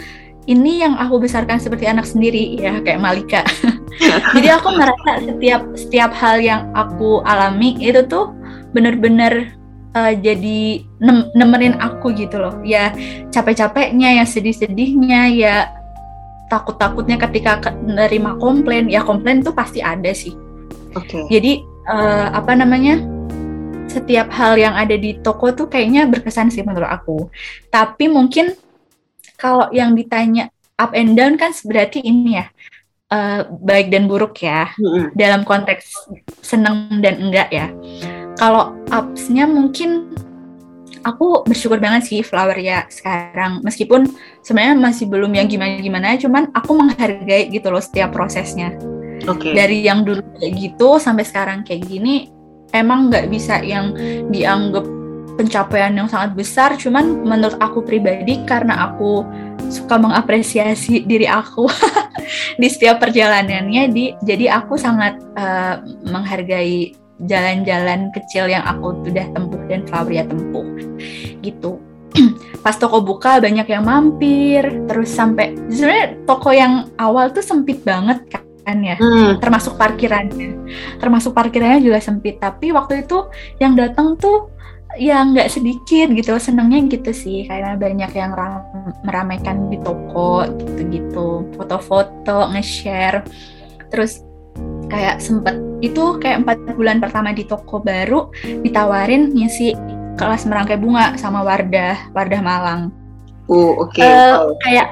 ini 0.49 0.81
yang 0.81 0.97
aku 0.97 1.21
besarkan 1.21 1.61
seperti 1.61 1.85
anak 1.85 2.09
sendiri 2.09 2.57
ya 2.57 2.81
kayak 2.81 3.01
Malika 3.01 3.41
jadi 4.35 4.57
aku 4.57 4.73
merasa 4.73 5.21
setiap 5.21 5.61
setiap 5.77 6.11
hal 6.15 6.41
yang 6.41 6.61
aku 6.73 7.21
alami 7.27 7.77
itu 7.77 8.01
tuh 8.09 8.33
bener-bener 8.73 9.58
eh, 9.95 10.13
jadi 10.19 10.59
nem- 11.01 11.29
nemenin 11.33 11.75
aku 11.81 12.13
gitu 12.13 12.37
loh 12.37 12.59
ya 12.61 12.93
capek-capeknya 13.33 14.21
ya 14.21 14.25
sedih-sedihnya 14.25 15.21
ya 15.33 15.55
takut-takutnya 16.49 17.21
ketika 17.21 17.61
ke- 17.61 17.77
nerima 17.85 18.33
komplain 18.41 18.89
ya 18.89 19.05
komplain 19.05 19.45
tuh 19.45 19.53
pasti 19.53 19.81
ada 19.85 20.09
sih 20.13 20.33
Oke. 20.97 21.29
jadi 21.29 21.61
eh, 21.89 22.27
apa 22.33 22.53
namanya? 22.53 23.01
Setiap 23.89 24.29
hal 24.37 24.53
yang 24.61 24.77
ada 24.77 24.93
di 24.93 25.17
toko 25.17 25.49
tuh 25.49 25.65
kayaknya 25.65 26.05
berkesan 26.05 26.53
sih 26.53 26.61
menurut 26.61 26.85
aku. 26.85 27.25
Tapi 27.73 28.05
mungkin 28.05 28.53
kalau 29.33 29.65
yang 29.73 29.97
ditanya 29.97 30.53
up 30.77 30.93
and 30.93 31.17
down 31.17 31.33
kan 31.41 31.49
berarti 31.65 32.05
ini 32.05 32.37
ya 32.37 32.45
eh, 33.09 33.41
baik 33.49 33.89
dan 33.89 34.05
buruk 34.05 34.37
ya 34.45 34.69
Mm-mm. 34.77 35.17
dalam 35.17 35.41
konteks 35.41 35.89
seneng 36.45 37.01
dan 37.01 37.17
enggak 37.17 37.49
ya. 37.49 37.73
Kalau 38.39 38.71
ups-nya 38.87 39.43
mungkin 39.43 40.15
aku 41.03 41.43
bersyukur 41.43 41.79
banget 41.79 42.07
sih 42.07 42.19
flower 42.23 42.55
ya 42.55 42.87
sekarang. 42.87 43.59
Meskipun 43.67 44.07
sebenarnya 44.41 44.75
masih 44.79 45.05
belum 45.11 45.35
yang 45.35 45.51
gimana-gimana 45.51 46.15
cuman 46.15 46.47
aku 46.55 46.71
menghargai 46.71 47.51
gitu 47.51 47.67
loh 47.67 47.83
setiap 47.83 48.15
prosesnya. 48.15 48.75
Oke. 49.27 49.51
dari 49.51 49.83
yang 49.83 50.07
dulu 50.07 50.23
kayak 50.39 50.53
gitu 50.55 50.95
sampai 50.95 51.27
sekarang 51.27 51.67
kayak 51.67 51.83
gini 51.91 52.31
emang 52.71 53.11
nggak 53.11 53.27
bisa 53.27 53.59
yang 53.59 53.91
dianggap 54.31 54.87
pencapaian 55.35 55.95
yang 55.95 56.11
sangat 56.11 56.35
besar. 56.35 56.75
Cuman 56.75 57.23
menurut 57.23 57.55
aku 57.63 57.79
pribadi 57.83 58.43
karena 58.43 58.91
aku 58.91 59.23
suka 59.71 59.95
mengapresiasi 59.95 61.07
diri 61.07 61.27
aku 61.27 61.67
di 62.61 62.67
setiap 62.67 62.99
perjalanannya 62.99 63.87
di 63.91 64.11
jadi 64.19 64.59
aku 64.59 64.75
sangat 64.75 65.19
eh, 65.39 65.75
menghargai 66.03 66.98
jalan-jalan 67.27 68.13
kecil 68.15 68.47
yang 68.47 68.63
aku 68.63 68.95
sudah 69.03 69.27
tempuh 69.35 69.59
dan 69.67 69.83
Fabria 69.87 70.23
tempuh. 70.23 70.63
Gitu. 71.43 71.79
Pas 72.63 72.75
toko 72.75 73.03
buka 73.03 73.43
banyak 73.43 73.67
yang 73.67 73.83
mampir 73.83 74.63
terus 74.87 75.11
sampai 75.11 75.55
sebenarnya 75.67 76.07
toko 76.23 76.49
yang 76.55 76.87
awal 76.95 77.31
tuh 77.35 77.43
sempit 77.43 77.83
banget 77.83 78.23
kan 78.63 78.77
ya. 78.79 78.95
Hmm, 79.01 79.41
termasuk 79.41 79.75
parkirannya. 79.75 80.55
Termasuk 81.01 81.33
parkirannya 81.33 81.81
juga 81.83 81.99
sempit. 81.99 82.37
Tapi 82.37 82.71
waktu 82.71 83.03
itu 83.03 83.27
yang 83.57 83.73
datang 83.73 84.15
tuh 84.15 84.53
ya 84.95 85.21
nggak 85.25 85.49
sedikit 85.51 86.13
gitu. 86.13 86.37
Senengnya 86.39 86.79
gitu 86.87 87.11
sih 87.11 87.49
karena 87.49 87.75
banyak 87.75 88.11
yang 88.15 88.31
ram- 88.31 88.93
meramaikan 89.03 89.67
di 89.67 89.77
toko 89.81 90.45
gitu-gitu. 90.45 91.49
Foto-foto 91.57 92.53
nge-share. 92.53 93.25
Terus 93.89 94.28
kayak 94.89 95.21
sempet 95.21 95.55
itu 95.79 96.19
kayak 96.19 96.43
empat 96.43 96.57
bulan 96.75 96.99
pertama 96.99 97.31
di 97.31 97.45
toko 97.47 97.79
baru 97.79 98.33
ditawarin 98.65 99.31
ngisi 99.31 99.77
kelas 100.19 100.43
merangkai 100.49 100.75
bunga 100.75 101.15
sama 101.15 101.45
Wardah 101.45 102.11
Wardah 102.11 102.41
Malang 102.43 102.81
uh, 103.47 103.73
oke. 103.79 104.01
Eh, 104.01 104.35
Wow. 104.35 104.57
kayak 104.65 104.87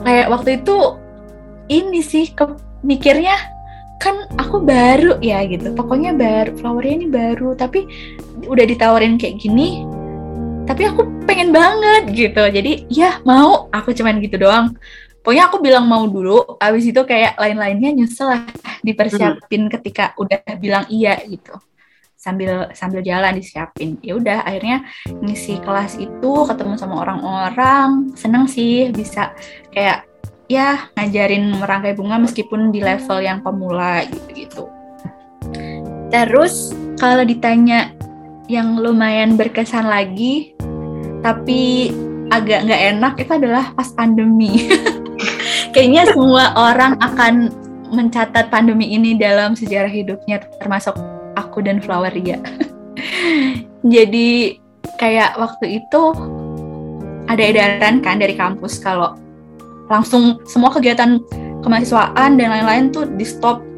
kayak 0.00 0.26
waktu 0.32 0.50
itu 0.64 0.76
ini 1.68 2.00
sih 2.00 2.32
ke 2.32 2.48
mikirnya 2.80 3.36
kan 4.00 4.24
aku 4.40 4.64
baru 4.64 5.20
ya 5.20 5.44
gitu 5.44 5.76
pokoknya 5.76 6.16
baru 6.16 6.56
flowernya 6.56 6.94
ini 7.04 7.08
baru 7.12 7.52
tapi 7.52 7.84
udah 8.48 8.64
ditawarin 8.64 9.20
kayak 9.20 9.36
gini 9.36 9.84
tapi 10.64 10.88
aku 10.88 11.04
pengen 11.28 11.52
banget 11.52 12.08
gitu 12.16 12.40
jadi 12.48 12.88
ya 12.88 13.20
mau 13.28 13.68
aku 13.68 13.92
cuman 13.92 14.24
gitu 14.24 14.40
doang 14.40 14.72
pokoknya 15.20 15.52
aku 15.52 15.58
bilang 15.60 15.84
mau 15.84 16.04
dulu 16.08 16.56
abis 16.56 16.90
itu 16.90 17.00
kayak 17.04 17.36
lain-lainnya 17.36 17.92
nyesel 17.92 18.32
lah 18.32 18.42
dipersiapin 18.80 19.68
ketika 19.68 20.16
udah 20.16 20.40
bilang 20.56 20.88
iya 20.88 21.20
gitu. 21.28 21.56
Sambil 22.20 22.68
sambil 22.76 23.00
jalan 23.00 23.36
disiapin. 23.36 23.96
Ya 24.04 24.16
udah 24.16 24.44
akhirnya 24.44 24.84
ngisi 25.08 25.60
kelas 25.64 25.96
itu 25.96 26.32
ketemu 26.44 26.76
sama 26.76 27.00
orang-orang. 27.04 28.12
Seneng 28.12 28.44
sih 28.44 28.92
bisa 28.92 29.32
kayak 29.72 30.04
ya 30.50 30.90
ngajarin 30.98 31.56
merangkai 31.56 31.96
bunga 31.96 32.20
meskipun 32.20 32.74
di 32.74 32.84
level 32.84 33.24
yang 33.24 33.40
pemula 33.40 34.04
gitu-gitu. 34.04 34.68
Terus 36.12 36.74
kalau 37.00 37.24
ditanya 37.24 37.94
yang 38.50 38.76
lumayan 38.82 39.38
berkesan 39.38 39.86
lagi 39.86 40.52
tapi 41.22 41.94
agak 42.34 42.66
nggak 42.66 42.82
enak 42.96 43.14
itu 43.22 43.32
adalah 43.32 43.70
pas 43.78 43.88
pandemi 43.94 44.66
kayaknya 45.72 46.10
semua 46.10 46.54
orang 46.54 46.98
akan 47.02 47.50
mencatat 47.90 48.50
pandemi 48.54 48.94
ini 48.94 49.18
dalam 49.18 49.58
sejarah 49.58 49.90
hidupnya 49.90 50.42
termasuk 50.62 50.94
aku 51.34 51.62
dan 51.62 51.82
Floweria 51.82 52.38
jadi 53.94 54.60
kayak 55.00 55.38
waktu 55.40 55.82
itu 55.82 56.02
ada 57.26 57.42
edaran 57.42 58.02
kan 58.02 58.18
dari 58.18 58.34
kampus 58.38 58.78
kalau 58.78 59.18
langsung 59.90 60.38
semua 60.46 60.70
kegiatan 60.70 61.18
kemahasiswaan 61.66 62.38
dan 62.38 62.48
lain-lain 62.50 62.94
tuh 62.94 63.06
di 63.10 63.26
stop 63.26 63.70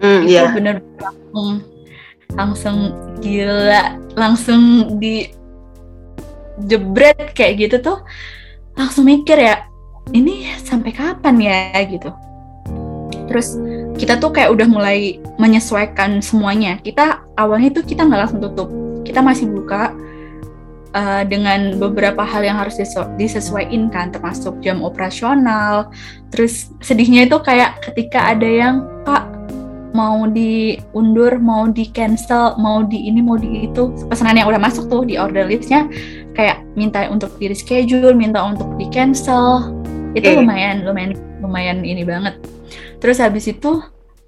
Hmm, 0.00 0.24
itu 0.24 0.40
iya. 0.40 0.48
bener 0.56 0.80
langsung 0.96 1.48
langsung 2.32 2.78
gila 3.20 4.00
langsung 4.16 4.62
di 4.96 5.28
jebret 6.64 7.36
kayak 7.36 7.68
gitu 7.68 7.76
tuh. 7.84 7.98
Langsung 8.76 9.04
mikir 9.04 9.36
ya 9.36 9.68
ini 10.10 10.50
sampai 10.62 10.90
kapan 10.90 11.36
ya 11.38 11.84
gitu. 11.86 12.10
Terus 13.30 13.54
kita 13.94 14.18
tuh 14.18 14.34
kayak 14.34 14.50
udah 14.50 14.66
mulai 14.66 15.22
menyesuaikan 15.38 16.18
semuanya. 16.18 16.82
Kita 16.82 17.22
awalnya 17.38 17.78
tuh 17.78 17.84
kita 17.86 18.02
nggak 18.02 18.20
langsung 18.26 18.42
tutup. 18.42 18.68
Kita 19.06 19.22
masih 19.22 19.46
buka 19.46 19.94
uh, 20.98 21.22
dengan 21.22 21.78
beberapa 21.78 22.26
hal 22.26 22.42
yang 22.42 22.58
harus 22.58 22.74
disesu 22.78 23.06
disesuaikan 23.14 23.86
kan 23.86 24.10
termasuk 24.10 24.58
jam 24.64 24.82
operasional. 24.82 25.94
Terus 26.34 26.74
sedihnya 26.82 27.30
itu 27.30 27.38
kayak 27.38 27.78
ketika 27.86 28.34
ada 28.34 28.46
yang 28.46 28.82
pak 29.06 29.30
mau 29.90 30.22
diundur 30.30 31.42
mau 31.42 31.66
di 31.66 31.90
cancel 31.90 32.54
mau 32.58 32.82
di 32.82 33.10
ini 33.10 33.22
mau 33.22 33.38
di 33.38 33.70
itu. 33.70 33.94
Pesanan 34.10 34.42
yang 34.42 34.50
udah 34.50 34.58
masuk 34.58 34.90
tuh 34.90 35.06
di 35.06 35.14
order 35.14 35.46
listnya 35.46 35.86
kayak 36.34 36.62
minta 36.74 37.06
untuk 37.06 37.30
di 37.38 37.50
reschedule 37.50 38.14
minta 38.14 38.42
untuk 38.42 38.74
di 38.74 38.90
cancel 38.90 39.79
itu 40.14 40.28
lumayan 40.34 40.82
lumayan 40.82 41.12
lumayan 41.40 41.78
ini 41.86 42.02
banget. 42.02 42.38
Terus 42.98 43.18
habis 43.22 43.46
itu 43.48 43.80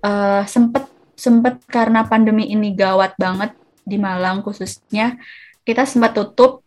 uh, 0.03 0.43
sempet 0.47 0.87
sempet 1.19 1.63
karena 1.69 2.07
pandemi 2.07 2.51
ini 2.51 2.75
gawat 2.75 3.15
banget 3.19 3.55
di 3.83 3.99
Malang 3.99 4.43
khususnya 4.47 5.19
kita 5.67 5.87
sempat 5.87 6.15
tutup 6.15 6.63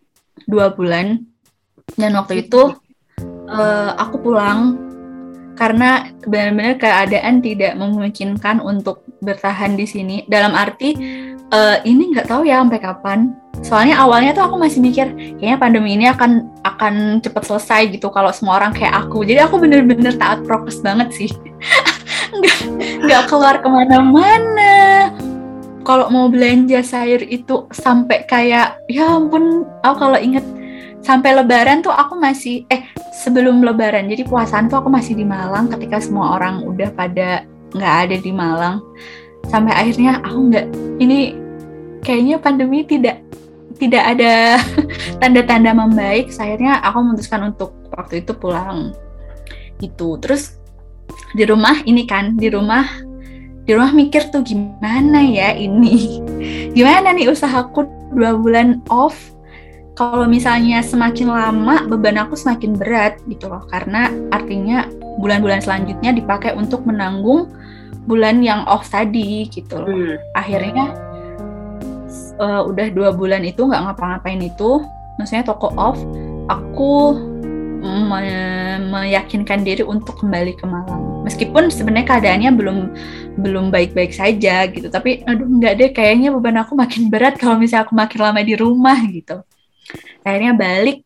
dua 0.48 0.72
bulan. 0.72 1.24
Dan 1.96 2.18
waktu 2.18 2.50
itu 2.50 2.76
uh, 3.48 3.92
aku 3.96 4.20
pulang 4.20 4.85
karena 5.56 6.12
benar-benar 6.28 6.76
keadaan 6.78 7.40
tidak 7.40 7.74
memungkinkan 7.80 8.60
untuk 8.60 9.02
bertahan 9.24 9.80
di 9.80 9.88
sini. 9.88 10.16
Dalam 10.28 10.52
arti 10.54 10.94
uh, 11.52 11.78
ini 11.88 12.12
nggak 12.14 12.28
tahu 12.30 12.48
ya 12.48 12.62
sampai 12.62 12.80
kapan. 12.84 13.20
Soalnya 13.64 14.04
awalnya 14.04 14.36
tuh 14.36 14.52
aku 14.52 14.56
masih 14.60 14.84
mikir 14.84 15.16
kayaknya 15.40 15.58
pandemi 15.58 15.96
ini 15.96 16.12
akan 16.12 16.52
akan 16.68 17.24
cepat 17.24 17.44
selesai 17.48 17.96
gitu 17.96 18.12
kalau 18.12 18.30
semua 18.36 18.60
orang 18.60 18.76
kayak 18.76 19.08
aku. 19.08 19.24
Jadi 19.24 19.40
aku 19.40 19.58
bener-bener 19.64 20.14
taat 20.20 20.44
prokes 20.44 20.84
banget 20.84 21.10
sih. 21.16 21.32
Nggak 22.36 22.60
nggak 23.06 23.24
keluar 23.32 23.56
ke 23.64 23.68
mana-mana. 23.70 25.08
Kalau 25.86 26.10
mau 26.10 26.28
belanja 26.28 26.82
sayur 26.82 27.22
itu 27.22 27.70
sampai 27.70 28.26
kayak 28.26 28.82
ya 28.90 29.16
ampun 29.16 29.64
aku 29.86 29.96
kalau 30.02 30.20
inget 30.20 30.44
sampai 31.06 31.38
lebaran 31.38 31.86
tuh 31.86 31.94
aku 31.94 32.18
masih 32.18 32.66
eh 32.74 32.82
sebelum 33.14 33.62
lebaran 33.62 34.10
jadi 34.10 34.26
puasaan 34.26 34.66
tuh 34.66 34.82
aku 34.82 34.90
masih 34.90 35.14
di 35.14 35.22
Malang 35.22 35.70
ketika 35.70 36.02
semua 36.02 36.34
orang 36.42 36.66
udah 36.66 36.90
pada 36.98 37.46
nggak 37.78 37.96
ada 38.10 38.16
di 38.18 38.32
Malang. 38.34 38.82
Sampai 39.46 39.78
akhirnya 39.78 40.18
aku 40.26 40.40
nggak 40.50 40.66
ini 40.98 41.38
kayaknya 42.02 42.42
pandemi 42.42 42.82
tidak 42.82 43.22
tidak 43.78 44.18
ada 44.18 44.58
tanda-tanda 45.22 45.78
membaik. 45.78 46.34
Akhirnya 46.34 46.82
aku 46.82 46.98
memutuskan 47.06 47.54
untuk 47.54 47.78
waktu 47.94 48.26
itu 48.26 48.34
pulang. 48.34 48.98
Gitu. 49.78 50.18
Terus 50.18 50.58
di 51.38 51.46
rumah 51.46 51.86
ini 51.86 52.10
kan 52.10 52.34
di 52.34 52.50
rumah 52.50 52.88
di 53.66 53.78
rumah 53.78 53.94
mikir 53.94 54.34
tuh 54.34 54.42
gimana 54.42 55.22
ya 55.22 55.54
ini? 55.54 56.22
Gimana 56.76 57.14
nih 57.14 57.30
usahaku 57.30 57.86
dua 58.14 58.38
bulan 58.38 58.82
off 58.90 59.35
kalau 59.96 60.28
misalnya 60.28 60.84
semakin 60.84 61.32
lama 61.32 61.88
beban 61.88 62.20
aku 62.20 62.36
semakin 62.36 62.76
berat 62.76 63.16
gitu 63.32 63.48
loh 63.48 63.64
karena 63.72 64.12
artinya 64.30 64.92
bulan-bulan 65.24 65.64
selanjutnya 65.64 66.12
dipakai 66.12 66.52
untuk 66.52 66.84
menanggung 66.84 67.48
bulan 68.06 68.44
yang 68.44 68.68
off 68.68 68.92
tadi 68.92 69.48
gitu 69.50 69.82
loh. 69.82 69.90
Hmm. 69.90 70.16
akhirnya 70.36 70.86
uh, 72.38 72.62
udah 72.68 72.92
dua 72.92 73.16
bulan 73.16 73.42
itu 73.48 73.64
nggak 73.64 73.82
ngapa-ngapain 73.88 74.44
itu 74.44 74.84
maksudnya 75.16 75.48
toko 75.48 75.72
off 75.80 75.98
aku 76.52 77.16
me- 77.82 78.84
meyakinkan 78.86 79.62
diri 79.62 79.86
untuk 79.86 80.18
kembali 80.20 80.58
ke 80.58 80.66
Malang. 80.68 81.24
Meskipun 81.26 81.70
sebenarnya 81.70 82.18
keadaannya 82.18 82.52
belum 82.54 82.78
belum 83.42 83.74
baik-baik 83.74 84.14
saja 84.14 84.68
gitu 84.70 84.92
tapi 84.92 85.24
aduh 85.26 85.48
nggak 85.48 85.74
deh 85.80 85.90
kayaknya 85.96 86.30
beban 86.36 86.62
aku 86.62 86.76
makin 86.78 87.08
berat 87.10 87.40
kalau 87.40 87.58
misalnya 87.58 87.88
aku 87.88 87.96
makin 87.98 88.20
lama 88.22 88.42
di 88.44 88.54
rumah 88.54 89.00
gitu 89.10 89.42
akhirnya 90.22 90.54
balik. 90.56 91.06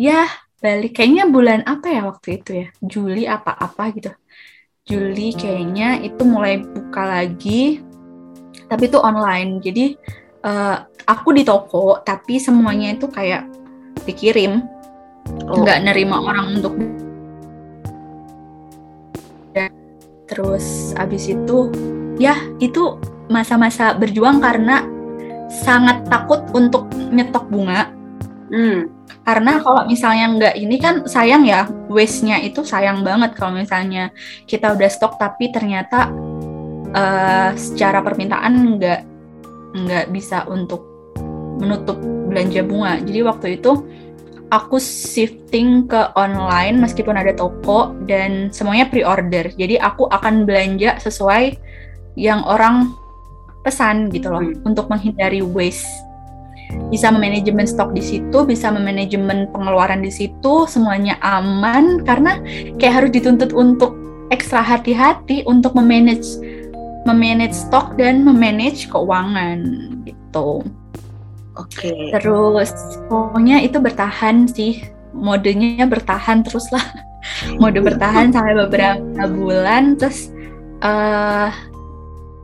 Ya 0.00 0.26
balik. 0.60 0.96
Kayaknya 0.96 1.24
bulan 1.28 1.60
apa 1.66 1.86
ya 1.90 2.02
waktu 2.06 2.28
itu 2.42 2.50
ya? 2.64 2.66
Juli 2.80 3.24
apa-apa 3.26 3.84
gitu. 3.96 4.10
Juli 4.86 5.36
kayaknya 5.36 6.00
itu 6.02 6.22
mulai 6.26 6.60
buka 6.60 7.02
lagi. 7.06 7.80
Tapi 8.66 8.82
itu 8.86 8.98
online. 8.98 9.60
Jadi 9.62 9.84
eh, 10.46 10.76
aku 11.06 11.28
di 11.34 11.42
toko 11.42 12.00
tapi 12.02 12.38
semuanya 12.40 12.94
itu 12.94 13.06
kayak 13.10 13.46
dikirim. 14.06 14.80
Oh. 15.30 15.62
nggak 15.62 15.78
nerima 15.84 16.16
orang 16.18 16.58
untuk 16.58 16.74
terus 20.30 20.94
abis 20.94 21.26
itu 21.34 21.70
ya 22.22 22.38
itu 22.62 22.98
masa-masa 23.26 23.94
berjuang 23.98 24.38
karena 24.38 24.86
sangat 25.50 26.06
takut 26.06 26.38
untuk 26.54 26.86
nyetok 27.10 27.50
bunga 27.50 27.90
Hmm. 28.50 28.90
karena 29.22 29.62
kalau 29.62 29.86
misalnya 29.86 30.26
nggak 30.34 30.54
ini 30.58 30.76
kan 30.82 31.06
sayang 31.06 31.46
ya 31.46 31.70
waste-nya 31.86 32.42
itu 32.42 32.66
sayang 32.66 33.06
banget 33.06 33.38
kalau 33.38 33.54
misalnya 33.54 34.10
kita 34.42 34.74
udah 34.74 34.90
stok 34.90 35.22
tapi 35.22 35.54
ternyata 35.54 36.10
eh, 36.90 37.54
secara 37.54 38.02
permintaan 38.02 38.74
nggak 38.74 39.00
nggak 39.70 40.06
bisa 40.10 40.50
untuk 40.50 40.82
menutup 41.62 42.02
belanja 42.26 42.66
bunga 42.66 42.98
jadi 43.06 43.22
waktu 43.22 43.62
itu 43.62 43.86
aku 44.50 44.82
shifting 44.82 45.86
ke 45.86 46.10
online 46.18 46.82
meskipun 46.82 47.14
ada 47.14 47.30
toko 47.30 47.94
dan 48.10 48.50
semuanya 48.50 48.90
pre-order 48.90 49.54
jadi 49.54 49.78
aku 49.78 50.10
akan 50.10 50.42
belanja 50.42 50.98
sesuai 50.98 51.54
yang 52.18 52.42
orang 52.42 52.90
pesan 53.62 54.10
gitu 54.10 54.32
loh 54.32 54.42
Hmm. 54.42 54.66
untuk 54.74 54.90
menghindari 54.90 55.38
waste 55.44 55.86
bisa 56.90 57.10
memanajemen 57.10 57.66
stok 57.66 57.94
di 57.94 58.02
situ, 58.02 58.38
bisa 58.46 58.70
memanajemen 58.70 59.50
pengeluaran 59.54 60.02
di 60.02 60.10
situ, 60.10 60.66
semuanya 60.66 61.18
aman 61.22 62.02
karena 62.02 62.42
kayak 62.78 62.94
harus 63.02 63.10
dituntut 63.14 63.54
untuk 63.54 63.94
ekstra 64.30 64.62
hati-hati 64.62 65.42
untuk 65.46 65.74
memanage 65.74 66.38
memanage 67.08 67.56
stok 67.56 67.96
dan 67.96 68.22
memanage 68.22 68.86
keuangan 68.92 69.58
gitu. 70.04 70.64
Oke. 71.58 71.92
Terus 72.14 72.72
pokoknya 73.08 73.60
itu 73.64 73.80
bertahan 73.80 74.46
sih, 74.48 74.84
modenya 75.12 75.84
bertahan 75.88 76.46
terus 76.46 76.68
lah. 76.72 76.84
Mode 77.60 77.84
bertahan 77.84 78.32
sampai 78.32 78.56
beberapa 78.56 79.28
bulan 79.28 80.00
terus 80.00 80.32
eh 80.80 81.52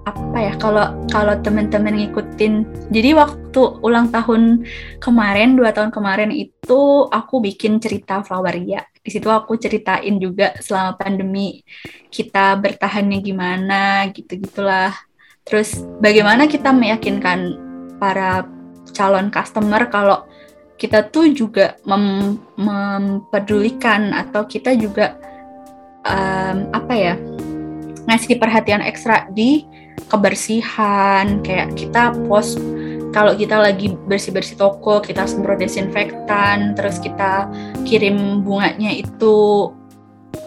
apa 0.06 0.38
ya 0.38 0.54
kalau 0.54 0.86
kalau 1.10 1.34
teman-teman 1.42 1.98
ngikutin 1.98 2.62
jadi 2.94 3.18
waktu 3.18 3.62
ulang 3.82 4.14
tahun 4.14 4.62
kemarin 5.02 5.58
dua 5.58 5.74
tahun 5.74 5.90
kemarin 5.90 6.30
itu 6.30 7.10
aku 7.10 7.42
bikin 7.42 7.82
cerita 7.82 8.22
Floweria. 8.22 8.86
Di 9.02 9.10
situ 9.10 9.26
aku 9.26 9.58
ceritain 9.58 10.18
juga 10.22 10.54
selama 10.62 10.94
pandemi 10.94 11.62
kita 12.10 12.54
bertahannya 12.58 13.18
gimana 13.18 14.06
gitu 14.14 14.38
gitulah 14.38 14.94
terus 15.46 15.78
bagaimana 16.02 16.50
kita 16.50 16.74
meyakinkan 16.74 17.54
para 18.02 18.46
calon 18.90 19.30
customer 19.30 19.86
kalau 19.90 20.26
kita 20.74 21.06
tuh 21.06 21.30
juga 21.30 21.78
mem- 21.86 22.42
mempedulikan 22.58 24.10
atau 24.10 24.42
kita 24.42 24.74
juga 24.74 25.14
em, 26.02 26.66
apa 26.74 26.94
ya 26.98 27.14
ngasih 28.10 28.38
perhatian 28.38 28.82
ekstra 28.82 29.30
di 29.30 29.66
kebersihan 30.06 31.42
kayak 31.42 31.74
kita 31.74 32.14
post 32.30 32.58
kalau 33.10 33.32
kita 33.32 33.56
lagi 33.56 33.96
bersih-bersih 34.06 34.60
toko 34.60 35.00
kita 35.00 35.24
semprot 35.24 35.58
desinfektan 35.58 36.76
terus 36.76 37.00
kita 37.00 37.48
kirim 37.88 38.44
bunganya 38.44 38.92
itu 38.92 39.70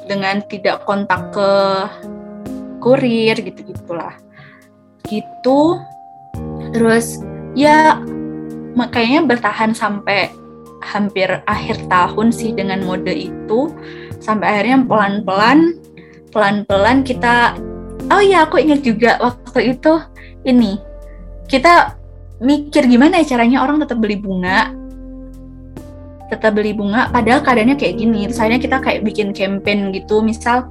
dengan 0.07 0.41
tidak 0.49 0.85
kontak 0.85 1.33
ke 1.33 1.51
kurir 2.79 3.35
gitu 3.35 3.61
gitulah 3.75 4.15
gitu. 5.09 5.81
Terus 6.71 7.19
ya 7.57 7.97
makanya 8.77 9.25
bertahan 9.25 9.73
sampai 9.73 10.29
hampir 10.79 11.27
akhir 11.49 11.89
tahun 11.89 12.29
sih 12.29 12.53
dengan 12.53 12.85
mode 12.85 13.11
itu. 13.11 13.73
Sampai 14.21 14.47
akhirnya 14.53 14.85
pelan-pelan 14.85 15.75
pelan-pelan 16.29 17.01
kita 17.01 17.57
oh 18.09 18.21
iya 18.21 18.45
aku 18.45 18.61
ingat 18.61 18.81
juga 18.85 19.17
waktu 19.21 19.77
itu 19.77 19.93
ini 20.45 20.77
kita 21.49 21.97
mikir 22.39 22.87
gimana 22.87 23.19
ya 23.19 23.35
caranya 23.35 23.61
orang 23.63 23.83
tetap 23.83 23.99
beli 23.99 24.15
bunga 24.15 24.71
tetap 26.29 26.53
beli 26.55 26.71
bunga 26.77 27.09
padahal 27.09 27.41
keadaannya 27.41 27.75
kayak 27.75 27.97
gini 27.97 28.29
terus 28.29 28.39
akhirnya 28.39 28.61
kita 28.61 28.77
kayak 28.79 29.01
bikin 29.01 29.33
campaign 29.33 29.89
gitu 29.91 30.21
misal 30.21 30.69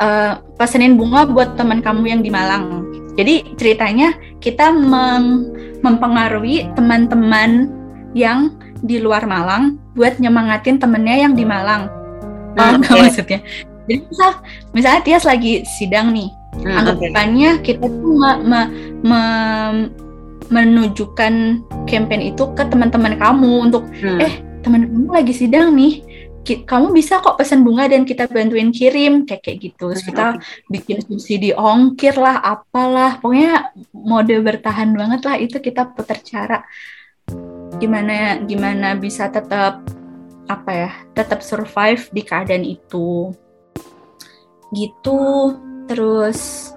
eh, 0.00 0.32
pesenin 0.56 0.96
bunga 0.96 1.28
buat 1.28 1.54
teman 1.54 1.84
kamu 1.84 2.08
yang 2.08 2.20
di 2.24 2.30
Malang. 2.32 2.82
Jadi 3.14 3.54
ceritanya 3.54 4.10
kita 4.42 4.74
mem 4.74 5.54
mempengaruhi 5.84 6.66
teman-teman 6.74 7.68
yang 8.16 8.56
di 8.80 8.98
luar 8.98 9.28
Malang 9.28 9.76
buat 9.94 10.18
nyemangatin 10.18 10.80
temennya 10.80 11.28
yang 11.28 11.32
di 11.36 11.44
Malang. 11.46 11.86
Hmm, 12.56 12.80
oke. 12.80 12.90
maksudnya? 12.90 13.44
Jadi 13.84 14.00
misal, 14.08 14.30
misalnya 14.72 15.00
Tias 15.04 15.24
lagi 15.28 15.60
sidang 15.76 16.08
nih, 16.16 16.32
Hmm, 16.62 16.78
anggapannya 16.80 17.50
kita 17.60 17.86
tuh 17.88 18.14
me- 18.14 18.42
me- 18.44 18.70
me- 19.02 19.90
menunjukkan 20.52 21.64
campaign 21.88 22.22
itu 22.30 22.44
ke 22.52 22.62
teman-teman 22.68 23.16
kamu 23.16 23.52
untuk 23.70 23.88
Hmm. 24.00 24.20
eh 24.20 24.44
teman 24.60 24.86
kamu 24.86 25.10
lagi 25.12 25.32
sidang 25.32 25.72
nih. 25.72 26.04
Kamu 26.44 26.92
bisa 26.92 27.24
kok 27.24 27.40
pesan 27.40 27.64
bunga 27.64 27.88
dan 27.88 28.04
kita 28.04 28.28
bantuin 28.28 28.68
kirim. 28.68 29.24
Kayak 29.24 29.48
kayak 29.48 29.58
gitu. 29.64 29.96
Terus 29.96 30.04
Hmm, 30.04 30.10
kita 30.12 30.26
bikin 30.68 30.96
subsidi 31.00 31.50
ongkir 31.56 32.12
lah 32.20 32.36
apalah. 32.36 33.16
Pokoknya 33.16 33.72
mode 33.96 34.36
bertahan 34.44 34.92
banget 34.92 35.24
lah 35.24 35.40
itu 35.40 35.56
kita 35.56 35.88
putar 35.96 36.20
cara. 36.20 36.60
Gimana 37.80 38.44
gimana 38.44 38.92
bisa 38.92 39.32
tetap 39.32 39.80
apa 40.44 40.70
ya 40.76 40.90
tetap 41.16 41.40
survive 41.40 42.12
di 42.12 42.20
keadaan 42.20 42.68
itu. 42.68 43.32
Gitu 44.68 45.16
terus 45.88 46.70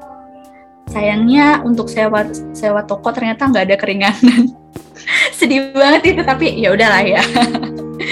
sayangnya 0.88 1.62
untuk 1.64 1.92
sewa 1.92 2.24
sewa 2.56 2.84
toko 2.84 3.12
ternyata 3.12 3.48
nggak 3.48 3.66
ada 3.68 3.78
keringanan 3.80 4.56
sedih 5.38 5.72
banget 5.76 6.16
itu 6.16 6.22
tapi 6.24 6.56
ya 6.56 6.72
udahlah 6.74 7.04
ya 7.04 7.22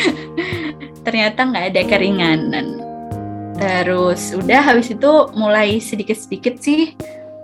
ternyata 1.07 1.39
nggak 1.47 1.65
ada 1.71 1.81
keringanan 1.87 2.65
terus 3.55 4.35
udah 4.35 4.59
habis 4.59 4.91
itu 4.91 5.11
mulai 5.35 5.79
sedikit-sedikit 5.79 6.59
sih 6.59 6.91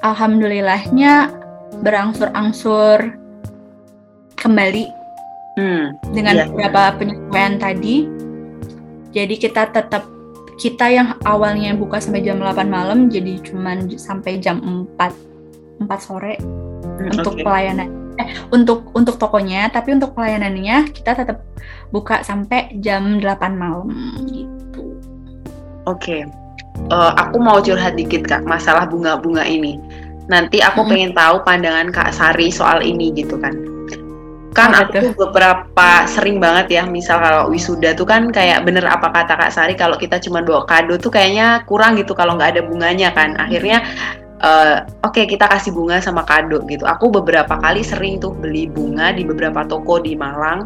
alhamdulillahnya 0.03 1.31
berangsur-angsur 1.79 3.15
kembali 4.35 5.01
Hmm, 5.51 5.99
dengan 6.15 6.35
Iya. 6.39 6.43
beberapa 6.47 6.95
penyesuaian 6.95 7.59
tadi. 7.59 8.07
Jadi 9.11 9.35
kita 9.35 9.67
tetap 9.67 10.07
kita 10.61 10.85
yang 10.93 11.17
awalnya 11.25 11.73
buka 11.73 11.97
sampai 11.97 12.21
jam 12.21 12.37
8 12.37 12.69
malam 12.69 13.09
jadi 13.09 13.41
cuman 13.41 13.89
sampai 13.97 14.37
jam 14.37 14.61
4 14.93 15.81
4 15.81 15.89
sore 15.97 16.37
hmm, 16.37 17.17
untuk 17.17 17.41
pelayanan 17.41 17.89
eh 18.21 18.29
untuk 18.53 18.93
untuk 18.93 19.17
tokonya 19.17 19.73
tapi 19.73 19.97
untuk 19.97 20.13
pelayanannya 20.13 20.93
kita 20.93 21.17
tetap 21.17 21.41
buka 21.89 22.21
sampai 22.21 22.77
jam 22.77 23.17
8 23.17 23.57
malam 23.57 23.89
gitu. 24.29 25.01
Oke, 25.89 26.29
Eh, 26.89 27.11
aku 27.19 27.37
mau 27.39 27.61
curhat 27.63 27.95
dikit 27.95 28.25
kak 28.25 28.43
masalah 28.43 28.87
bunga-bunga 28.89 29.45
ini. 29.45 29.77
Nanti 30.27 30.63
aku 30.63 30.83
Mm-mm. 30.83 30.91
pengen 30.91 31.11
tahu 31.15 31.43
pandangan 31.43 31.91
kak 31.91 32.11
Sari 32.15 32.51
soal 32.51 32.83
ini 32.83 33.11
gitu 33.15 33.39
kan. 33.39 33.53
Kan 34.51 34.75
Apa 34.75 34.91
aku 34.91 34.99
tuh 34.99 35.13
beberapa 35.15 35.89
sering 36.11 36.43
banget 36.43 36.67
ya, 36.75 36.83
misal 36.83 37.23
kalau 37.23 37.47
wisuda 37.47 37.95
tuh 37.95 38.03
kan 38.03 38.27
kayak 38.35 38.67
bener 38.67 38.83
apa 38.83 39.07
kata 39.07 39.39
kak 39.39 39.51
Sari 39.55 39.79
kalau 39.79 39.95
kita 39.95 40.19
cuma 40.19 40.43
bawa 40.43 40.67
kado 40.67 40.99
tuh 40.99 41.07
kayaknya 41.07 41.63
kurang 41.63 41.95
gitu 41.95 42.11
kalau 42.11 42.35
nggak 42.35 42.59
ada 42.59 42.61
bunganya 42.67 43.15
kan. 43.15 43.39
Akhirnya 43.39 43.79
eh, 44.41 44.77
oke 45.05 45.21
kita 45.29 45.45
kasih 45.45 45.71
bunga 45.71 46.01
sama 46.01 46.25
kado 46.25 46.65
gitu. 46.65 46.83
Aku 46.89 47.13
beberapa 47.13 47.61
kali 47.61 47.85
sering 47.85 48.17
tuh 48.17 48.33
beli 48.33 48.65
bunga 48.65 49.13
di 49.13 49.21
beberapa 49.21 49.63
toko 49.69 50.01
di 50.01 50.17
Malang. 50.17 50.65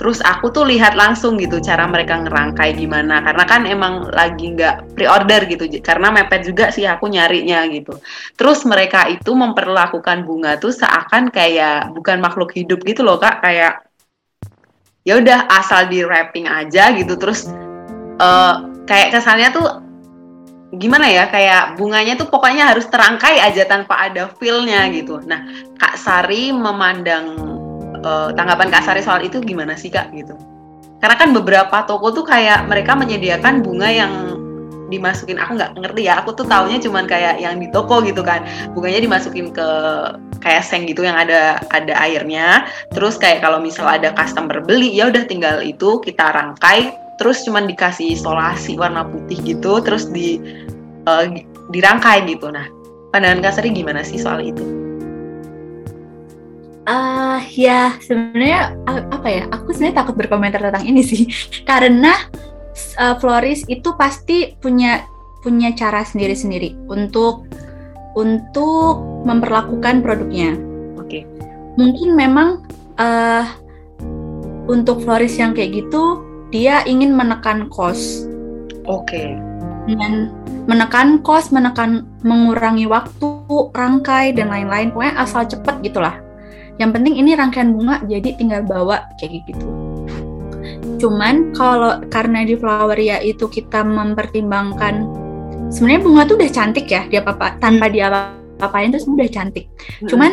Terus 0.00 0.24
aku 0.24 0.48
tuh 0.48 0.64
lihat 0.66 0.96
langsung 0.96 1.36
gitu 1.36 1.60
cara 1.60 1.84
mereka 1.84 2.16
ngerangkai 2.24 2.74
gimana 2.80 3.20
karena 3.20 3.44
kan 3.44 3.62
emang 3.68 4.08
lagi 4.10 4.56
nggak 4.56 4.96
pre-order 4.96 5.44
gitu 5.46 5.68
karena 5.84 6.08
mepet 6.08 6.48
juga 6.48 6.72
sih 6.72 6.88
aku 6.88 7.12
nyarinya 7.12 7.68
gitu. 7.68 8.00
Terus 8.34 8.64
mereka 8.64 9.06
itu 9.12 9.36
memperlakukan 9.36 10.24
bunga 10.24 10.56
tuh 10.56 10.72
seakan 10.72 11.28
kayak 11.28 11.92
bukan 11.92 12.18
makhluk 12.24 12.50
hidup 12.56 12.80
gitu 12.82 13.04
loh 13.04 13.20
kak 13.20 13.44
kayak 13.44 13.84
ya 15.04 15.16
udah 15.16 15.48
asal 15.48 15.88
di 15.88 16.04
wrapping 16.04 16.44
aja 16.44 16.92
gitu 16.92 17.16
terus 17.16 17.48
eh, 18.20 18.54
kayak 18.84 19.16
kesannya 19.16 19.48
tuh 19.52 19.89
gimana 20.70 21.10
ya 21.10 21.26
kayak 21.26 21.74
bunganya 21.74 22.14
tuh 22.14 22.30
pokoknya 22.30 22.70
harus 22.70 22.86
terangkai 22.86 23.42
aja 23.42 23.66
tanpa 23.66 23.98
ada 24.06 24.30
feel-nya 24.38 24.86
gitu. 24.94 25.18
Nah 25.26 25.42
Kak 25.82 25.98
Sari 25.98 26.54
memandang 26.54 27.34
eh, 27.98 28.30
tanggapan 28.38 28.70
Kak 28.70 28.86
Sari 28.86 29.02
soal 29.02 29.26
itu 29.26 29.42
gimana 29.42 29.74
sih 29.74 29.90
Kak 29.90 30.14
gitu? 30.14 30.38
Karena 31.00 31.16
kan 31.16 31.32
beberapa 31.32 31.76
toko 31.88 32.12
tuh 32.12 32.22
kayak 32.28 32.68
mereka 32.68 32.92
menyediakan 32.94 33.64
bunga 33.64 33.88
yang 33.88 34.12
dimasukin 34.90 35.38
aku 35.38 35.54
nggak 35.56 35.78
ngerti 35.78 36.10
ya 36.10 36.18
aku 36.18 36.34
tuh 36.34 36.44
taunya 36.50 36.82
cuman 36.82 37.06
kayak 37.06 37.38
yang 37.38 37.62
di 37.62 37.70
toko 37.70 38.02
gitu 38.02 38.26
kan 38.26 38.42
bunganya 38.74 39.06
dimasukin 39.06 39.54
ke 39.54 39.68
kayak 40.42 40.66
seng 40.66 40.84
gitu 40.90 41.06
yang 41.06 41.14
ada 41.14 41.62
ada 41.70 41.94
airnya 42.02 42.66
terus 42.90 43.14
kayak 43.16 43.38
kalau 43.38 43.62
misal 43.62 43.86
ada 43.86 44.10
customer 44.18 44.58
beli 44.58 44.90
ya 44.90 45.06
udah 45.08 45.24
tinggal 45.30 45.62
itu 45.62 46.02
kita 46.02 46.34
rangkai 46.34 46.90
terus 47.20 47.44
cuman 47.44 47.68
dikasih 47.68 48.16
isolasi 48.16 48.80
warna 48.80 49.04
putih 49.04 49.36
gitu 49.44 49.84
terus 49.84 50.08
di 50.08 50.40
eh, 51.04 51.26
dirangkai 51.68 52.24
gitu 52.24 52.48
nah 52.48 52.64
pandangan 53.10 53.42
Kak 53.42 53.52
Sari 53.58 53.70
gimana 53.74 54.06
sih 54.06 54.18
soal 54.18 54.40
itu? 54.40 54.62
Ah 56.88 57.42
ya 57.54 57.94
sebenarnya 58.00 58.74
apa 58.88 59.28
ya? 59.28 59.44
Aku 59.52 59.70
sebenarnya 59.74 60.02
takut 60.02 60.14
berkomentar 60.16 60.62
tentang 60.62 60.86
ini 60.86 61.02
sih 61.04 61.28
karena 61.70 62.16
uh, 62.98 63.14
florist 63.20 63.68
itu 63.68 63.94
pasti 63.98 64.56
punya 64.58 65.04
punya 65.44 65.72
cara 65.74 66.02
sendiri-sendiri 66.02 66.88
untuk 66.88 67.46
untuk 68.16 68.98
memperlakukan 69.26 70.02
produknya. 70.02 70.56
Oke. 70.98 71.26
Mungkin 71.78 72.16
memang 72.16 72.66
eh 72.98 73.46
untuk 74.70 75.02
florist 75.02 75.38
yang 75.38 75.50
kayak 75.54 75.82
gitu 75.82 76.22
dia 76.50 76.82
ingin 76.86 77.14
menekan 77.14 77.70
cost 77.70 78.26
Oke. 78.86 79.38
dengan 79.86 80.34
menekan 80.66 81.22
cost, 81.22 81.50
menekan 81.54 82.06
mengurangi 82.22 82.86
waktu, 82.86 83.46
rangkai 83.74 84.34
dan 84.34 84.50
lain-lain. 84.50 84.94
Pokoknya 84.94 85.14
asal 85.18 85.46
cepet 85.46 85.82
gitulah. 85.82 86.18
Yang 86.78 86.90
penting 87.00 87.14
ini 87.18 87.34
rangkaian 87.34 87.70
bunga 87.74 88.02
jadi 88.06 88.34
tinggal 88.38 88.62
bawa 88.66 89.06
kayak 89.18 89.46
gitu. 89.46 89.66
Cuman 91.00 91.56
kalau 91.56 92.02
karena 92.12 92.44
di 92.44 92.54
Floweria 92.58 93.20
itu 93.24 93.48
kita 93.48 93.80
mempertimbangkan 93.82 95.08
sebenarnya 95.72 96.02
bunga 96.04 96.22
tuh 96.28 96.36
udah 96.36 96.50
cantik 96.52 96.86
ya, 96.90 97.08
dia 97.08 97.24
apa 97.24 97.56
tanpa 97.56 97.88
dia 97.88 98.12
apa-apain 98.12 98.92
sebenarnya 98.92 99.16
udah 99.16 99.30
cantik. 99.32 99.66
Cuman 100.08 100.30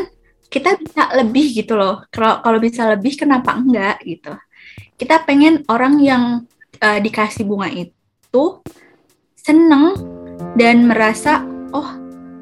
kita 0.47 0.79
bisa 0.79 1.11
lebih 1.15 1.55
gitu 1.55 1.75
loh. 1.75 2.03
Kalau 2.11 2.39
kalau 2.43 2.59
bisa 2.59 2.87
lebih 2.87 3.15
kenapa 3.19 3.55
enggak 3.55 3.99
gitu. 4.03 4.35
Kita 4.97 5.21
pengen 5.29 5.61
orang 5.69 6.01
yang 6.01 6.49
eh, 6.81 6.97
dikasih 6.97 7.45
bunga 7.45 7.69
itu 7.69 8.43
seneng 9.37 9.93
dan 10.57 10.89
merasa 10.89 11.45
oh 11.69 11.93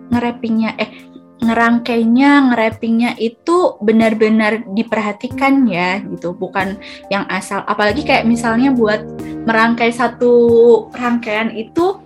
ngerepingnya 0.08 0.80
eh 0.80 0.92
ngerangkainya 1.44 2.50
ngerepingnya 2.50 3.12
itu 3.20 3.76
benar-benar 3.84 4.64
diperhatikan 4.72 5.68
ya 5.68 6.00
gitu. 6.00 6.32
Bukan 6.32 6.80
yang 7.12 7.28
asal. 7.28 7.60
Apalagi 7.68 8.08
kayak 8.08 8.24
misalnya 8.24 8.72
buat 8.72 9.04
merangkai 9.44 9.92
satu 9.92 10.32
rangkaian 10.96 11.52
itu 11.52 12.00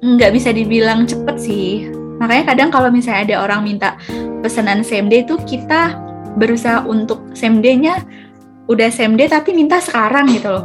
nggak 0.00 0.32
bisa 0.32 0.48
dibilang 0.48 1.04
cepet 1.04 1.36
sih. 1.36 1.92
Makanya 2.18 2.56
kadang 2.56 2.72
kalau 2.72 2.88
misalnya 2.88 3.36
ada 3.36 3.36
orang 3.44 3.68
minta 3.68 4.00
pesanan 4.40 4.80
same 4.80 5.12
day 5.12 5.22
itu 5.22 5.36
kita 5.44 5.94
berusaha 6.40 6.86
untuk 6.88 7.20
same 7.36 7.60
day-nya 7.60 8.00
udah 8.68 8.88
day 8.92 9.28
tapi 9.28 9.56
minta 9.56 9.80
sekarang 9.80 10.28
gitu 10.28 10.52
loh. 10.52 10.64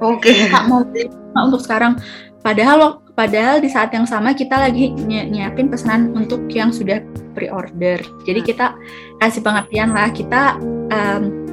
Oke. 0.00 0.48
Kak 0.48 0.64
mau 0.70 0.86
beli 0.86 1.10
untuk 1.36 1.60
sekarang. 1.60 1.98
Padahal 2.40 2.76
lo 2.80 2.88
padahal 3.12 3.60
di 3.60 3.68
saat 3.68 3.92
yang 3.92 4.08
sama 4.08 4.32
kita 4.32 4.56
lagi 4.56 4.96
ny- 4.96 5.28
nyiapin 5.28 5.68
pesanan 5.68 6.16
untuk 6.16 6.48
yang 6.48 6.72
sudah 6.72 7.04
pre-order. 7.36 8.00
Jadi 8.24 8.40
kita 8.40 8.72
kasih 9.20 9.44
pengertian 9.44 9.92
lah 9.92 10.08
kita 10.08 10.56
em, 10.88 11.44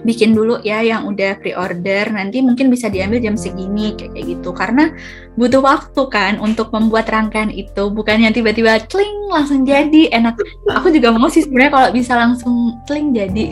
bikin 0.00 0.32
dulu 0.32 0.64
ya 0.64 0.80
yang 0.80 1.04
udah 1.04 1.36
pre-order. 1.44 2.08
Nanti 2.08 2.40
mungkin 2.40 2.72
bisa 2.72 2.88
diambil 2.88 3.20
jam 3.20 3.36
segini 3.36 3.92
kayak 4.00 4.16
gitu. 4.16 4.56
Karena 4.56 4.96
butuh 5.36 5.60
waktu 5.60 6.02
kan 6.08 6.40
untuk 6.40 6.72
membuat 6.72 7.12
rangkaian 7.12 7.52
itu. 7.52 7.92
Bukan 7.92 8.24
yang 8.24 8.32
tiba-tiba 8.32 8.80
cling 8.88 9.28
langsung 9.28 9.68
jadi. 9.68 10.08
Enak. 10.08 10.40
Aku 10.72 10.88
juga 10.88 11.12
mau 11.12 11.28
sih 11.28 11.44
sebenarnya 11.44 11.72
kalau 11.76 11.88
bisa 11.92 12.16
langsung 12.16 12.80
cling 12.88 13.12
jadi. 13.12 13.46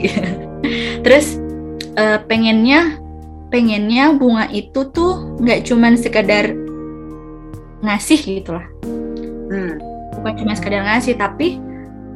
Terus 1.04 1.47
eh, 1.98 2.18
pengennya 2.24 3.02
pengennya 3.48 4.14
bunga 4.14 4.46
itu 4.54 4.86
tuh 4.94 5.34
nggak 5.42 5.66
cuman 5.66 5.98
sekedar 5.98 6.54
ngasih 7.82 8.20
gitu 8.22 8.54
lah. 8.54 8.66
Hmm. 9.48 9.80
bukan 10.18 10.44
cuma 10.44 10.52
sekedar 10.52 10.84
ngasih 10.84 11.16
tapi 11.16 11.56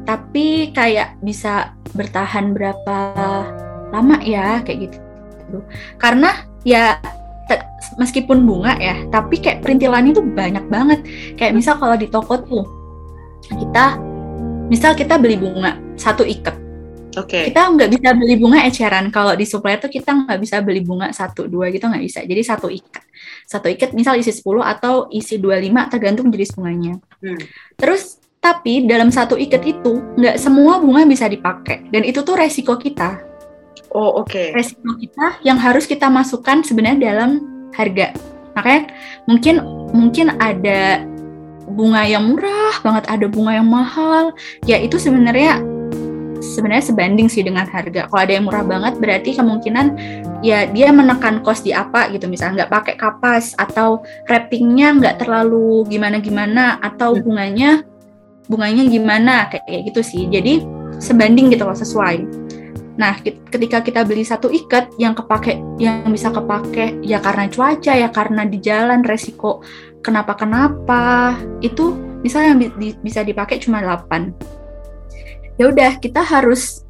tapi 0.03 0.75
kayak 0.75 1.17
bisa 1.23 1.73
bertahan 1.95 2.51
berapa 2.51 2.97
lama 3.89 4.17
ya 4.21 4.61
kayak 4.61 4.91
gitu. 4.91 4.99
Karena 5.97 6.45
ya 6.67 6.99
meskipun 7.99 8.43
bunga 8.47 8.75
ya 8.79 8.95
tapi 9.09 9.39
kayak 9.39 9.63
perintilannya 9.65 10.13
tuh 10.13 10.25
banyak 10.25 10.65
banget. 10.67 10.99
Kayak 11.39 11.55
misal 11.57 11.79
kalau 11.79 11.95
di 11.97 12.07
toko 12.11 12.37
tuh 12.43 12.65
kita 13.49 13.97
misal 14.67 14.95
kita 14.95 15.19
beli 15.19 15.39
bunga 15.39 15.79
satu 15.99 16.23
ikat 16.23 16.62
Oke. 17.17 17.51
kita 17.51 17.61
nggak 17.69 17.89
bisa 17.93 18.09
beli 18.17 18.35
bunga 18.39 18.59
eceran. 18.65 19.05
Kalau 19.13 19.33
di 19.37 19.45
supplier 19.45 19.77
tuh 19.77 19.91
kita 19.91 20.13
nggak 20.13 20.39
bisa 20.41 20.59
beli 20.65 20.81
bunga 20.81 21.13
satu 21.13 21.45
dua 21.45 21.69
gitu 21.69 21.85
nggak 21.85 22.03
bisa. 22.03 22.19
Jadi 22.25 22.41
satu 22.41 22.67
ikat. 22.69 23.03
Satu 23.45 23.67
ikat 23.69 23.91
misal 23.93 24.17
isi 24.17 24.33
10 24.33 24.43
atau 24.63 25.07
isi 25.13 25.37
25 25.37 25.91
tergantung 25.91 26.27
jenis 26.33 26.55
bunganya. 26.55 26.95
Hmm. 27.23 27.39
terus 27.79 28.19
tapi 28.43 28.83
dalam 28.83 29.07
satu 29.07 29.39
ikat 29.39 29.63
itu 29.63 30.03
nggak 30.19 30.35
semua 30.35 30.81
bunga 30.83 31.07
bisa 31.07 31.31
dipakai. 31.31 31.87
Dan 31.87 32.03
itu 32.03 32.19
tuh 32.25 32.35
resiko 32.35 32.75
kita. 32.75 33.23
Oh, 33.93 34.25
oke. 34.25 34.51
resiko 34.57 34.97
kita 34.97 35.39
yang 35.45 35.61
harus 35.61 35.85
kita 35.85 36.09
masukkan 36.09 36.65
sebenarnya 36.65 37.13
dalam 37.13 37.39
harga. 37.71 38.11
Makanya 38.57 38.81
mungkin 39.29 39.55
mungkin 39.93 40.27
ada 40.41 41.05
bunga 41.69 42.03
yang 42.03 42.27
murah 42.27 42.75
banget 42.83 43.05
ada 43.07 43.25
bunga 43.31 43.61
yang 43.61 43.69
mahal. 43.69 44.35
Ya 44.67 44.81
itu 44.81 44.99
sebenarnya 44.99 45.63
sebenarnya 46.43 46.91
sebanding 46.91 47.31
sih 47.31 47.41
dengan 47.41 47.63
harga 47.63 48.11
kalau 48.11 48.21
ada 48.21 48.33
yang 48.35 48.45
murah 48.45 48.67
banget 48.67 48.99
berarti 48.99 49.39
kemungkinan 49.39 49.95
ya 50.43 50.67
dia 50.67 50.91
menekan 50.91 51.39
cost 51.39 51.63
di 51.63 51.71
apa 51.71 52.11
gitu 52.11 52.27
misalnya 52.27 52.67
nggak 52.67 52.73
pakai 52.75 52.95
kapas 52.99 53.55
atau 53.55 54.03
wrappingnya 54.27 54.99
nggak 54.99 55.15
terlalu 55.23 55.87
gimana 55.87 56.19
gimana 56.19 56.77
atau 56.83 57.15
Hmm. 57.15 57.23
bunganya 57.23 57.69
bunganya 58.51 58.83
gimana 58.91 59.47
kayak 59.47 59.63
kayak 59.63 59.81
gitu 59.87 60.01
sih 60.03 60.23
jadi 60.27 60.59
sebanding 60.99 61.55
gitu 61.55 61.63
loh 61.63 61.77
sesuai 61.77 62.43
Nah, 62.93 63.17
ketika 63.25 63.81
kita 63.81 64.05
beli 64.05 64.21
satu 64.21 64.53
ikat 64.53 64.93
yang 65.01 65.17
kepake, 65.17 65.57
yang 65.81 66.05
bisa 66.13 66.29
kepake 66.29 67.01
ya 67.01 67.17
karena 67.17 67.49
cuaca, 67.49 67.93
ya 67.97 68.09
karena 68.13 68.45
di 68.45 68.61
jalan 68.61 69.01
resiko 69.01 69.65
kenapa-kenapa, 70.05 71.33
itu 71.65 71.97
misalnya 72.21 72.53
yang 72.53 72.61
bisa 73.01 73.25
dipakai 73.25 73.57
cuma 73.57 73.81
8. 73.81 74.62
Ya 75.55 75.69
udah, 75.69 75.97
kita 75.97 76.21
harus 76.21 76.81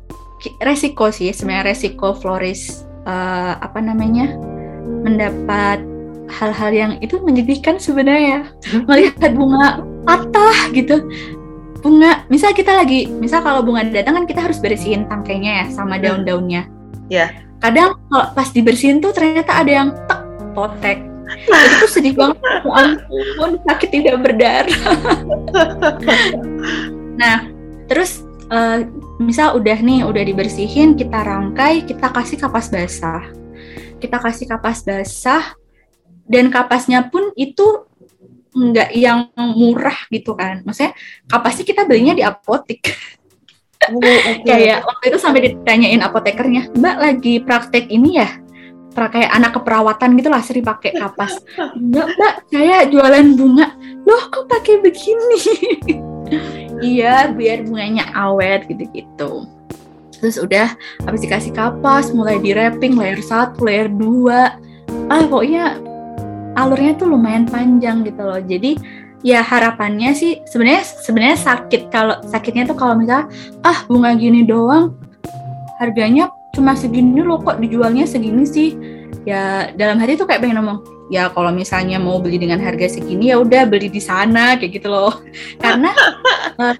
resiko 0.60 1.08
sih 1.08 1.32
sebenarnya 1.32 1.72
resiko 1.72 2.12
floris 2.14 2.84
eh, 3.04 3.54
apa 3.58 3.80
namanya? 3.80 4.36
mendapat 4.84 5.80
hal-hal 6.28 6.72
yang 6.72 6.92
itu 7.00 7.20
menyedihkan 7.24 7.80
sebenarnya 7.80 8.52
melihat 8.88 9.32
bunga 9.32 9.80
patah 10.04 10.72
gitu 10.76 11.08
bunga 11.80 12.24
misal 12.28 12.52
kita 12.52 12.72
lagi 12.72 13.08
misal 13.12 13.44
kalau 13.44 13.64
bunga 13.64 13.84
datang 13.88 14.24
kan 14.24 14.26
kita 14.28 14.44
harus 14.44 14.60
bersihin 14.60 15.08
tangkainya 15.08 15.64
ya 15.64 15.66
sama 15.72 15.96
Hmm. 15.96 16.04
daun-daunnya 16.24 16.68
Ya. 17.08 17.32
kadang 17.60 17.96
kalau 18.08 18.32
pas 18.32 18.52
dibersihin 18.52 19.00
tuh 19.00 19.12
ternyata 19.12 19.56
ada 19.56 19.72
yang 19.72 19.90
tek 20.08 20.20
potek 20.52 20.98
itu 21.48 21.76
tuh 21.80 21.92
sedih 21.92 22.14
banget 22.16 22.40
ampun 22.68 23.52
sakit 23.64 23.90
tidak 23.92 24.16
berdarah 24.20 24.80
nah 27.20 27.48
terus 27.88 28.24
eh, 28.50 28.80
misal 29.22 29.56
udah 29.60 29.78
nih 29.80 30.04
udah 30.04 30.24
dibersihin 30.24 30.96
kita 30.98 31.24
rangkai 31.24 31.88
kita 31.88 32.10
kasih 32.12 32.38
kapas 32.40 32.68
basah. 32.72 33.24
Kita 34.00 34.20
kasih 34.20 34.46
kapas 34.52 34.84
basah 34.84 35.56
dan 36.28 36.52
kapasnya 36.52 37.08
pun 37.08 37.32
itu 37.40 37.88
nggak 38.54 38.90
yang 38.94 39.32
murah 39.36 39.98
gitu 40.12 40.36
kan. 40.36 40.62
Maksudnya 40.68 40.94
kapasnya 41.26 41.66
kita 41.66 41.82
belinya 41.88 42.14
di 42.14 42.24
apotek. 42.24 42.94
Oh, 43.92 44.00
oke. 44.00 44.44
kayak 44.48 44.88
waktu 44.88 45.04
itu 45.12 45.18
sampai 45.20 45.42
ditanyain 45.52 46.00
apotekernya 46.00 46.72
mbak 46.72 46.98
lagi 47.04 47.44
praktek 47.44 47.92
ini 47.92 48.24
ya 48.24 48.43
kayak 48.94 49.34
anak 49.34 49.58
keperawatan 49.58 50.16
gitu 50.18 50.30
lah 50.30 50.42
sering 50.46 50.66
pakai 50.66 50.94
kapas. 50.96 51.42
Enggak 51.76 52.08
mbak 52.16 52.34
saya 52.54 52.78
jualan 52.88 53.28
bunga. 53.36 53.68
Loh 54.06 54.24
kok 54.30 54.46
pakai 54.48 54.82
begini? 54.82 55.40
Iya 56.84 57.32
biar 57.32 57.64
bunganya 57.64 58.12
awet 58.12 58.68
gitu-gitu. 58.68 59.48
Terus 60.20 60.36
udah 60.36 60.76
habis 61.08 61.24
dikasih 61.24 61.56
kapas 61.56 62.12
mulai 62.12 62.44
di 62.44 62.52
wrapping 62.52 63.00
layer 63.00 63.24
satu 63.24 63.64
layer 63.64 63.88
dua. 63.88 64.60
Ah 65.08 65.24
pokoknya 65.24 65.80
alurnya 66.60 67.00
tuh 67.00 67.08
lumayan 67.08 67.48
panjang 67.48 68.04
gitu 68.04 68.20
loh. 68.24 68.40
Jadi 68.40 68.76
ya 69.24 69.40
harapannya 69.40 70.12
sih 70.12 70.44
sebenarnya 70.44 70.84
sebenarnya 70.84 71.38
sakit 71.40 71.82
kalau 71.88 72.20
sakitnya 72.28 72.68
tuh 72.68 72.76
kalau 72.76 73.00
misalnya 73.00 73.32
ah 73.64 73.88
bunga 73.88 74.12
gini 74.20 74.44
doang 74.44 75.00
harganya 75.80 76.28
cuma 76.54 76.78
segini 76.78 77.26
loh 77.26 77.42
kok 77.42 77.58
dijualnya 77.58 78.06
segini 78.06 78.46
sih. 78.46 78.78
Ya 79.26 79.72
dalam 79.74 79.98
hati 79.98 80.20
tuh 80.20 80.28
kayak 80.28 80.44
pengen 80.44 80.60
ngomong 80.60 80.84
ya 81.08 81.32
kalau 81.32 81.52
misalnya 81.52 81.96
mau 81.96 82.20
beli 82.20 82.40
dengan 82.40 82.60
harga 82.60 83.00
segini 83.00 83.32
ya 83.32 83.40
udah 83.40 83.68
beli 83.68 83.90
di 83.90 84.00
sana 84.00 84.56
kayak 84.56 84.80
gitu 84.80 84.88
loh. 84.94 85.18
Karena 85.64 85.92
eh, 86.62 86.76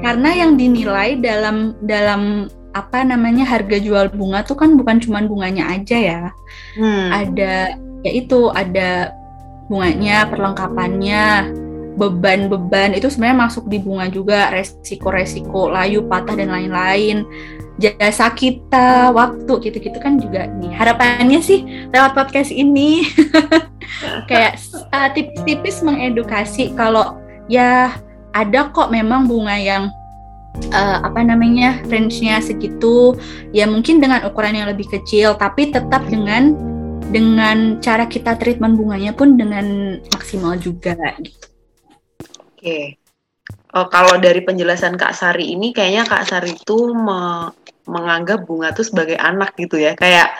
karena 0.00 0.30
yang 0.32 0.56
dinilai 0.56 1.20
dalam 1.20 1.76
dalam 1.84 2.48
apa 2.72 3.02
namanya 3.02 3.42
harga 3.42 3.82
jual 3.82 4.08
bunga 4.14 4.46
tuh 4.46 4.54
kan 4.54 4.78
bukan 4.78 5.02
cuma 5.02 5.20
bunganya 5.26 5.74
aja 5.74 5.98
ya. 5.98 6.22
Hmm. 6.78 7.10
ada 7.10 7.74
ya 8.06 8.12
itu 8.14 8.48
ada 8.54 9.12
bunganya 9.66 10.26
perlengkapannya 10.30 11.50
beban-beban 12.00 12.96
itu 12.96 13.12
sebenarnya 13.12 13.44
masuk 13.44 13.68
di 13.68 13.76
bunga 13.76 14.08
juga 14.08 14.48
resiko-resiko 14.48 15.68
layu 15.68 16.08
patah 16.08 16.32
dan 16.32 16.48
lain-lain. 16.48 17.28
Jasa 17.76 18.32
kita 18.32 19.12
waktu 19.12 19.52
gitu-gitu 19.68 20.00
kan 20.00 20.16
juga 20.16 20.48
nih. 20.48 20.72
Harapannya 20.72 21.44
sih 21.44 21.64
lewat 21.92 22.16
podcast 22.16 22.48
ini. 22.48 23.04
Kayak 24.32 24.56
uh, 24.96 25.12
tipis-tipis 25.12 25.84
mengedukasi 25.84 26.72
kalau 26.72 27.20
ya 27.52 27.92
ada 28.32 28.72
kok 28.72 28.88
memang 28.88 29.28
bunga 29.28 29.56
yang 29.60 29.92
uh, 30.72 31.04
apa 31.04 31.20
namanya 31.20 31.84
range-nya 31.88 32.40
segitu. 32.40 33.12
Ya 33.52 33.68
mungkin 33.68 34.00
dengan 34.00 34.24
ukuran 34.24 34.56
yang 34.56 34.72
lebih 34.72 34.88
kecil 34.88 35.36
tapi 35.36 35.68
tetap 35.68 36.04
dengan 36.08 36.56
dengan 37.10 37.82
cara 37.82 38.06
kita 38.06 38.38
treatment 38.40 38.78
bunganya 38.78 39.12
pun 39.12 39.36
dengan 39.36 39.98
maksimal 40.14 40.56
juga 40.56 40.96
gitu. 41.20 41.49
Oke. 42.60 43.00
Oh, 43.72 43.88
kalau 43.88 44.20
dari 44.20 44.44
penjelasan 44.44 45.00
Kak 45.00 45.16
Sari 45.16 45.56
ini 45.56 45.72
kayaknya 45.72 46.04
Kak 46.04 46.28
Sari 46.28 46.60
itu 46.60 46.92
me- 46.92 47.56
menganggap 47.88 48.44
bunga 48.44 48.76
tuh 48.76 48.84
sebagai 48.84 49.16
anak 49.16 49.56
gitu 49.56 49.80
ya. 49.80 49.96
Kayak 49.96 50.36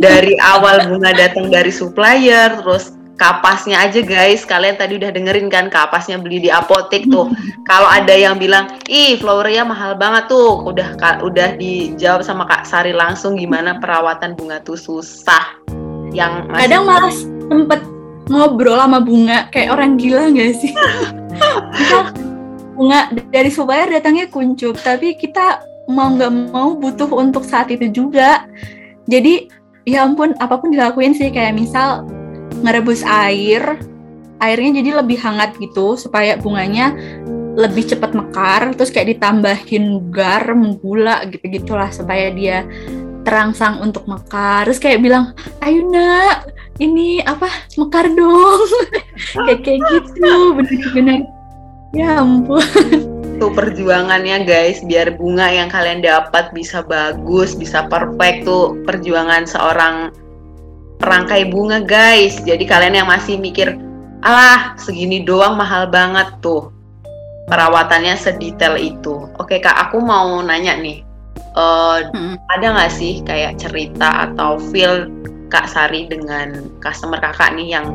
dari 0.00 0.32
awal 0.40 0.88
bunga 0.88 1.12
datang 1.12 1.52
dari 1.52 1.68
supplier, 1.68 2.56
terus 2.64 2.96
kapasnya 3.20 3.84
aja 3.84 4.00
guys. 4.00 4.42
Kalian 4.48 4.80
tadi 4.80 4.96
udah 4.96 5.12
dengerin 5.12 5.52
kan 5.52 5.68
kapasnya 5.68 6.16
beli 6.16 6.42
di 6.42 6.50
apotek 6.50 7.04
tuh. 7.12 7.28
Kalau 7.70 7.86
ada 7.86 8.16
yang 8.16 8.40
bilang, 8.40 8.80
"Ih, 8.88 9.20
flowernya 9.20 9.68
mahal 9.68 9.94
banget 10.00 10.32
tuh." 10.32 10.64
Udah 10.64 10.96
udah 11.20 11.60
dijawab 11.60 12.24
sama 12.24 12.48
Kak 12.48 12.64
Sari 12.64 12.96
langsung 12.96 13.36
gimana 13.36 13.76
perawatan 13.78 14.32
bunga 14.32 14.64
tuh 14.64 14.80
susah. 14.80 15.60
Yang 16.10 16.48
masih- 16.48 16.60
Kadang 16.64 16.82
malah 16.88 17.12
sempet 17.50 17.80
ngobrol 18.30 18.80
sama 18.80 19.00
bunga 19.04 19.48
kayak 19.52 19.72
orang 19.74 20.00
gila 20.00 20.32
nggak 20.32 20.52
sih? 20.56 20.72
Bunga 22.74 23.12
dari 23.30 23.50
supplier 23.52 23.86
datangnya 23.86 24.26
kuncup, 24.32 24.74
tapi 24.80 25.14
kita 25.14 25.62
mau 25.90 26.10
nggak 26.12 26.32
mau 26.50 26.74
butuh 26.74 27.08
untuk 27.12 27.44
saat 27.44 27.70
itu 27.70 27.90
juga. 27.92 28.48
Jadi 29.06 29.48
ya 29.84 30.08
ampun 30.08 30.32
apa 30.40 30.56
pun 30.56 30.72
dilakuin 30.72 31.12
sih 31.12 31.28
kayak 31.28 31.54
misal 31.54 32.08
ngerebus 32.64 33.04
air, 33.04 33.76
airnya 34.40 34.80
jadi 34.80 35.04
lebih 35.04 35.20
hangat 35.20 35.54
gitu 35.60 35.94
supaya 36.00 36.40
bunganya 36.40 36.96
lebih 37.54 37.86
cepat 37.86 38.16
mekar, 38.16 38.74
terus 38.74 38.90
kayak 38.90 39.14
ditambahin 39.14 40.10
garam, 40.10 40.74
gula 40.82 41.22
gitu-gitulah 41.30 41.92
supaya 41.94 42.32
dia 42.34 42.66
terangsang 43.22 43.78
untuk 43.78 44.08
mekar. 44.10 44.66
Terus 44.66 44.82
kayak 44.82 45.00
bilang, 45.04 45.36
ayo 45.62 45.86
nak, 45.86 46.50
ini 46.78 47.22
apa? 47.22 47.46
Mekar 47.78 48.10
dong, 48.12 48.60
kayak 49.46 49.62
kayak 49.62 49.80
gitu, 49.90 50.54
bener-bener. 50.58 51.22
Ya 51.94 52.18
ampun. 52.18 52.62
tuh 53.38 53.50
perjuangannya 53.50 54.46
guys. 54.46 54.82
Biar 54.82 55.14
bunga 55.14 55.46
yang 55.46 55.70
kalian 55.70 56.02
dapat 56.02 56.50
bisa 56.50 56.82
bagus 56.82 57.54
bisa 57.54 57.86
perfect 57.86 58.46
tuh 58.46 58.78
perjuangan 58.82 59.46
seorang 59.46 60.10
perangkai 60.98 61.50
bunga 61.50 61.82
guys. 61.82 62.42
Jadi 62.42 62.66
kalian 62.66 62.98
yang 62.98 63.08
masih 63.10 63.38
mikir 63.38 63.78
alah 64.22 64.74
segini 64.78 65.22
doang 65.22 65.54
mahal 65.54 65.86
banget 65.86 66.26
tuh. 66.42 66.70
Perawatannya 67.46 68.16
sedetail 68.18 68.74
itu. 68.78 69.30
Oke 69.38 69.60
kak 69.62 69.90
aku 69.90 70.02
mau 70.02 70.38
nanya 70.42 70.74
nih. 70.78 71.02
Eh, 71.54 71.98
Mm. 72.10 72.34
ada 72.50 72.66
nggak 72.74 72.90
sih 72.90 73.22
kayak 73.22 73.58
cerita 73.62 74.30
atau 74.30 74.58
feel 74.58 75.06
kak 75.48 75.66
Sari 75.68 76.06
dengan 76.08 76.78
customer 76.80 77.20
kakak 77.20 77.56
nih 77.56 77.68
yang 77.78 77.86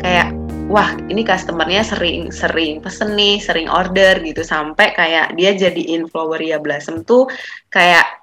kayak 0.00 0.32
wah 0.70 0.94
ini 1.10 1.26
customernya 1.26 1.82
sering 1.82 2.30
sering 2.30 2.78
pesen 2.80 3.18
nih 3.18 3.42
sering 3.42 3.66
order 3.66 4.18
gitu. 4.22 4.40
Sampai 4.46 4.94
kayak 4.94 5.34
dia 5.34 5.52
jadiin 5.54 6.06
Floweria 6.08 6.62
Blossom 6.62 7.02
tuh 7.02 7.26
kayak 7.68 8.22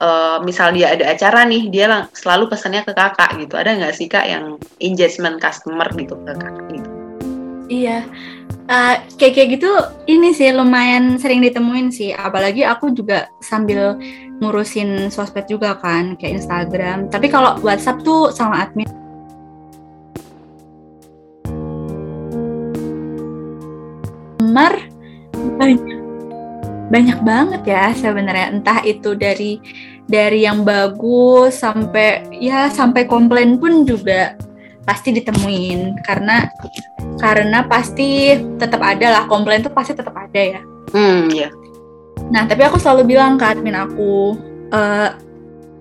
eh, 0.00 0.38
misal 0.42 0.72
dia 0.72 0.96
ada 0.96 1.12
acara 1.12 1.44
nih 1.44 1.68
dia 1.68 2.08
selalu 2.16 2.50
pesennya 2.50 2.82
ke 2.82 2.92
kakak 2.96 3.36
gitu. 3.38 3.54
Ada 3.54 3.76
nggak 3.78 3.94
sih 3.94 4.08
kak 4.08 4.26
yang 4.26 4.56
engagement 4.80 5.38
customer 5.38 5.86
gitu 5.94 6.16
ke 6.24 6.32
kakak 6.34 6.66
gitu? 6.72 6.90
Iya, 7.64 8.04
Uh, 8.64 8.96
kayak 9.20 9.36
kayak 9.36 9.48
gitu 9.60 9.68
ini 10.08 10.32
sih 10.32 10.48
lumayan 10.48 11.20
sering 11.20 11.44
ditemuin 11.44 11.92
sih. 11.92 12.16
Apalagi 12.16 12.64
aku 12.64 12.96
juga 12.96 13.28
sambil 13.44 14.00
ngurusin 14.40 15.12
sosmed 15.12 15.44
juga 15.44 15.76
kan 15.76 16.16
kayak 16.16 16.40
Instagram. 16.40 17.12
Tapi 17.12 17.28
kalau 17.28 17.60
WhatsApp 17.60 18.00
tuh 18.00 18.32
sama 18.32 18.64
admin. 18.64 18.88
Mar 24.40 24.72
banyak 25.60 25.84
banyak 26.88 27.18
banget 27.20 27.62
ya 27.68 27.92
sebenarnya. 27.92 28.48
Entah 28.48 28.80
itu 28.80 29.12
dari 29.12 29.60
dari 30.08 30.48
yang 30.48 30.64
bagus 30.64 31.60
sampai 31.60 32.32
ya 32.32 32.72
sampai 32.72 33.04
komplain 33.04 33.60
pun 33.60 33.84
juga 33.84 34.40
pasti 34.84 35.16
ditemuin 35.16 36.04
karena 36.04 36.48
karena 37.18 37.64
pasti 37.64 38.36
tetap 38.60 38.80
ada 38.84 39.20
lah 39.20 39.24
komplain 39.26 39.64
tuh 39.64 39.72
pasti 39.72 39.96
tetap 39.96 40.12
ada 40.12 40.40
ya. 40.40 40.60
Hmm, 40.92 41.32
ya. 41.32 41.50
Nah, 42.30 42.46
tapi 42.46 42.62
aku 42.62 42.78
selalu 42.78 43.16
bilang 43.16 43.40
ke 43.40 43.44
admin 43.44 43.74
aku 43.74 44.38
uh, 44.70 45.10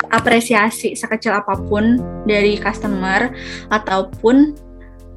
apresiasi 0.10 0.95
sekecil 0.97 1.36
apa 1.36 1.56
pun 1.56 1.99
dari 2.26 2.58
customer 2.58 3.32
ataupun 3.70 4.56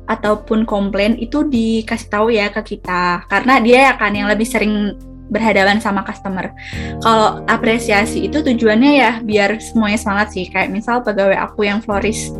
ataupun 0.06 0.62
komplain 0.62 1.18
itu 1.18 1.42
dikasih 1.42 2.08
tahu 2.08 2.30
ya 2.30 2.46
ke 2.54 2.62
kita 2.78 3.26
karena 3.26 3.58
dia 3.58 3.90
akan 3.98 4.12
yang 4.14 4.28
lebih 4.30 4.46
sering 4.46 4.94
berhadapan 5.26 5.82
sama 5.82 6.06
customer. 6.06 6.54
Kalau 7.02 7.42
apresiasi 7.50 8.30
itu 8.30 8.38
tujuannya 8.46 8.92
ya 8.94 9.12
biar 9.18 9.58
semuanya 9.58 9.98
semangat 9.98 10.30
sih. 10.30 10.46
Kayak 10.46 10.70
misal 10.70 11.02
pegawai 11.02 11.34
aku 11.34 11.66
yang 11.66 11.82
florist 11.82 12.30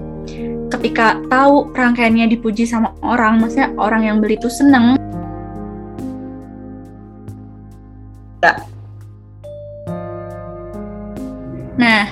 ketika 0.71 1.21
tahu 1.31 1.71
rangkaiannya 1.75 2.27
dipuji 2.31 2.67
sama 2.67 2.95
orang, 3.03 3.39
maksudnya 3.39 3.71
orang 3.79 4.03
yang 4.07 4.17
beli 4.19 4.35
itu 4.39 4.51
seneng. 4.51 4.99
Nah, 11.77 12.05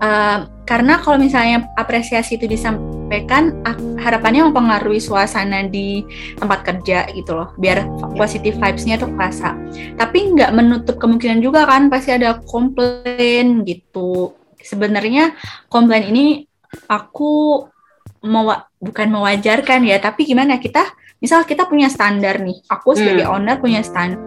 uh, 0.00 0.38
karena 0.64 1.02
kalau 1.02 1.18
misalnya 1.18 1.66
apresiasi 1.76 2.38
itu 2.38 2.46
disampaikan, 2.46 3.58
harapannya 3.98 4.48
mempengaruhi 4.48 5.02
suasana 5.02 5.66
di 5.66 6.06
tempat 6.38 6.62
kerja 6.62 7.10
gitu 7.10 7.34
loh, 7.36 7.50
biar 7.58 7.84
positif 8.14 8.54
vibes-nya 8.56 8.96
tuh 8.96 9.10
kerasa. 9.18 9.58
Tapi 9.98 10.34
nggak 10.34 10.54
menutup 10.54 10.96
kemungkinan 10.96 11.42
juga 11.42 11.66
kan, 11.66 11.90
pasti 11.90 12.14
ada 12.14 12.38
komplain 12.46 13.66
gitu. 13.66 14.32
Sebenarnya 14.62 15.34
komplain 15.68 16.06
ini 16.10 16.46
aku 16.86 17.66
mewa 18.20 18.68
bukan 18.80 19.08
mewajarkan 19.08 19.80
ya, 19.84 19.96
tapi 20.00 20.28
gimana 20.28 20.60
kita 20.60 20.84
misal 21.20 21.44
kita 21.44 21.68
punya 21.68 21.88
standar 21.92 22.40
nih, 22.40 22.64
aku 22.68 22.96
sebagai 22.96 23.28
hmm. 23.28 23.34
owner 23.36 23.56
punya 23.60 23.80
standar. 23.84 24.20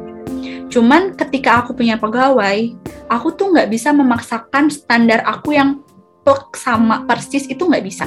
Cuman 0.70 1.14
ketika 1.14 1.62
aku 1.62 1.78
punya 1.78 2.02
pegawai, 2.02 2.74
aku 3.10 3.28
tuh 3.38 3.54
nggak 3.54 3.70
bisa 3.70 3.94
memaksakan 3.94 4.74
standar 4.74 5.22
aku 5.26 5.54
yang 5.54 5.82
plek 6.26 6.58
sama 6.58 7.06
persis 7.06 7.46
itu 7.46 7.62
nggak 7.62 7.86
bisa. 7.86 8.06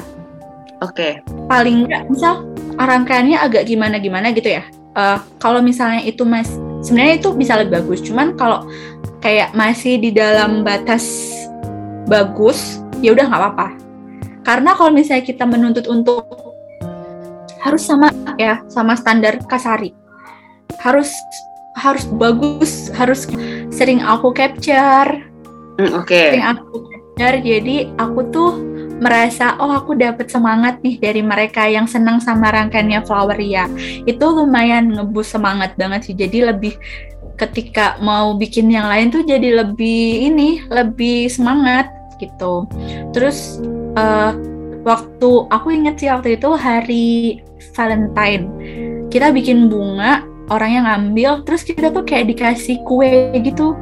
Oke. 0.83 1.23
Okay. 1.23 1.47
Paling 1.47 1.87
nggak 1.87 2.03
misal 2.11 2.43
rangkaiannya 2.75 3.39
agak 3.39 3.67
gimana-gimana 3.71 4.35
gitu 4.35 4.59
ya. 4.59 4.67
Uh, 4.97 5.21
kalau 5.39 5.63
misalnya 5.63 6.03
itu 6.03 6.25
mas, 6.25 6.49
sebenarnya 6.83 7.21
itu 7.21 7.29
bisa 7.37 7.55
lebih 7.55 7.79
bagus. 7.79 8.03
Cuman 8.03 8.35
kalau 8.35 8.67
kayak 9.23 9.55
masih 9.55 10.01
di 10.01 10.11
dalam 10.11 10.67
batas 10.67 11.31
bagus, 12.09 12.81
ya 12.99 13.15
udah 13.15 13.31
nggak 13.31 13.41
apa-apa 13.41 13.86
karena 14.47 14.71
kalau 14.79 14.95
misalnya 14.95 15.27
kita 15.27 15.43
menuntut 15.43 15.91
untuk 15.91 16.23
harus 17.59 17.83
sama 17.83 18.15
ya, 18.39 18.63
sama 18.71 18.95
standar 18.95 19.43
Kasari. 19.43 19.91
Harus 20.79 21.11
harus 21.75 22.07
bagus, 22.15 22.87
harus 22.95 23.27
sering 23.75 23.99
aku 23.99 24.31
capture. 24.31 25.19
Mm, 25.75 25.99
Oke. 25.99 26.15
Okay. 26.15 26.23
Sering 26.31 26.47
aku 26.47 26.75
capture, 26.87 27.37
jadi 27.43 27.75
aku 27.99 28.19
tuh 28.31 28.51
merasa 28.97 29.53
oh 29.61 29.69
aku 29.69 29.93
dapat 29.93 30.31
semangat 30.31 30.81
nih 30.81 30.97
dari 30.97 31.21
mereka 31.21 31.67
yang 31.67 31.85
senang 31.85 32.23
sama 32.23 32.47
rangkaiannya 32.47 33.03
Floweria. 33.03 33.67
Itu 34.07 34.31
lumayan 34.31 34.95
ngebus 34.95 35.35
semangat 35.35 35.75
banget 35.75 36.07
sih. 36.07 36.15
Jadi 36.15 36.47
lebih 36.47 36.79
ketika 37.35 37.99
mau 37.99 38.33
bikin 38.33 38.71
yang 38.71 38.87
lain 38.87 39.11
tuh 39.11 39.27
jadi 39.27 39.59
lebih 39.59 40.31
ini, 40.31 40.63
lebih 40.71 41.27
semangat 41.29 41.91
gitu. 42.17 42.65
Terus 43.13 43.61
uh, 43.97 44.31
waktu 44.85 45.29
aku 45.49 45.67
inget 45.73 45.97
sih 45.97 46.09
waktu 46.13 46.37
itu 46.37 46.49
hari 46.53 47.41
Valentine. 47.73 48.45
Kita 49.09 49.33
bikin 49.33 49.67
bunga 49.67 50.21
orang 50.47 50.71
yang 50.71 50.85
ngambil 50.87 51.43
terus 51.43 51.65
kita 51.65 51.89
tuh 51.91 52.05
kayak 52.05 52.29
dikasih 52.31 52.79
kue 52.85 53.33
gitu. 53.41 53.73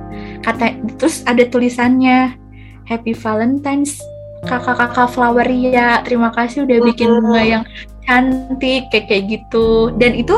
Kata 0.42 0.74
terus 0.98 1.22
ada 1.28 1.44
tulisannya 1.46 2.40
Happy 2.88 3.12
Valentine's 3.12 4.00
kakak-kakak 4.46 5.10
Floweria 5.10 6.06
terima 6.06 6.30
kasih 6.30 6.70
udah 6.70 6.78
bikin 6.86 7.10
bunga 7.18 7.42
yang 7.42 7.64
cantik 8.06 8.88
kayak 8.94 9.06
kayak 9.10 9.24
gitu. 9.30 9.92
Dan 9.98 10.16
itu 10.16 10.36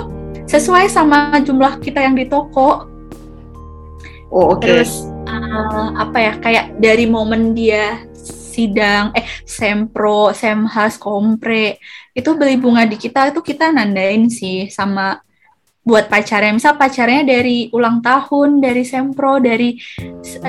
sesuai 0.48 0.88
sama 0.88 1.36
jumlah 1.44 1.80
kita 1.84 2.00
yang 2.04 2.16
di 2.16 2.28
toko. 2.28 2.88
Oh 4.32 4.56
oke. 4.56 4.64
Okay. 4.64 4.84
terus 4.84 5.08
uh, 5.28 5.96
apa 6.00 6.18
ya 6.20 6.34
kayak 6.40 6.66
dari 6.80 7.08
momen 7.08 7.52
dia 7.56 8.04
sidang, 8.58 9.14
eh 9.14 9.22
sempro, 9.46 10.34
semhas, 10.34 10.98
kompre, 10.98 11.78
itu 12.18 12.30
beli 12.34 12.58
bunga 12.58 12.90
di 12.90 12.98
kita 12.98 13.30
itu 13.30 13.46
kita 13.46 13.70
nandain 13.70 14.26
sih 14.34 14.66
sama 14.74 15.22
buat 15.86 16.10
pacarnya. 16.10 16.58
Misal 16.58 16.74
pacarnya 16.76 17.22
dari 17.22 17.70
ulang 17.70 18.02
tahun, 18.02 18.60
dari 18.60 18.82
sempro, 18.82 19.38
dari 19.38 19.78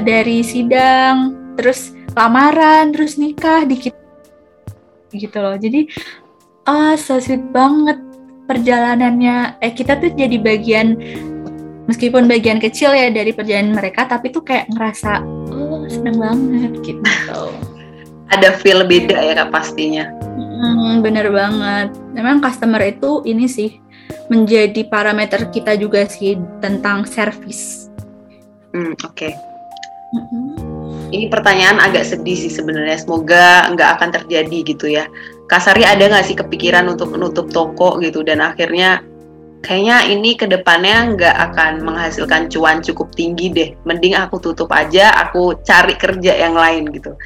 dari 0.00 0.40
sidang, 0.40 1.16
terus 1.60 1.92
lamaran, 2.16 2.90
terus 2.90 3.20
nikah 3.20 3.68
di 3.68 3.76
kita 3.76 4.00
gitu 5.12 5.38
loh. 5.38 5.54
Jadi 5.60 5.86
ah 6.64 6.92
uh, 6.92 6.94
so 6.96 7.20
sweet 7.20 7.44
banget 7.52 8.00
perjalanannya. 8.48 9.60
Eh 9.60 9.76
kita 9.76 10.00
tuh 10.00 10.10
jadi 10.16 10.40
bagian 10.40 10.96
meskipun 11.88 12.28
bagian 12.28 12.60
kecil 12.60 12.92
ya 12.92 13.08
dari 13.12 13.32
perjalanan 13.32 13.76
mereka, 13.76 14.08
tapi 14.08 14.32
tuh 14.32 14.44
kayak 14.44 14.68
ngerasa 14.72 15.22
oh 15.52 15.84
seneng 15.88 16.16
banget 16.20 16.72
gitu 16.84 17.00
ada 18.28 18.54
feel 18.60 18.84
beda 18.84 19.16
ya 19.16 19.32
kak 19.44 19.50
pastinya. 19.52 20.08
Hmm, 20.58 21.00
bener 21.00 21.30
banget. 21.30 21.94
Memang 22.12 22.42
customer 22.42 22.82
itu 22.82 23.22
ini 23.24 23.46
sih 23.46 23.78
menjadi 24.28 24.84
parameter 24.90 25.48
kita 25.48 25.78
juga 25.78 26.04
sih 26.04 26.36
tentang 26.60 27.06
service. 27.08 27.88
Hmm, 28.74 28.92
Oke. 29.06 29.30
Okay. 29.30 29.32
Ini 31.08 31.28
pertanyaan 31.28 31.80
agak 31.80 32.04
sedih 32.04 32.36
sih 32.36 32.52
sebenarnya. 32.52 33.00
Semoga 33.00 33.68
nggak 33.72 33.90
akan 34.00 34.08
terjadi 34.20 34.58
gitu 34.64 34.86
ya. 34.88 35.08
Kasari 35.48 35.84
ada 35.84 36.04
nggak 36.04 36.26
sih 36.28 36.36
kepikiran 36.36 36.88
untuk 36.88 37.12
menutup 37.16 37.48
toko 37.48 37.96
gitu 38.04 38.20
dan 38.20 38.44
akhirnya 38.44 39.00
kayaknya 39.64 40.04
ini 40.12 40.36
ke 40.36 40.44
depannya 40.44 41.16
nggak 41.16 41.36
akan 41.52 41.80
menghasilkan 41.84 42.52
cuan 42.52 42.84
cukup 42.84 43.08
tinggi 43.16 43.48
deh. 43.52 43.70
Mending 43.88 44.16
aku 44.16 44.36
tutup 44.40 44.68
aja, 44.72 45.12
aku 45.16 45.56
cari 45.64 45.96
kerja 45.96 46.36
yang 46.36 46.56
lain 46.56 46.88
gitu 46.92 47.16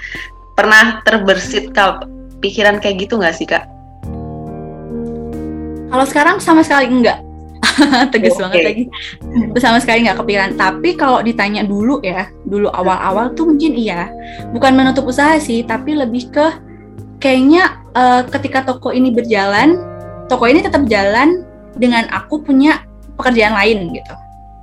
pernah 0.55 1.01
terbersit 1.07 1.73
kak 1.73 2.05
pikiran 2.43 2.83
kayak 2.83 3.09
gitu 3.09 3.17
nggak 3.21 3.37
sih 3.37 3.47
kak? 3.49 3.65
Kalau 5.93 6.05
sekarang 6.09 6.37
sama 6.41 6.65
sekali 6.65 6.89
enggak. 6.89 7.21
Tegas 8.13 8.37
okay. 8.37 8.43
banget 8.43 8.61
lagi. 8.65 8.85
Sama 9.61 9.79
sekali 9.81 10.09
nggak 10.09 10.19
kepikiran. 10.25 10.51
Tapi 10.57 10.97
kalau 10.97 11.21
ditanya 11.21 11.65
dulu 11.65 12.01
ya, 12.01 12.29
dulu 12.49 12.73
awal-awal 12.73 13.33
tuh 13.37 13.49
mungkin 13.49 13.77
iya. 13.77 14.09
Bukan 14.57 14.73
menutup 14.73 15.05
usaha 15.09 15.37
sih, 15.37 15.65
tapi 15.65 15.97
lebih 15.97 16.33
ke 16.33 16.47
kayaknya 17.21 17.81
uh, 17.95 18.25
ketika 18.29 18.65
toko 18.65 18.91
ini 18.91 19.13
berjalan, 19.13 19.79
toko 20.33 20.49
ini 20.49 20.65
tetap 20.65 20.85
jalan 20.89 21.45
dengan 21.77 22.09
aku 22.13 22.41
punya 22.41 22.85
pekerjaan 23.21 23.53
lain 23.57 23.93
gitu. 23.93 24.15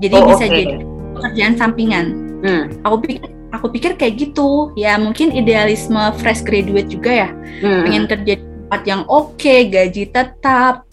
Jadi 0.01 0.15
oh, 0.17 0.25
bisa 0.33 0.45
okay. 0.45 0.49
jadi 0.49 0.75
pekerjaan 1.13 1.53
sampingan. 1.57 2.05
Hmm. 2.41 2.63
Aku 2.87 3.03
pikir 3.03 3.38
aku 3.53 3.71
pikir 3.73 3.97
kayak 3.97 4.15
gitu. 4.17 4.73
Ya 4.77 4.95
mungkin 4.97 5.33
idealisme 5.33 5.99
fresh 6.17 6.45
graduate 6.45 6.89
juga 6.89 7.11
ya. 7.11 7.29
Hmm. 7.59 7.83
pengen 7.83 8.05
kerja 8.07 8.33
di 8.39 8.45
tempat 8.45 8.81
yang 8.87 9.01
oke 9.09 9.35
okay, 9.35 9.67
gaji 9.67 10.03
tetap. 10.09 10.87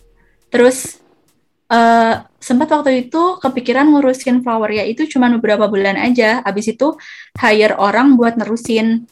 Terus 0.51 0.99
uh, 1.71 2.25
sempat 2.39 2.69
waktu 2.71 3.09
itu 3.09 3.39
kepikiran 3.43 3.91
ngurusin 3.91 4.41
flower 4.43 4.71
ya 4.71 4.87
itu 4.87 5.07
cuma 5.07 5.31
beberapa 5.33 5.69
bulan 5.69 5.99
aja. 6.01 6.43
Habis 6.43 6.75
itu 6.75 6.97
hire 7.39 7.77
orang 7.79 8.17
buat 8.19 8.35
nerusin. 8.39 9.07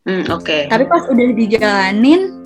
Hmm, 0.00 0.24
oke. 0.32 0.48
Okay. 0.48 0.62
tapi 0.64 0.88
pas 0.88 1.04
udah 1.12 1.28
dijalanin 1.36 2.40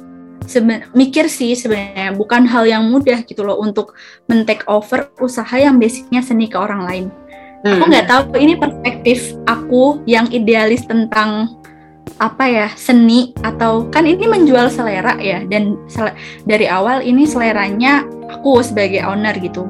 seben 0.45 0.85
mikir 0.93 1.27
sih 1.29 1.57
sebenarnya 1.57 2.13
bukan 2.13 2.45
hal 2.45 2.69
yang 2.69 2.85
mudah 2.89 3.25
gitu 3.25 3.45
loh 3.45 3.57
untuk 3.61 3.97
men-take 4.29 4.65
over 4.69 5.09
usaha 5.21 5.57
yang 5.57 5.81
basicnya 5.81 6.21
seni 6.21 6.49
ke 6.49 6.57
orang 6.57 6.85
lain 6.85 7.05
Hmm. 7.65 7.81
Aku 7.81 7.85
nggak 7.89 8.07
tahu 8.07 8.23
ini 8.37 8.55
perspektif 8.61 9.33
aku 9.49 10.05
yang 10.05 10.29
idealis 10.29 10.85
tentang 10.85 11.57
apa 12.21 12.45
ya 12.47 12.69
seni 12.77 13.33
atau 13.41 13.89
kan 13.89 14.05
ini 14.05 14.29
menjual 14.29 14.69
selera 14.69 15.17
ya 15.19 15.43
dan 15.49 15.81
sele 15.89 16.13
dari 16.45 16.69
awal 16.69 17.01
ini 17.01 17.25
seleranya 17.25 18.05
aku 18.29 18.61
sebagai 18.61 19.03
owner 19.03 19.35
gitu. 19.41 19.65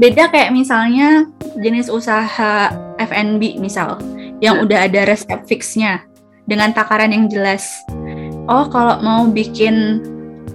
beda 0.00 0.32
kayak 0.32 0.56
misalnya 0.56 1.28
jenis 1.60 1.92
usaha 1.92 2.72
F&B 2.96 3.60
misal 3.60 4.00
yang 4.40 4.58
Hmm. 4.58 4.64
udah 4.66 4.88
ada 4.88 5.04
resep 5.06 5.44
fixnya 5.46 6.02
dengan 6.48 6.74
takaran 6.74 7.14
yang 7.14 7.30
jelas. 7.30 7.70
Oh, 8.50 8.66
kalau 8.66 8.98
mau 8.98 9.28
bikin 9.30 10.02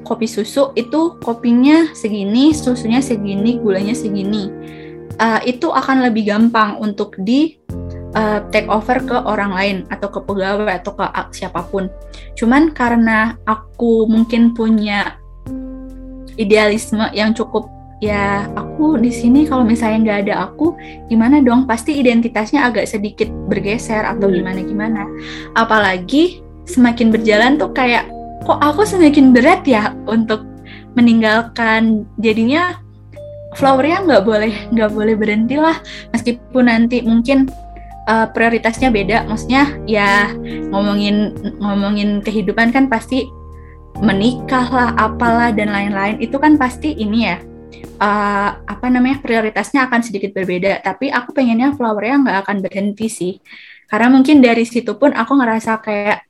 kopi 0.03 0.27
susu 0.27 0.75
itu 0.75 1.15
kopinya 1.23 1.91
segini, 1.95 2.51
susunya 2.51 2.99
segini, 2.99 3.59
gulanya 3.59 3.95
segini. 3.95 4.51
Uh, 5.17 5.41
itu 5.49 5.73
akan 5.73 6.05
lebih 6.05 6.29
gampang 6.29 6.77
untuk 6.77 7.17
di 7.17 7.57
uh, 8.13 8.45
take 8.53 8.69
over 8.69 9.01
ke 9.01 9.17
orang 9.17 9.49
lain 9.49 9.77
atau 9.89 10.13
ke 10.13 10.21
pegawai 10.21 10.77
atau 10.77 10.93
ke 10.93 11.05
a- 11.09 11.33
siapa 11.33 11.65
pun. 11.65 11.89
Cuman 12.37 12.69
karena 12.69 13.33
aku 13.49 14.05
mungkin 14.05 14.53
punya 14.53 15.17
idealisme 16.37 17.01
yang 17.17 17.33
cukup 17.33 17.65
ya 17.97 18.45
aku 18.53 19.01
di 19.01 19.09
sini 19.09 19.49
kalau 19.49 19.65
misalnya 19.65 19.97
nggak 20.05 20.19
ada 20.29 20.35
aku 20.49 20.77
gimana 21.09 21.41
dong 21.41 21.65
pasti 21.65 21.97
identitasnya 21.97 22.69
agak 22.69 22.85
sedikit 22.85 23.25
bergeser 23.49 24.05
atau 24.05 24.29
Hmm. 24.29 24.37
gimana 24.37 24.59
gimana 24.61 25.01
apalagi 25.57 26.45
semakin 26.69 27.09
berjalan 27.09 27.57
tuh 27.57 27.73
kayak 27.73 28.05
kok 28.45 28.61
aku 28.61 28.85
semakin 28.85 29.33
berat 29.33 29.65
ya 29.65 29.97
untuk 30.05 30.45
meninggalkan 30.93 32.05
jadinya 32.21 32.77
flowernya 33.57 34.05
nggak 34.05 34.23
boleh 34.23 34.53
nggak 34.71 34.91
boleh 34.93 35.15
berhenti 35.17 35.57
lah. 35.57 35.81
Meskipun 36.13 36.69
nanti 36.69 37.01
mungkin 37.01 37.49
uh, 38.05 38.29
prioritasnya 38.29 38.93
beda. 38.93 39.25
Maksudnya 39.25 39.75
ya 39.89 40.31
ngomongin 40.69 41.33
ngomongin 41.57 42.21
kehidupan 42.21 42.69
kan 42.69 42.85
pasti 42.87 43.25
menikah 43.97 44.69
lah 44.69 44.89
apalah 44.95 45.49
dan 45.49 45.73
lain-lain. 45.73 46.21
Itu 46.21 46.37
kan 46.37 46.55
pasti 46.55 46.93
ini 46.93 47.25
ya 47.25 47.37
uh, 47.97 48.49
apa 48.61 48.85
namanya 48.93 49.19
prioritasnya 49.25 49.89
akan 49.89 50.01
sedikit 50.05 50.31
berbeda. 50.37 50.85
Tapi 50.85 51.09
aku 51.09 51.33
pengennya 51.33 51.73
flowernya 51.73 52.15
nggak 52.23 52.37
akan 52.45 52.57
berhenti 52.61 53.09
sih. 53.09 53.33
Karena 53.89 54.13
mungkin 54.13 54.43
dari 54.43 54.67
situ 54.67 54.93
pun 54.99 55.15
aku 55.15 55.33
ngerasa 55.33 55.81
kayak 55.81 56.21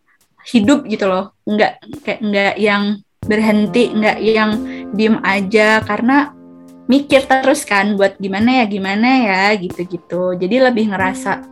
hidup 0.47 0.87
gitu 0.87 1.11
loh. 1.11 1.35
Nggak 1.43 1.73
kayak 2.07 2.19
nggak 2.23 2.55
yang 2.57 2.83
berhenti 3.27 3.91
nggak 3.91 4.17
yang 4.23 4.51
diem 4.95 5.19
aja. 5.25 5.83
Karena 5.83 6.36
mikir 6.87 7.27
terus 7.27 7.67
kan 7.67 7.99
buat 7.99 8.15
gimana 8.17 8.63
ya 8.63 8.65
gimana 8.65 9.09
ya 9.27 9.43
gitu-gitu. 9.59 10.35
Jadi 10.39 10.55
lebih 10.63 10.91
ngerasa 10.91 11.43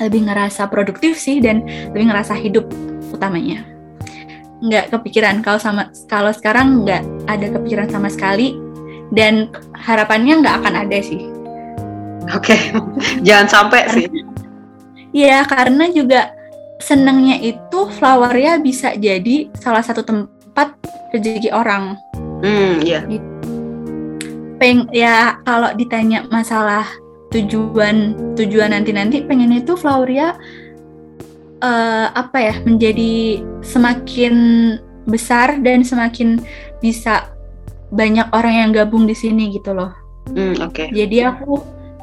lebih 0.00 0.30
ngerasa 0.30 0.70
produktif 0.70 1.18
sih 1.20 1.42
dan 1.42 1.66
lebih 1.92 2.08
ngerasa 2.08 2.32
hidup 2.38 2.64
utamanya. 3.12 3.66
Nggak 4.62 4.94
kepikiran 4.94 5.42
kalau 5.42 5.60
sama 5.60 5.90
kalau 6.06 6.32
sekarang 6.32 6.86
nggak 6.86 7.02
ada 7.28 7.46
kepikiran 7.58 7.90
sama 7.90 8.08
sekali 8.08 8.56
dan 9.10 9.50
harapannya 9.74 10.40
nggak 10.40 10.56
akan 10.64 10.74
ada 10.86 10.98
sih. 11.02 11.26
Oke, 12.30 12.54
jangan 13.26 13.46
sampai 13.50 13.82
sih. 13.90 14.06
Iya 15.10 15.42
karena 15.42 15.90
juga 15.90 16.30
senangnya 16.78 17.36
itu 17.42 17.90
flowernya 17.98 18.62
bisa 18.62 18.94
jadi 18.94 19.50
salah 19.58 19.82
satu 19.82 20.06
tempat 20.06 20.78
rezeki 21.10 21.50
orang. 21.50 21.98
Hmm, 22.40 22.78
iya. 22.80 23.04
Peng 24.60 24.84
ya 24.92 25.40
kalau 25.42 25.72
ditanya 25.72 26.28
masalah 26.28 26.84
tujuan 27.32 28.12
tujuan 28.36 28.76
nanti 28.76 28.92
nanti 28.92 29.16
pengennya 29.24 29.64
itu 29.64 29.74
Floweria 29.74 30.36
eh, 31.64 32.06
apa 32.12 32.38
ya 32.38 32.54
menjadi 32.68 33.40
semakin 33.64 34.34
besar 35.08 35.56
dan 35.64 35.80
semakin 35.80 36.38
bisa 36.84 37.32
banyak 37.90 38.28
orang 38.36 38.54
yang 38.54 38.70
gabung 38.70 39.08
di 39.08 39.16
sini 39.16 39.50
gitu 39.50 39.72
loh 39.72 39.90
Hmm, 40.30 40.54
oke. 40.62 40.92
jadi 40.94 41.32
aku 41.34 41.58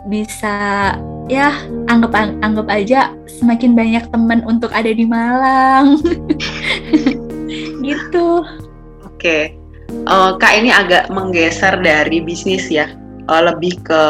bisa 0.09 0.91
ya 1.31 1.63
anggap 1.87 2.11
anggap 2.43 2.67
aja 2.67 3.15
semakin 3.27 3.71
banyak 3.71 4.03
teman 4.11 4.43
untuk 4.43 4.73
ada 4.73 4.89
di 4.91 5.05
Malang 5.07 6.01
gitu 7.87 8.43
Oke. 9.05 9.55
Eh, 9.87 10.31
Kak 10.39 10.53
ini 10.55 10.71
agak 10.71 11.11
menggeser 11.11 11.79
dari 11.79 12.19
bisnis 12.23 12.67
ya. 12.71 12.87
Eh, 13.27 13.41
lebih 13.43 13.83
ke 13.83 14.03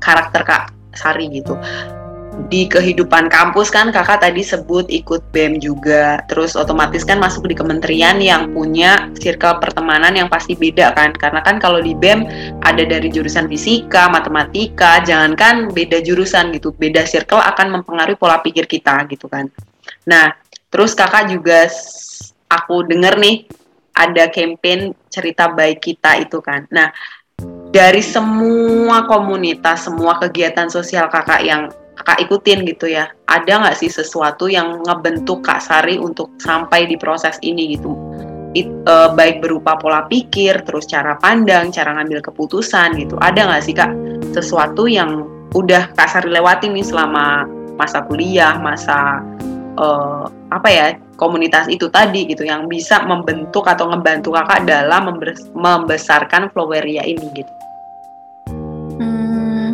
karakter 0.00 0.44
Kak 0.44 0.64
Sari 0.92 1.28
gitu. 1.32 1.56
Di 2.52 2.68
kehidupan 2.68 3.32
kampus 3.32 3.72
kan 3.72 3.88
kakak 3.88 4.20
tadi 4.20 4.44
sebut 4.44 4.84
ikut 4.92 5.24
BEM 5.32 5.56
juga, 5.56 6.20
terus 6.28 6.52
otomatis 6.52 7.00
kan 7.00 7.16
masuk 7.16 7.48
di 7.48 7.56
kementerian 7.56 8.20
yang 8.20 8.52
punya 8.52 9.08
circle 9.16 9.56
pertemanan 9.56 10.12
yang 10.12 10.28
pasti 10.28 10.52
beda 10.52 10.92
kan, 10.92 11.16
karena 11.16 11.40
kan 11.40 11.56
kalau 11.56 11.80
di 11.80 11.96
BEM 11.96 12.28
ada 12.60 12.84
dari 12.84 13.08
jurusan 13.08 13.48
fisika, 13.48 14.12
matematika, 14.12 15.00
jangankan 15.00 15.72
beda 15.72 16.04
jurusan 16.04 16.52
gitu, 16.52 16.76
beda 16.76 17.08
circle 17.08 17.40
akan 17.40 17.80
mempengaruhi 17.80 18.20
pola 18.20 18.44
pikir 18.44 18.68
kita 18.68 19.08
gitu 19.08 19.32
kan. 19.32 19.48
Nah, 20.04 20.36
terus 20.68 20.92
kakak 20.92 21.32
juga 21.32 21.72
aku 22.52 22.84
denger 22.84 23.16
nih 23.16 23.48
ada 23.96 24.28
campaign 24.28 24.92
cerita 25.08 25.48
baik 25.48 25.80
kita 25.80 26.20
itu 26.20 26.38
kan. 26.44 26.68
Nah, 26.68 26.92
dari 27.72 28.04
semua 28.04 29.08
komunitas, 29.08 29.88
semua 29.88 30.20
kegiatan 30.20 30.68
sosial 30.68 31.08
kakak 31.08 31.40
yang 31.44 31.72
kakak 31.96 32.28
ikutin 32.28 32.68
gitu 32.68 32.92
ya, 32.92 33.08
ada 33.24 33.64
nggak 33.64 33.76
sih 33.80 33.88
sesuatu 33.88 34.52
yang 34.52 34.84
ngebentuk 34.84 35.40
kak 35.40 35.64
Sari 35.64 35.96
untuk 35.96 36.36
sampai 36.36 36.84
di 36.84 37.00
proses 37.00 37.40
ini 37.40 37.72
gitu? 37.76 37.96
It- 38.52 38.84
eh, 38.84 39.10
baik 39.12 39.44
berupa 39.44 39.76
pola 39.80 40.04
pikir, 40.04 40.64
terus 40.64 40.84
cara 40.88 41.16
pandang, 41.20 41.72
cara 41.72 41.96
ngambil 41.96 42.20
keputusan 42.24 43.00
gitu. 43.00 43.16
Ada 43.20 43.48
nggak 43.48 43.62
sih 43.64 43.74
kak 43.76 43.92
sesuatu 44.36 44.84
yang 44.88 45.24
udah 45.56 45.92
kak 45.96 46.08
Sari 46.08 46.28
lewatin 46.32 46.76
nih 46.76 46.84
selama 46.84 47.48
masa 47.76 48.04
kuliah, 48.04 48.56
masa 48.60 49.20
eh, 49.76 50.24
apa 50.50 50.68
ya 50.68 50.86
komunitas 51.16 51.68
itu 51.68 51.88
tadi 51.88 52.28
gitu 52.28 52.44
yang 52.44 52.68
bisa 52.68 53.04
membentuk 53.04 53.64
atau 53.64 53.88
ngebantu 53.88 54.36
kakak 54.36 54.68
dalam 54.68 55.12
membes- 55.12 55.48
membesarkan 55.56 56.52
Floweria 56.52 57.04
ini 57.04 57.26
gitu. 57.32 57.52
Hmm, 59.00 59.72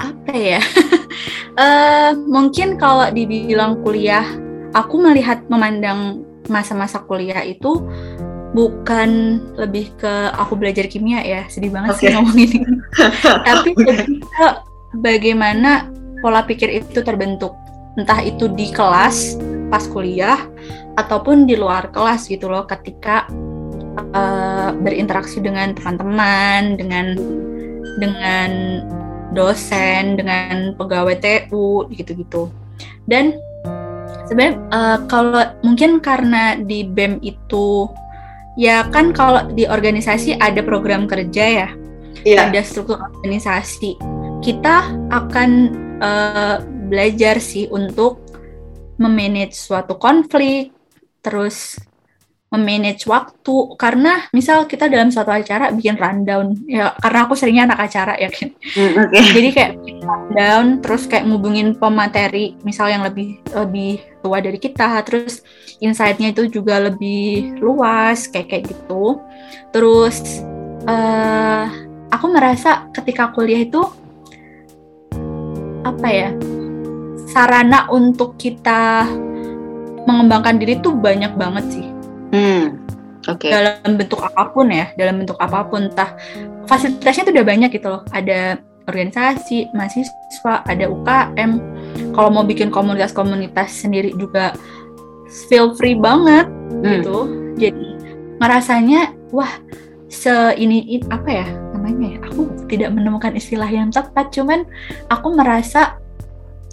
apa 0.00 0.32
ya? 0.32 0.60
Eh, 1.58 2.12
mungkin 2.14 2.78
kalau 2.78 3.10
dibilang 3.10 3.82
kuliah, 3.82 4.22
aku 4.70 5.02
melihat 5.02 5.42
memandang 5.50 6.22
masa-masa 6.46 7.02
kuliah 7.02 7.42
itu 7.42 7.82
bukan 8.54 9.42
lebih 9.58 9.90
ke 9.98 10.30
aku 10.38 10.54
belajar 10.54 10.86
kimia 10.86 11.18
ya, 11.26 11.42
sedih 11.50 11.74
banget 11.74 11.98
Oke. 11.98 12.00
sih 12.06 12.14
ngomongin 12.14 12.48
ini. 12.62 12.74
Tapi 13.50 13.70
lebih 13.74 14.22
ke 14.22 14.48
bagaimana 15.02 15.90
pola 16.22 16.46
pikir 16.46 16.70
itu 16.78 17.02
terbentuk, 17.02 17.58
entah 17.96 18.20
itu 18.20 18.50
di 18.52 18.68
kelas 18.74 19.38
pas 19.68 19.84
kuliah 19.88 20.48
ataupun 20.98 21.46
di 21.46 21.54
luar 21.54 21.88
kelas 21.94 22.26
gitu 22.26 22.50
loh, 22.50 22.66
ketika 22.66 23.28
eh, 24.14 24.70
berinteraksi 24.76 25.38
dengan 25.38 25.72
teman-teman, 25.72 26.76
dengan 26.76 27.14
dengan 27.98 28.50
dosen, 29.32 30.18
dengan 30.18 30.74
pegawai 30.74 31.16
TU 31.20 31.86
gitu-gitu. 31.92 32.50
Dan 33.06 33.38
sebenarnya 34.26 34.56
eh, 34.74 34.98
kalau 35.06 35.42
mungkin 35.62 36.02
karena 36.02 36.58
di 36.58 36.84
BEM 36.84 37.22
itu 37.22 37.86
ya 38.58 38.82
kan 38.90 39.14
kalau 39.14 39.46
di 39.54 39.70
organisasi 39.70 40.34
ada 40.42 40.58
program 40.66 41.06
kerja 41.06 41.44
ya, 41.46 41.68
Iya. 42.26 42.50
ada 42.50 42.60
struktur 42.66 42.98
organisasi. 42.98 43.94
Kita 44.42 44.90
akan 45.14 45.50
eh, 46.02 46.56
belajar 46.88 47.38
sih 47.38 47.68
untuk 47.68 48.24
memanage 48.98 49.54
suatu 49.54 49.94
konflik, 50.00 50.74
terus 51.22 51.78
memanage 52.48 53.04
waktu. 53.04 53.76
Karena 53.76 54.24
misal 54.32 54.64
kita 54.64 54.88
dalam 54.88 55.12
suatu 55.12 55.28
acara 55.28 55.68
bikin 55.70 56.00
rundown 56.00 56.56
ya 56.64 56.96
karena 56.96 57.28
aku 57.28 57.34
seringnya 57.36 57.68
anak 57.68 57.80
acara 57.92 58.16
ya 58.16 58.32
kan? 58.32 58.48
Hmm, 58.74 59.04
Oke. 59.04 59.18
jadi 59.36 59.48
kayak 59.52 59.72
rundown 60.00 60.66
terus 60.80 61.04
kayak 61.04 61.28
ngubungin 61.28 61.76
pemateri 61.76 62.56
misal 62.64 62.88
yang 62.88 63.04
lebih 63.04 63.38
lebih 63.52 64.00
tua 64.24 64.40
dari 64.40 64.58
kita 64.58 64.98
terus 65.04 65.44
insight-nya 65.78 66.32
itu 66.32 66.48
juga 66.50 66.80
lebih 66.80 67.60
luas 67.60 68.26
kayak 68.32 68.48
kayak 68.48 68.64
gitu. 68.72 69.20
Terus 69.70 70.42
eh 70.88 71.66
aku 72.08 72.26
merasa 72.32 72.88
ketika 72.96 73.28
kuliah 73.36 73.60
itu 73.60 73.84
apa 75.84 76.08
ya 76.08 76.28
sarana 77.28 77.86
untuk 77.92 78.40
kita 78.40 79.04
mengembangkan 80.08 80.56
diri 80.56 80.80
tuh 80.80 80.96
banyak 80.96 81.36
banget 81.36 81.64
sih 81.68 81.86
Hmm. 82.28 82.76
Oke. 83.28 83.48
dalam 83.52 83.96
bentuk 83.96 84.20
apa 84.20 84.52
pun 84.52 84.68
ya, 84.72 84.88
dalam 84.96 85.20
bentuk 85.20 85.36
apa 85.36 85.64
pun, 85.68 85.88
entah 85.92 86.16
fasilitasnya 86.64 87.28
tuh 87.28 87.34
udah 87.36 87.44
banyak 87.44 87.70
gitu 87.76 87.88
loh. 87.92 88.02
Ada 88.12 88.56
organisasi, 88.88 89.68
mahasiswa, 89.76 90.64
ada 90.64 90.88
UKM. 90.88 91.50
Kalau 92.16 92.28
mau 92.32 92.44
bikin 92.44 92.72
komunitas-komunitas 92.72 93.84
sendiri 93.84 94.16
juga 94.16 94.56
feel 95.48 95.76
free 95.76 95.96
banget 95.96 96.48
Hmm. 96.48 96.84
gitu. 97.00 97.18
Jadi 97.60 97.86
ngerasanya 98.40 99.12
wah 99.32 99.50
se 100.08 100.32
ini 100.56 101.00
apa 101.12 101.28
ya 101.28 101.46
namanya 101.76 101.88
namanya 101.88 102.08
ya 102.08 102.18
aku 102.32 102.40
tidak 102.68 102.90
menemukan 102.96 103.32
istilah 103.36 103.68
yang 103.68 103.88
tepat 103.92 104.32
cuman 104.32 104.64
aku 105.12 105.36
merasa 105.36 105.96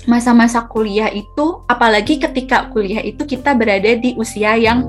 masa-masa 0.04 0.68
kuliah 0.68 1.08
itu 1.10 1.64
apalagi 1.72 2.20
ketika 2.20 2.68
kuliah 2.76 3.00
itu 3.00 3.24
kita 3.24 3.56
berada 3.56 3.96
di 3.96 4.14
usia 4.20 4.60
yang 4.60 4.84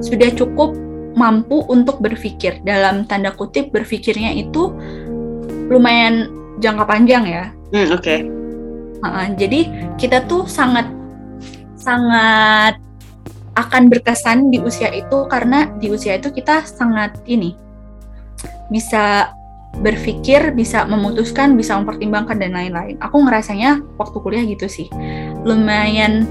sudah 0.00 0.32
cukup 0.32 0.72
mampu 1.12 1.60
untuk 1.68 2.00
berpikir 2.00 2.64
dalam 2.64 3.04
tanda 3.04 3.36
kutip 3.36 3.68
berpikirnya 3.68 4.32
itu 4.32 4.72
lumayan 5.68 6.32
jangka 6.58 6.84
panjang 6.88 7.24
ya 7.28 7.44
Hmm, 7.72 7.88
Oke. 7.88 8.28
Uh, 9.00 9.26
jadi 9.34 9.66
kita 9.96 10.28
tuh 10.28 10.44
sangat 10.44 10.86
sangat 11.74 12.76
akan 13.56 13.88
berkesan 13.88 14.52
di 14.52 14.60
usia 14.60 14.92
itu 14.92 15.26
karena 15.26 15.72
di 15.80 15.88
usia 15.88 16.20
itu 16.20 16.28
kita 16.30 16.62
sangat 16.68 17.16
ini 17.24 17.56
bisa 18.68 19.32
berpikir, 19.80 20.52
bisa 20.52 20.84
memutuskan, 20.84 21.56
bisa 21.56 21.78
mempertimbangkan 21.80 22.36
dan 22.36 22.52
lain-lain. 22.52 23.00
Aku 23.00 23.24
ngerasanya 23.24 23.80
waktu 23.96 24.16
kuliah 24.20 24.44
gitu 24.44 24.68
sih, 24.68 24.92
lumayan. 25.46 26.28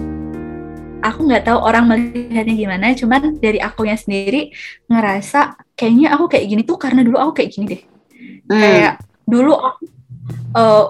Aku 1.02 1.26
nggak 1.26 1.50
tahu 1.50 1.58
orang 1.58 1.90
melihatnya 1.90 2.54
gimana, 2.54 2.94
cuman 2.94 3.42
dari 3.42 3.58
aku 3.58 3.90
yang 3.90 3.98
sendiri 3.98 4.54
ngerasa 4.86 5.58
kayaknya 5.74 6.14
aku 6.14 6.30
kayak 6.30 6.46
gini 6.46 6.62
tuh 6.62 6.78
karena 6.78 7.02
dulu 7.02 7.18
aku 7.18 7.42
kayak 7.42 7.50
gini 7.50 7.66
deh. 7.74 7.82
Hmm. 8.46 8.62
Kayak 8.62 8.94
dulu 9.26 9.58
aku 9.58 9.82
eh, 10.54 10.86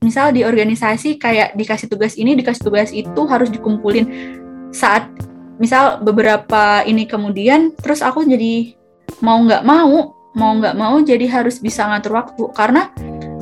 misal 0.00 0.32
di 0.32 0.48
organisasi 0.48 1.20
kayak 1.20 1.52
dikasih 1.52 1.92
tugas 1.92 2.16
ini, 2.16 2.32
dikasih 2.32 2.64
tugas 2.64 2.88
itu 2.96 3.20
harus 3.28 3.52
dikumpulin 3.52 4.08
saat 4.72 5.12
misal 5.60 6.02
beberapa 6.02 6.82
ini 6.82 7.06
kemudian 7.06 7.70
terus 7.78 8.02
aku 8.02 8.26
jadi 8.26 8.74
mau 9.22 9.38
nggak 9.38 9.62
mau 9.62 10.13
mau 10.34 10.52
nggak 10.58 10.74
mau 10.74 10.98
jadi 11.00 11.26
harus 11.30 11.62
bisa 11.62 11.86
ngatur 11.86 12.18
waktu. 12.18 12.44
Karena 12.52 12.90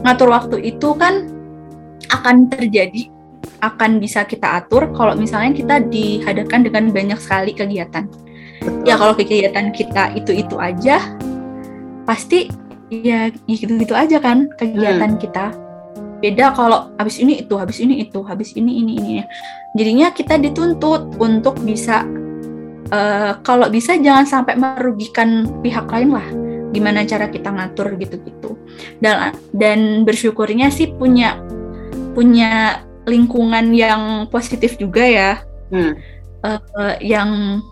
ngatur 0.05 0.29
waktu 0.31 0.57
itu 0.63 0.93
kan 0.95 1.29
akan 2.13 2.53
terjadi 2.53 3.09
akan 3.63 4.03
bisa 4.03 4.27
kita 4.27 4.63
atur 4.63 4.91
kalau 4.93 5.15
misalnya 5.15 5.55
kita 5.55 5.77
dihadapkan 5.87 6.67
dengan 6.67 6.91
banyak 6.91 7.19
sekali 7.19 7.55
kegiatan. 7.55 8.07
Ya 8.87 8.95
kalau 8.95 9.15
kegiatan 9.15 9.75
kita 9.75 10.15
itu 10.15 10.35
itu 10.35 10.55
aja 10.59 11.03
pasti 12.07 12.51
ya 12.91 13.31
gitu 13.49 13.79
gitu 13.79 13.95
aja 13.95 14.19
kan 14.19 14.51
kegiatan 14.59 15.19
kita. 15.19 15.55
Beda 16.23 16.55
kalau 16.55 16.95
habis 17.03 17.19
ini 17.19 17.43
itu 17.43 17.55
habis 17.59 17.83
ini 17.83 18.07
itu 18.07 18.23
habis 18.23 18.55
ini 18.55 18.83
ini 18.83 18.93
ini. 18.99 19.13
Jadinya 19.75 20.15
kita 20.15 20.39
dituntut 20.39 21.19
untuk 21.19 21.59
bisa 21.63 22.07
eh, 22.91 23.33
kalau 23.43 23.67
bisa 23.71 23.99
jangan 23.99 24.27
sampai 24.27 24.55
merugikan 24.55 25.47
pihak 25.63 25.87
lain 25.91 26.15
lah 26.15 26.42
gimana 26.73 27.05
cara 27.05 27.29
kita 27.29 27.53
ngatur 27.53 27.95
gitu-gitu. 28.01 28.57
Dan 28.99 29.37
dan 29.53 30.03
bersyukurnya 30.09 30.73
sih 30.73 30.91
punya 30.91 31.39
punya 32.17 32.83
lingkungan 33.05 33.73
yang 33.73 34.27
positif 34.33 34.81
juga 34.81 35.05
ya. 35.05 35.33
Hmm. 35.73 35.97
eh, 36.43 36.97
yang 37.01 37.63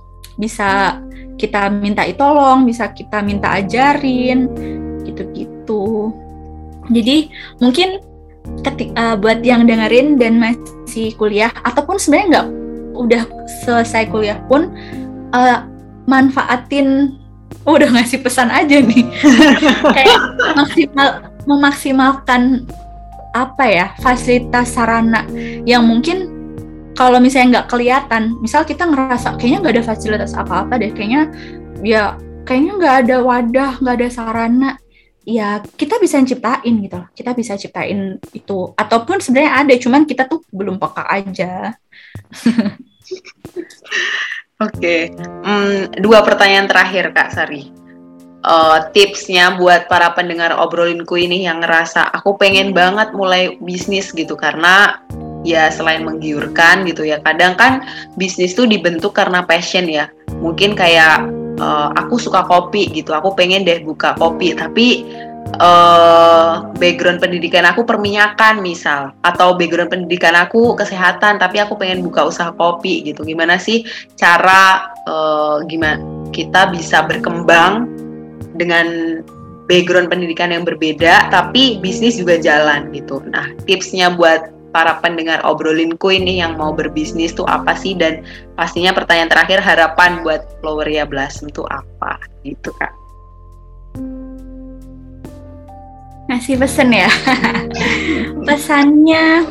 bisa 0.40 1.01
kita 1.36 1.68
minta 1.68 2.05
tolong 2.16 2.64
bisa 2.64 2.93
kita 2.93 3.20
minta 3.20 3.56
ajarin 3.60 4.48
gitu-gitu. 5.05 6.12
Jadi 6.89 7.28
mungkin 7.60 8.01
ketik 8.64 8.93
eh, 8.97 9.16
buat 9.20 9.44
yang 9.44 9.68
dengerin 9.68 10.16
dan 10.16 10.40
masih 10.40 11.12
kuliah 11.16 11.52
ataupun 11.64 12.01
sebenarnya 12.01 12.28
nggak 12.28 12.48
udah 12.97 13.22
selesai 13.64 14.09
kuliah 14.09 14.39
pun 14.48 14.72
eh, 15.32 15.60
manfaatin 16.09 17.20
oh, 17.65 17.77
udah 17.77 17.89
ngasih 17.93 18.24
pesan 18.24 18.49
aja 18.49 18.81
nih. 18.81 19.05
Kayak 19.97 20.20
maksimal 20.57 21.09
memaksimalkan 21.45 22.65
apa 23.31 23.65
ya 23.65 23.87
fasilitas 24.03 24.74
sarana 24.74 25.23
yang 25.62 25.87
mungkin 25.87 26.27
kalau 26.99 27.23
misalnya 27.23 27.62
nggak 27.62 27.69
kelihatan 27.70 28.35
misal 28.43 28.66
kita 28.66 28.91
ngerasa 28.91 29.39
kayaknya 29.39 29.59
nggak 29.62 29.74
ada 29.78 29.87
fasilitas 29.87 30.35
apa-apa 30.35 30.82
deh 30.82 30.91
kayaknya 30.91 31.31
ya 31.81 32.19
kayaknya 32.43 32.73
nggak 32.77 32.97
ada 33.07 33.16
wadah 33.23 33.73
nggak 33.81 33.97
ada 34.03 34.09
sarana. 34.11 34.73
Ya 35.20 35.61
kita 35.77 36.01
bisa 36.01 36.16
ciptain 36.24 36.81
gitu 36.81 36.97
loh. 36.97 37.07
Kita 37.12 37.37
bisa 37.37 37.55
ciptain 37.55 38.19
itu. 38.35 38.73
Ataupun 38.74 39.20
sebenarnya 39.20 39.62
ada 39.62 39.74
cuman 39.77 40.03
kita 40.09 40.27
tuh 40.27 40.43
belum 40.51 40.81
peka 40.81 41.05
aja 41.07 41.77
Oke, 44.61 45.16
Hmm, 45.41 45.89
dua 46.05 46.20
pertanyaan 46.20 46.69
terakhir 46.69 47.16
Kak 47.16 47.32
Sari. 47.32 47.73
Eh, 48.41 48.78
tipsnya 48.97 49.61
buat 49.61 49.85
para 49.89 50.16
pendengar 50.16 50.57
obrolinku 50.57 51.16
ini 51.16 51.45
yang 51.45 51.61
ngerasa 51.61 52.09
aku 52.12 52.41
pengen 52.41 52.73
banget 52.73 53.12
mulai 53.12 53.57
bisnis 53.61 54.12
gitu. 54.12 54.37
Karena 54.37 55.01
ya 55.45 55.73
selain 55.73 56.05
menggiurkan 56.05 56.85
gitu 56.85 57.09
ya 57.09 57.16
kadang 57.24 57.57
kan 57.57 57.81
bisnis 58.20 58.53
tuh 58.53 58.69
dibentuk 58.69 59.16
karena 59.16 59.45
passion 59.45 59.89
ya. 59.89 60.12
Mungkin 60.41 60.77
kayak 60.77 61.24
eh, 61.61 61.89
aku 61.97 62.20
suka 62.20 62.45
kopi 62.45 62.89
gitu. 62.93 63.16
Aku 63.16 63.32
pengen 63.37 63.65
deh 63.65 63.81
buka 63.85 64.16
kopi 64.16 64.57
tapi 64.57 65.05
eh 65.59 66.52
background 66.78 67.18
pendidikan 67.18 67.66
aku 67.66 67.82
perminyakan 67.82 68.62
misal. 68.62 69.10
Atau 69.27 69.59
background 69.59 69.90
pendidikan 69.90 70.36
aku 70.39 70.78
kesehatan 70.78 71.43
tapi 71.43 71.59
aku 71.59 71.74
pengen 71.74 72.06
buka 72.06 72.28
usaha 72.28 72.55
kopi 72.55 73.02
gitu. 73.02 73.27
Gimana 73.27 73.59
sih 73.59 73.82
cara 74.14 74.93
eh, 75.09 75.56
gimana 75.66 75.98
kita 76.31 76.70
bisa 76.70 77.02
berkembang 77.09 77.90
dengan 78.55 79.20
background 79.66 80.10
pendidikan 80.10 80.55
yang 80.55 80.62
berbeda 80.62 81.31
tapi 81.32 81.82
bisnis 81.82 82.20
juga 82.20 82.39
jalan 82.39 82.93
gitu. 82.94 83.18
Nah 83.27 83.51
tipsnya 83.66 84.14
buat 84.14 84.52
para 84.70 85.02
pendengar 85.02 85.43
obrolinku 85.43 86.14
ini 86.14 86.39
yang 86.39 86.55
mau 86.55 86.70
berbisnis 86.70 87.35
tuh 87.35 87.48
apa 87.51 87.74
sih? 87.74 87.98
Dan 87.98 88.22
pastinya 88.55 88.94
pertanyaan 88.94 89.31
terakhir 89.31 89.59
harapan 89.59 90.22
buat 90.22 90.47
Floweria 90.62 91.02
Blossom 91.02 91.51
tuh 91.51 91.66
apa? 91.66 92.22
Gitu 92.47 92.70
kak 92.78 92.99
ngasih 96.31 96.62
pesen 96.62 96.94
ya? 96.94 97.11
Pesannya 98.47 99.51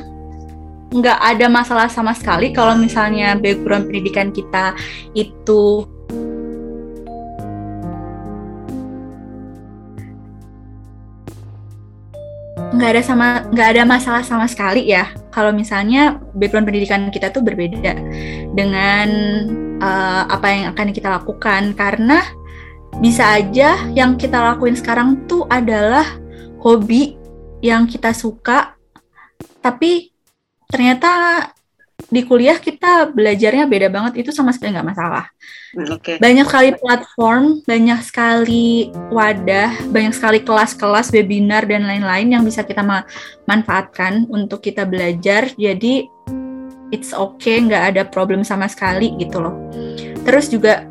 nggak 0.89 1.19
ada 1.21 1.45
masalah 1.51 1.85
sama 1.91 2.17
sekali 2.17 2.49
kalau 2.49 2.73
misalnya 2.73 3.37
background 3.37 3.85
pendidikan 3.91 4.33
kita 4.33 4.73
itu 5.13 5.85
nggak 12.73 12.89
ada 12.95 13.03
sama 13.05 13.27
nggak 13.51 13.69
ada 13.75 13.83
masalah 13.83 14.23
sama 14.23 14.47
sekali 14.47 14.87
ya. 14.87 15.11
Kalau 15.35 15.51
misalnya 15.51 16.15
background 16.31 16.63
pendidikan 16.63 17.11
kita 17.11 17.27
tuh 17.29 17.43
berbeda 17.43 17.91
dengan 18.55 19.09
uh, 19.83 20.23
apa 20.31 20.47
yang 20.47 20.65
akan 20.71 20.95
kita 20.95 21.11
lakukan. 21.11 21.75
Karena 21.75 22.23
bisa 23.03 23.35
aja 23.35 23.77
yang 23.91 24.15
kita 24.15 24.39
lakuin 24.39 24.79
sekarang 24.79 25.27
tuh 25.27 25.43
adalah 25.51 26.07
hobi 26.59 27.15
yang 27.59 27.87
kita 27.87 28.15
suka 28.15 28.75
tapi 29.59 30.11
ternyata 30.69 31.43
di 32.07 32.23
kuliah 32.23 32.55
kita 32.55 33.11
belajarnya 33.11 33.67
beda 33.67 33.91
banget 33.91 34.23
itu 34.23 34.31
sama 34.31 34.55
sekali 34.55 34.71
nggak 34.71 34.87
masalah. 34.87 35.27
Hmm, 35.75 35.99
oke. 35.99 36.15
Banyak 36.17 36.45
sekali 36.47 36.69
platform 36.79 37.43
banyak 37.67 37.99
sekali 38.07 38.67
wadah 39.11 39.91
banyak 39.91 40.15
sekali 40.15 40.39
kelas-kelas 40.39 41.11
webinar 41.11 41.67
dan 41.67 41.83
lain-lain 41.83 42.39
yang 42.39 42.43
bisa 42.47 42.63
kita 42.63 42.81
ma- 42.81 43.03
manfaatkan 43.43 44.25
untuk 44.31 44.63
kita 44.63 44.87
belajar. 44.87 45.51
Jadi 45.59 46.07
it's 46.89 47.11
okay 47.11 47.59
nggak 47.61 47.93
ada 47.93 48.01
problem 48.07 48.47
sama 48.47 48.71
sekali 48.71 49.11
gitu 49.19 49.43
loh. 49.43 49.53
Terus 50.23 50.47
juga 50.47 50.87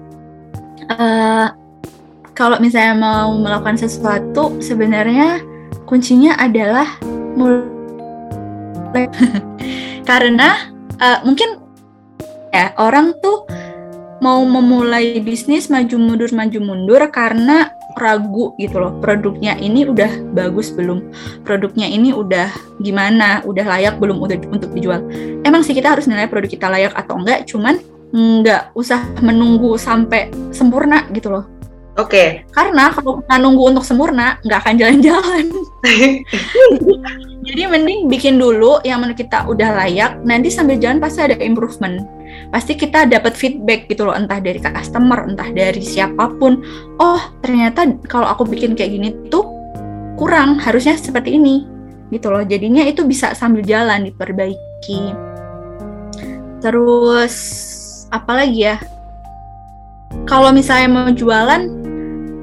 eh, 0.86 1.48
kalau 2.36 2.62
misalnya 2.62 2.94
mau 2.94 3.34
melakukan 3.34 3.80
sesuatu 3.80 4.60
sebenarnya 4.62 5.42
kuncinya 5.88 6.36
adalah 6.36 7.00
mulai 7.32 7.64
karena 10.08 10.68
eh, 11.00 11.18
mungkin 11.24 11.64
ya 12.52 12.76
orang 12.76 13.16
tuh 13.24 13.48
mau 14.20 14.44
memulai 14.44 15.16
bisnis 15.24 15.72
maju 15.72 15.96
mundur 15.96 16.28
maju 16.36 16.58
mundur 16.60 17.00
karena 17.08 17.72
ragu 17.96 18.52
gitu 18.60 18.78
loh 18.78 18.92
produknya 19.00 19.56
ini 19.56 19.88
udah 19.88 20.36
bagus 20.36 20.68
belum 20.70 21.08
produknya 21.42 21.88
ini 21.88 22.12
udah 22.12 22.52
gimana 22.84 23.40
udah 23.48 23.64
layak 23.64 23.96
belum 23.98 24.22
udah 24.22 24.38
untuk 24.54 24.70
dijual. 24.70 25.02
Emang 25.42 25.66
sih 25.66 25.74
kita 25.74 25.96
harus 25.96 26.06
nilai 26.06 26.30
produk 26.30 26.50
kita 26.50 26.68
layak 26.70 26.94
atau 26.94 27.18
enggak 27.18 27.48
cuman 27.50 27.80
nggak 28.14 28.72
usah 28.78 29.02
menunggu 29.20 29.74
sampai 29.76 30.30
sempurna 30.54 31.04
gitu 31.12 31.28
loh 31.28 31.57
oke. 31.98 32.24
Karena 32.54 32.94
kalau 32.94 33.20
kita 33.20 33.34
nunggu 33.42 33.62
untuk 33.76 33.84
sempurna 33.84 34.38
nggak 34.46 34.58
akan 34.64 34.74
jalan-jalan. 34.78 35.46
Jadi 37.48 37.62
mending 37.64 38.12
bikin 38.12 38.36
dulu 38.36 38.82
yang 38.84 39.00
menurut 39.00 39.18
kita 39.18 39.48
udah 39.48 39.78
layak 39.84 40.20
nanti 40.22 40.52
sambil 40.52 40.76
jalan 40.76 41.00
pasti 41.00 41.24
ada 41.24 41.36
improvement. 41.40 42.04
Pasti 42.52 42.76
kita 42.76 43.08
dapat 43.08 43.34
feedback 43.34 43.88
gitu 43.88 44.04
loh 44.04 44.14
entah 44.16 44.36
dari 44.40 44.60
customer 44.60 45.24
entah 45.24 45.48
dari 45.52 45.80
siapa 45.80 46.28
pun. 46.36 46.60
Oh 47.00 47.20
ternyata 47.40 47.88
kalau 48.06 48.28
aku 48.28 48.44
bikin 48.48 48.76
kayak 48.76 48.94
gini 48.94 49.08
tuh 49.32 49.48
kurang 50.20 50.58
harusnya 50.60 50.98
seperti 50.98 51.40
ini 51.40 51.64
gitu 52.12 52.28
loh. 52.28 52.44
Jadinya 52.44 52.84
itu 52.84 53.04
bisa 53.04 53.32
sambil 53.32 53.64
jalan 53.64 54.08
diperbaiki. 54.12 55.14
Terus 56.58 57.34
apa 58.10 58.44
lagi 58.44 58.66
ya? 58.66 58.76
Kalau 60.24 60.50
misalnya 60.52 60.88
mau 60.88 61.08
jualan 61.12 61.77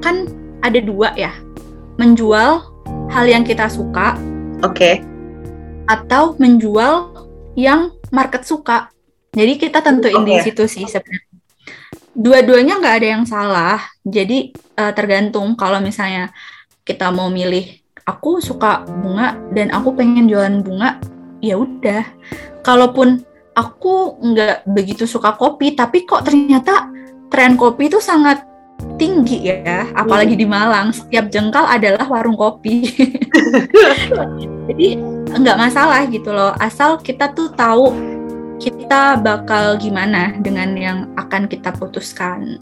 kan 0.06 0.30
ada 0.61 0.77
dua 0.77 1.18
ya. 1.18 1.34
Menjual 1.98 2.61
hal 3.10 3.26
yang 3.26 3.41
kita 3.41 3.65
suka 3.65 4.14
oke. 4.61 4.77
okay. 4.77 5.02
atau 5.90 6.38
menjual 6.38 7.10
yang 7.57 7.90
market 8.14 8.45
suka. 8.45 8.94
Jadi 9.34 9.57
kita 9.57 9.82
tentuin 9.82 10.22
okay. 10.22 10.30
di 10.30 10.36
situ 10.45 10.64
sih 10.69 10.86
sebenarnya. 10.86 11.34
Dua-duanya 12.15 12.80
nggak 12.80 12.95
ada 13.02 13.07
yang 13.18 13.26
salah. 13.26 13.82
Jadi 14.06 14.53
uh, 14.77 14.94
tergantung 14.94 15.57
kalau 15.57 15.82
misalnya 15.82 16.30
kita 16.86 17.10
mau 17.10 17.27
milih 17.34 17.82
aku 18.06 18.38
suka 18.40 18.86
bunga 18.86 19.36
dan 19.52 19.73
aku 19.73 19.98
pengen 19.98 20.30
jualan 20.30 20.61
bunga 20.61 21.02
ya 21.41 21.57
udah. 21.57 22.06
Kalaupun 22.64 23.26
aku 23.56 24.19
nggak 24.23 24.68
begitu 24.68 25.07
suka 25.07 25.36
kopi 25.36 25.76
tapi 25.76 26.03
kok 26.03 26.27
ternyata 26.27 26.91
tren 27.32 27.56
kopi 27.60 27.88
itu 27.91 27.99
sangat 27.99 28.55
tinggi 28.95 29.51
ya 29.51 29.88
apalagi 29.95 30.35
di 30.35 30.47
Malang 30.47 30.91
setiap 30.95 31.27
jengkal 31.31 31.67
adalah 31.67 32.07
warung 32.07 32.35
kopi 32.39 32.85
jadi 34.72 34.88
nggak 35.35 35.59
masalah 35.59 36.07
gitu 36.07 36.31
loh 36.31 36.55
asal 36.57 36.99
kita 36.99 37.31
tuh 37.35 37.51
tahu 37.53 37.91
kita 38.59 39.19
bakal 39.19 39.76
gimana 39.76 40.35
dengan 40.39 40.73
yang 40.80 40.97
akan 41.19 41.51
kita 41.51 41.76
putuskan 41.76 42.55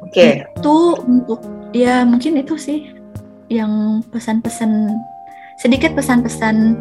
oke 0.00 0.14
okay. 0.14 0.46
itu 0.46 0.76
untuk 1.02 1.42
ya 1.74 2.06
mungkin 2.06 2.38
itu 2.38 2.54
sih 2.54 2.94
yang 3.50 4.04
pesan-pesan 4.12 4.92
sedikit 5.58 5.98
pesan-pesan 5.98 6.78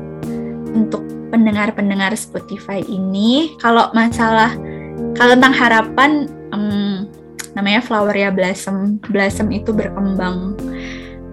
untuk 0.78 1.02
pendengar-pendengar 1.30 2.16
Spotify 2.16 2.86
ini. 2.88 3.58
Kalau 3.60 3.92
masalah 3.92 4.56
kalau 5.18 5.34
tentang 5.38 5.56
harapan 5.56 6.12
um, 6.54 6.87
namanya 7.58 7.82
Floweria 7.82 8.30
Blossom. 8.30 9.02
Blossom 9.10 9.50
itu 9.50 9.74
berkembang. 9.74 10.54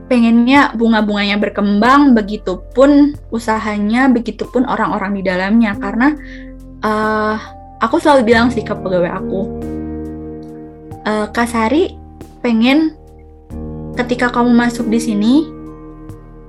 Pengennya 0.08 0.72
bunga-bunganya 0.72 1.36
berkembang, 1.36 2.16
begitupun 2.16 3.12
usahanya, 3.28 4.08
begitupun 4.08 4.64
orang-orang 4.64 5.20
di 5.20 5.22
dalamnya 5.24 5.76
karena 5.76 6.16
uh, 6.80 7.36
aku 7.80 8.00
selalu 8.00 8.32
bilang 8.32 8.48
sih 8.48 8.64
pegawai 8.64 9.12
aku, 9.12 9.40
uh, 11.04 11.26
Kasari 11.32 11.96
pengen 12.40 12.96
ketika 13.96 14.28
kamu 14.28 14.52
masuk 14.52 14.88
di 14.92 15.00
sini 15.00 15.34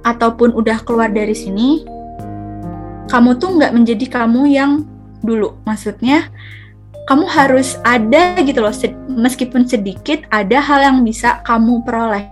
ataupun 0.04 0.52
udah 0.52 0.84
keluar 0.84 1.08
dari 1.08 1.36
sini, 1.36 1.88
kamu 3.08 3.40
tuh 3.40 3.56
nggak 3.56 3.72
menjadi 3.72 4.06
kamu 4.08 4.52
yang 4.52 4.72
dulu. 5.24 5.56
Maksudnya 5.64 6.28
kamu 7.06 7.26
harus 7.30 7.78
ada 7.86 8.38
gitu 8.42 8.60
loh, 8.62 8.74
meskipun 9.10 9.70
sedikit 9.70 10.26
ada 10.34 10.58
hal 10.62 10.80
yang 10.82 10.98
bisa 11.06 11.42
kamu 11.46 11.86
peroleh. 11.86 12.30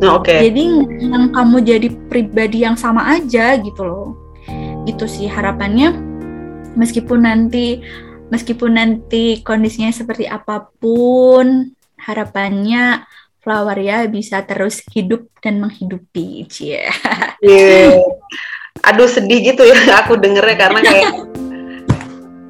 Oh, 0.00 0.20
Oke. 0.20 0.32
Okay. 0.32 0.48
Jadi 0.48 0.64
yang 1.04 1.32
kamu 1.32 1.56
jadi 1.64 1.88
pribadi 2.08 2.64
yang 2.64 2.76
sama 2.76 3.04
aja 3.16 3.56
gitu 3.60 3.82
loh. 3.84 4.08
Gitu 4.88 5.04
sih 5.04 5.28
harapannya. 5.28 5.92
Meskipun 6.76 7.24
nanti 7.24 7.84
meskipun 8.30 8.78
nanti 8.78 9.42
kondisinya 9.42 9.90
seperti 9.90 10.24
apa 10.24 10.70
pun, 10.78 11.74
harapannya 12.00 13.04
flower 13.40 13.76
ya 13.80 14.04
bisa 14.08 14.44
terus 14.44 14.84
hidup 14.92 15.24
dan 15.40 15.60
menghidupi 15.60 16.44
cie 16.48 16.84
yeah. 17.40 17.96
aduh 18.88 19.08
sedih 19.08 19.52
gitu 19.52 19.64
ya 19.64 20.04
aku 20.04 20.16
dengernya 20.20 20.56
karena 20.56 20.80
kayak 20.84 21.12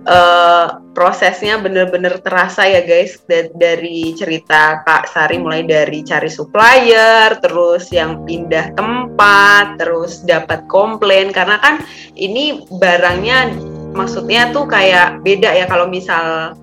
uh, 0.07 0.67
prosesnya 0.91 1.63
bener-bener 1.63 2.19
terasa 2.19 2.67
ya 2.67 2.83
guys 2.83 3.23
dari 3.55 4.11
cerita 4.19 4.83
Kak 4.83 5.07
Sari 5.07 5.39
mulai 5.39 5.63
dari 5.63 6.03
cari 6.03 6.27
supplier 6.27 7.39
terus 7.39 7.95
yang 7.95 8.27
pindah 8.27 8.75
tempat 8.75 9.79
terus 9.79 10.27
dapat 10.27 10.67
komplain. 10.67 11.31
Karena 11.31 11.63
kan 11.63 11.87
ini 12.19 12.67
barangnya 12.69 13.55
maksudnya 13.95 14.51
tuh 14.51 14.67
kayak 14.67 15.23
beda 15.23 15.55
ya 15.55 15.67
kalau 15.71 15.87
misal 15.87 16.55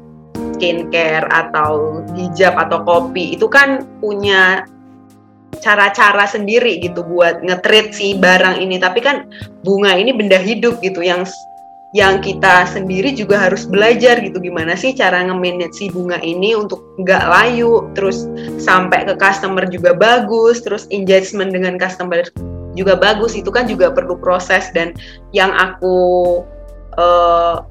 skincare 0.58 1.28
atau 1.30 2.04
hijab 2.18 2.58
atau 2.58 2.84
kopi 2.84 3.38
itu 3.38 3.48
kan 3.48 3.86
punya 4.04 4.66
cara-cara 5.64 6.30
sendiri 6.30 6.78
gitu 6.84 7.02
buat 7.02 7.42
ngetrit 7.42 7.96
si 7.96 8.20
barang 8.20 8.60
ini. 8.60 8.76
Tapi 8.78 9.00
kan 9.00 9.32
bunga 9.64 9.96
ini 9.96 10.12
benda 10.12 10.38
hidup 10.38 10.84
gitu 10.84 11.00
yang 11.00 11.24
yang 11.98 12.22
kita 12.22 12.70
sendiri 12.70 13.10
juga 13.18 13.50
harus 13.50 13.66
belajar 13.66 14.22
gitu. 14.22 14.38
Gimana 14.38 14.78
sih 14.78 14.94
cara 14.94 15.26
nge-manage 15.26 15.74
si 15.74 15.90
bunga 15.90 16.22
ini 16.22 16.54
untuk 16.54 16.94
nggak 17.02 17.26
layu 17.26 17.90
terus 17.98 18.30
sampai 18.62 19.10
ke 19.10 19.18
customer 19.18 19.66
juga 19.66 19.98
bagus 19.98 20.62
terus 20.62 20.86
engagement 20.94 21.50
dengan 21.50 21.82
customer 21.82 22.22
juga 22.78 22.94
bagus. 22.94 23.34
Itu 23.34 23.50
kan 23.50 23.66
juga 23.66 23.90
perlu 23.90 24.14
proses. 24.22 24.70
Dan 24.78 24.94
yang 25.34 25.50
aku 25.58 25.98
uh, 27.02 27.66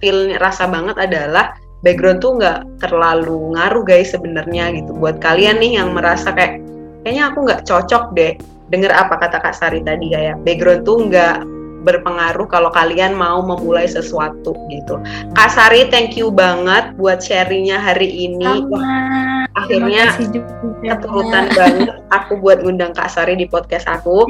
feel 0.00 0.32
rasa 0.40 0.64
banget 0.72 0.96
adalah 0.96 1.52
background 1.84 2.24
tuh 2.24 2.40
nggak 2.40 2.80
terlalu 2.80 3.52
ngaruh 3.60 3.84
guys 3.84 4.16
sebenarnya 4.16 4.72
gitu. 4.72 4.96
Buat 4.96 5.20
kalian 5.20 5.60
nih 5.60 5.84
yang 5.84 5.92
merasa 5.92 6.32
kayak 6.32 6.64
kayaknya 7.04 7.28
aku 7.28 7.44
nggak 7.44 7.68
cocok 7.68 8.16
deh. 8.16 8.32
Denger 8.72 8.90
apa 8.90 9.20
kata 9.20 9.38
Kak 9.44 9.52
Sari 9.52 9.84
tadi 9.84 10.16
kayak 10.16 10.40
background 10.48 10.88
tuh 10.88 11.06
nggak 11.12 11.55
berpengaruh 11.86 12.50
kalau 12.50 12.74
kalian 12.74 13.14
mau 13.14 13.38
memulai 13.46 13.86
sesuatu 13.86 14.58
gitu. 14.66 14.98
Kak 15.38 15.54
Sari, 15.54 15.86
thank 15.86 16.18
you 16.18 16.34
banget 16.34 16.98
buat 16.98 17.22
sharingnya 17.22 17.78
hari 17.78 18.10
ini. 18.10 18.66
Sama. 18.66 19.46
Akhirnya 19.56 20.12
keturutan 20.84 21.48
banget 21.56 21.96
aku 22.12 22.36
buat 22.42 22.60
ngundang 22.60 22.92
Kak 22.92 23.08
Sari 23.08 23.38
di 23.38 23.46
podcast 23.46 23.86
aku. 23.88 24.26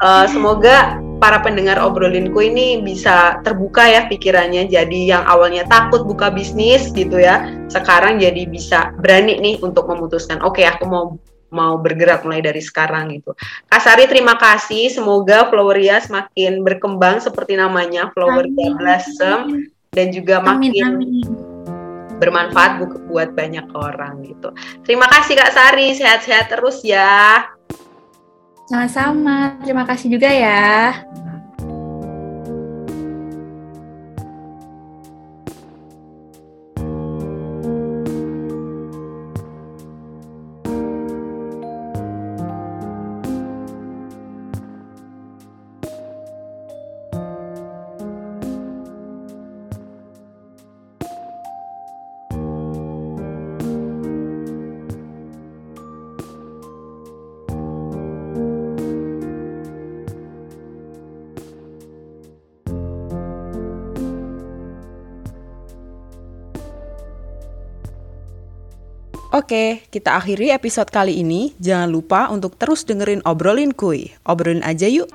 Uh, 0.00 0.24
semoga 0.30 0.96
para 1.20 1.42
pendengar 1.44 1.76
obrolinku 1.76 2.40
ini 2.40 2.80
bisa 2.80 3.42
terbuka 3.44 3.84
ya 3.84 4.08
pikirannya. 4.08 4.70
Jadi 4.72 5.10
yang 5.12 5.26
awalnya 5.28 5.68
takut 5.68 6.08
buka 6.08 6.32
bisnis 6.32 6.88
gitu 6.96 7.20
ya, 7.20 7.44
sekarang 7.68 8.22
jadi 8.22 8.48
bisa 8.48 8.96
berani 9.02 9.36
nih 9.36 9.60
untuk 9.60 9.84
memutuskan. 9.84 10.40
Oke, 10.40 10.64
okay, 10.64 10.66
aku 10.72 10.88
mau 10.88 11.04
mau 11.50 11.76
bergerak 11.78 12.22
mulai 12.24 12.40
dari 12.40 12.62
sekarang 12.62 13.10
gitu. 13.14 13.34
Kasari 13.66 14.06
terima 14.06 14.38
kasih. 14.38 14.90
Semoga 14.90 15.50
Floweria 15.50 16.00
semakin 16.00 16.62
berkembang 16.62 17.18
seperti 17.20 17.58
namanya 17.58 18.08
Floweria 18.14 18.74
Blossom 18.74 19.66
dan 19.90 20.06
juga 20.14 20.38
makin 20.38 20.72
amin, 20.86 21.26
bermanfaat 22.22 22.82
buat 23.10 23.34
banyak 23.34 23.66
orang 23.74 24.22
gitu. 24.26 24.54
Terima 24.86 25.10
kasih 25.10 25.34
Kak 25.34 25.52
Sari, 25.52 25.92
sehat-sehat 25.98 26.46
terus 26.54 26.80
ya. 26.86 27.46
Sama-sama, 28.70 29.58
terima 29.66 29.82
kasih 29.82 30.14
juga 30.14 30.30
ya. 30.30 31.02
Oke, 69.30 69.86
kita 69.94 70.18
akhiri 70.18 70.50
episode 70.50 70.90
kali 70.90 71.22
ini. 71.22 71.54
Jangan 71.62 71.86
lupa 71.86 72.26
untuk 72.34 72.58
terus 72.58 72.82
dengerin 72.82 73.22
obrolin 73.22 73.70
kuy. 73.70 74.10
Obrolin 74.26 74.66
aja 74.66 74.90
yuk. 74.90 75.06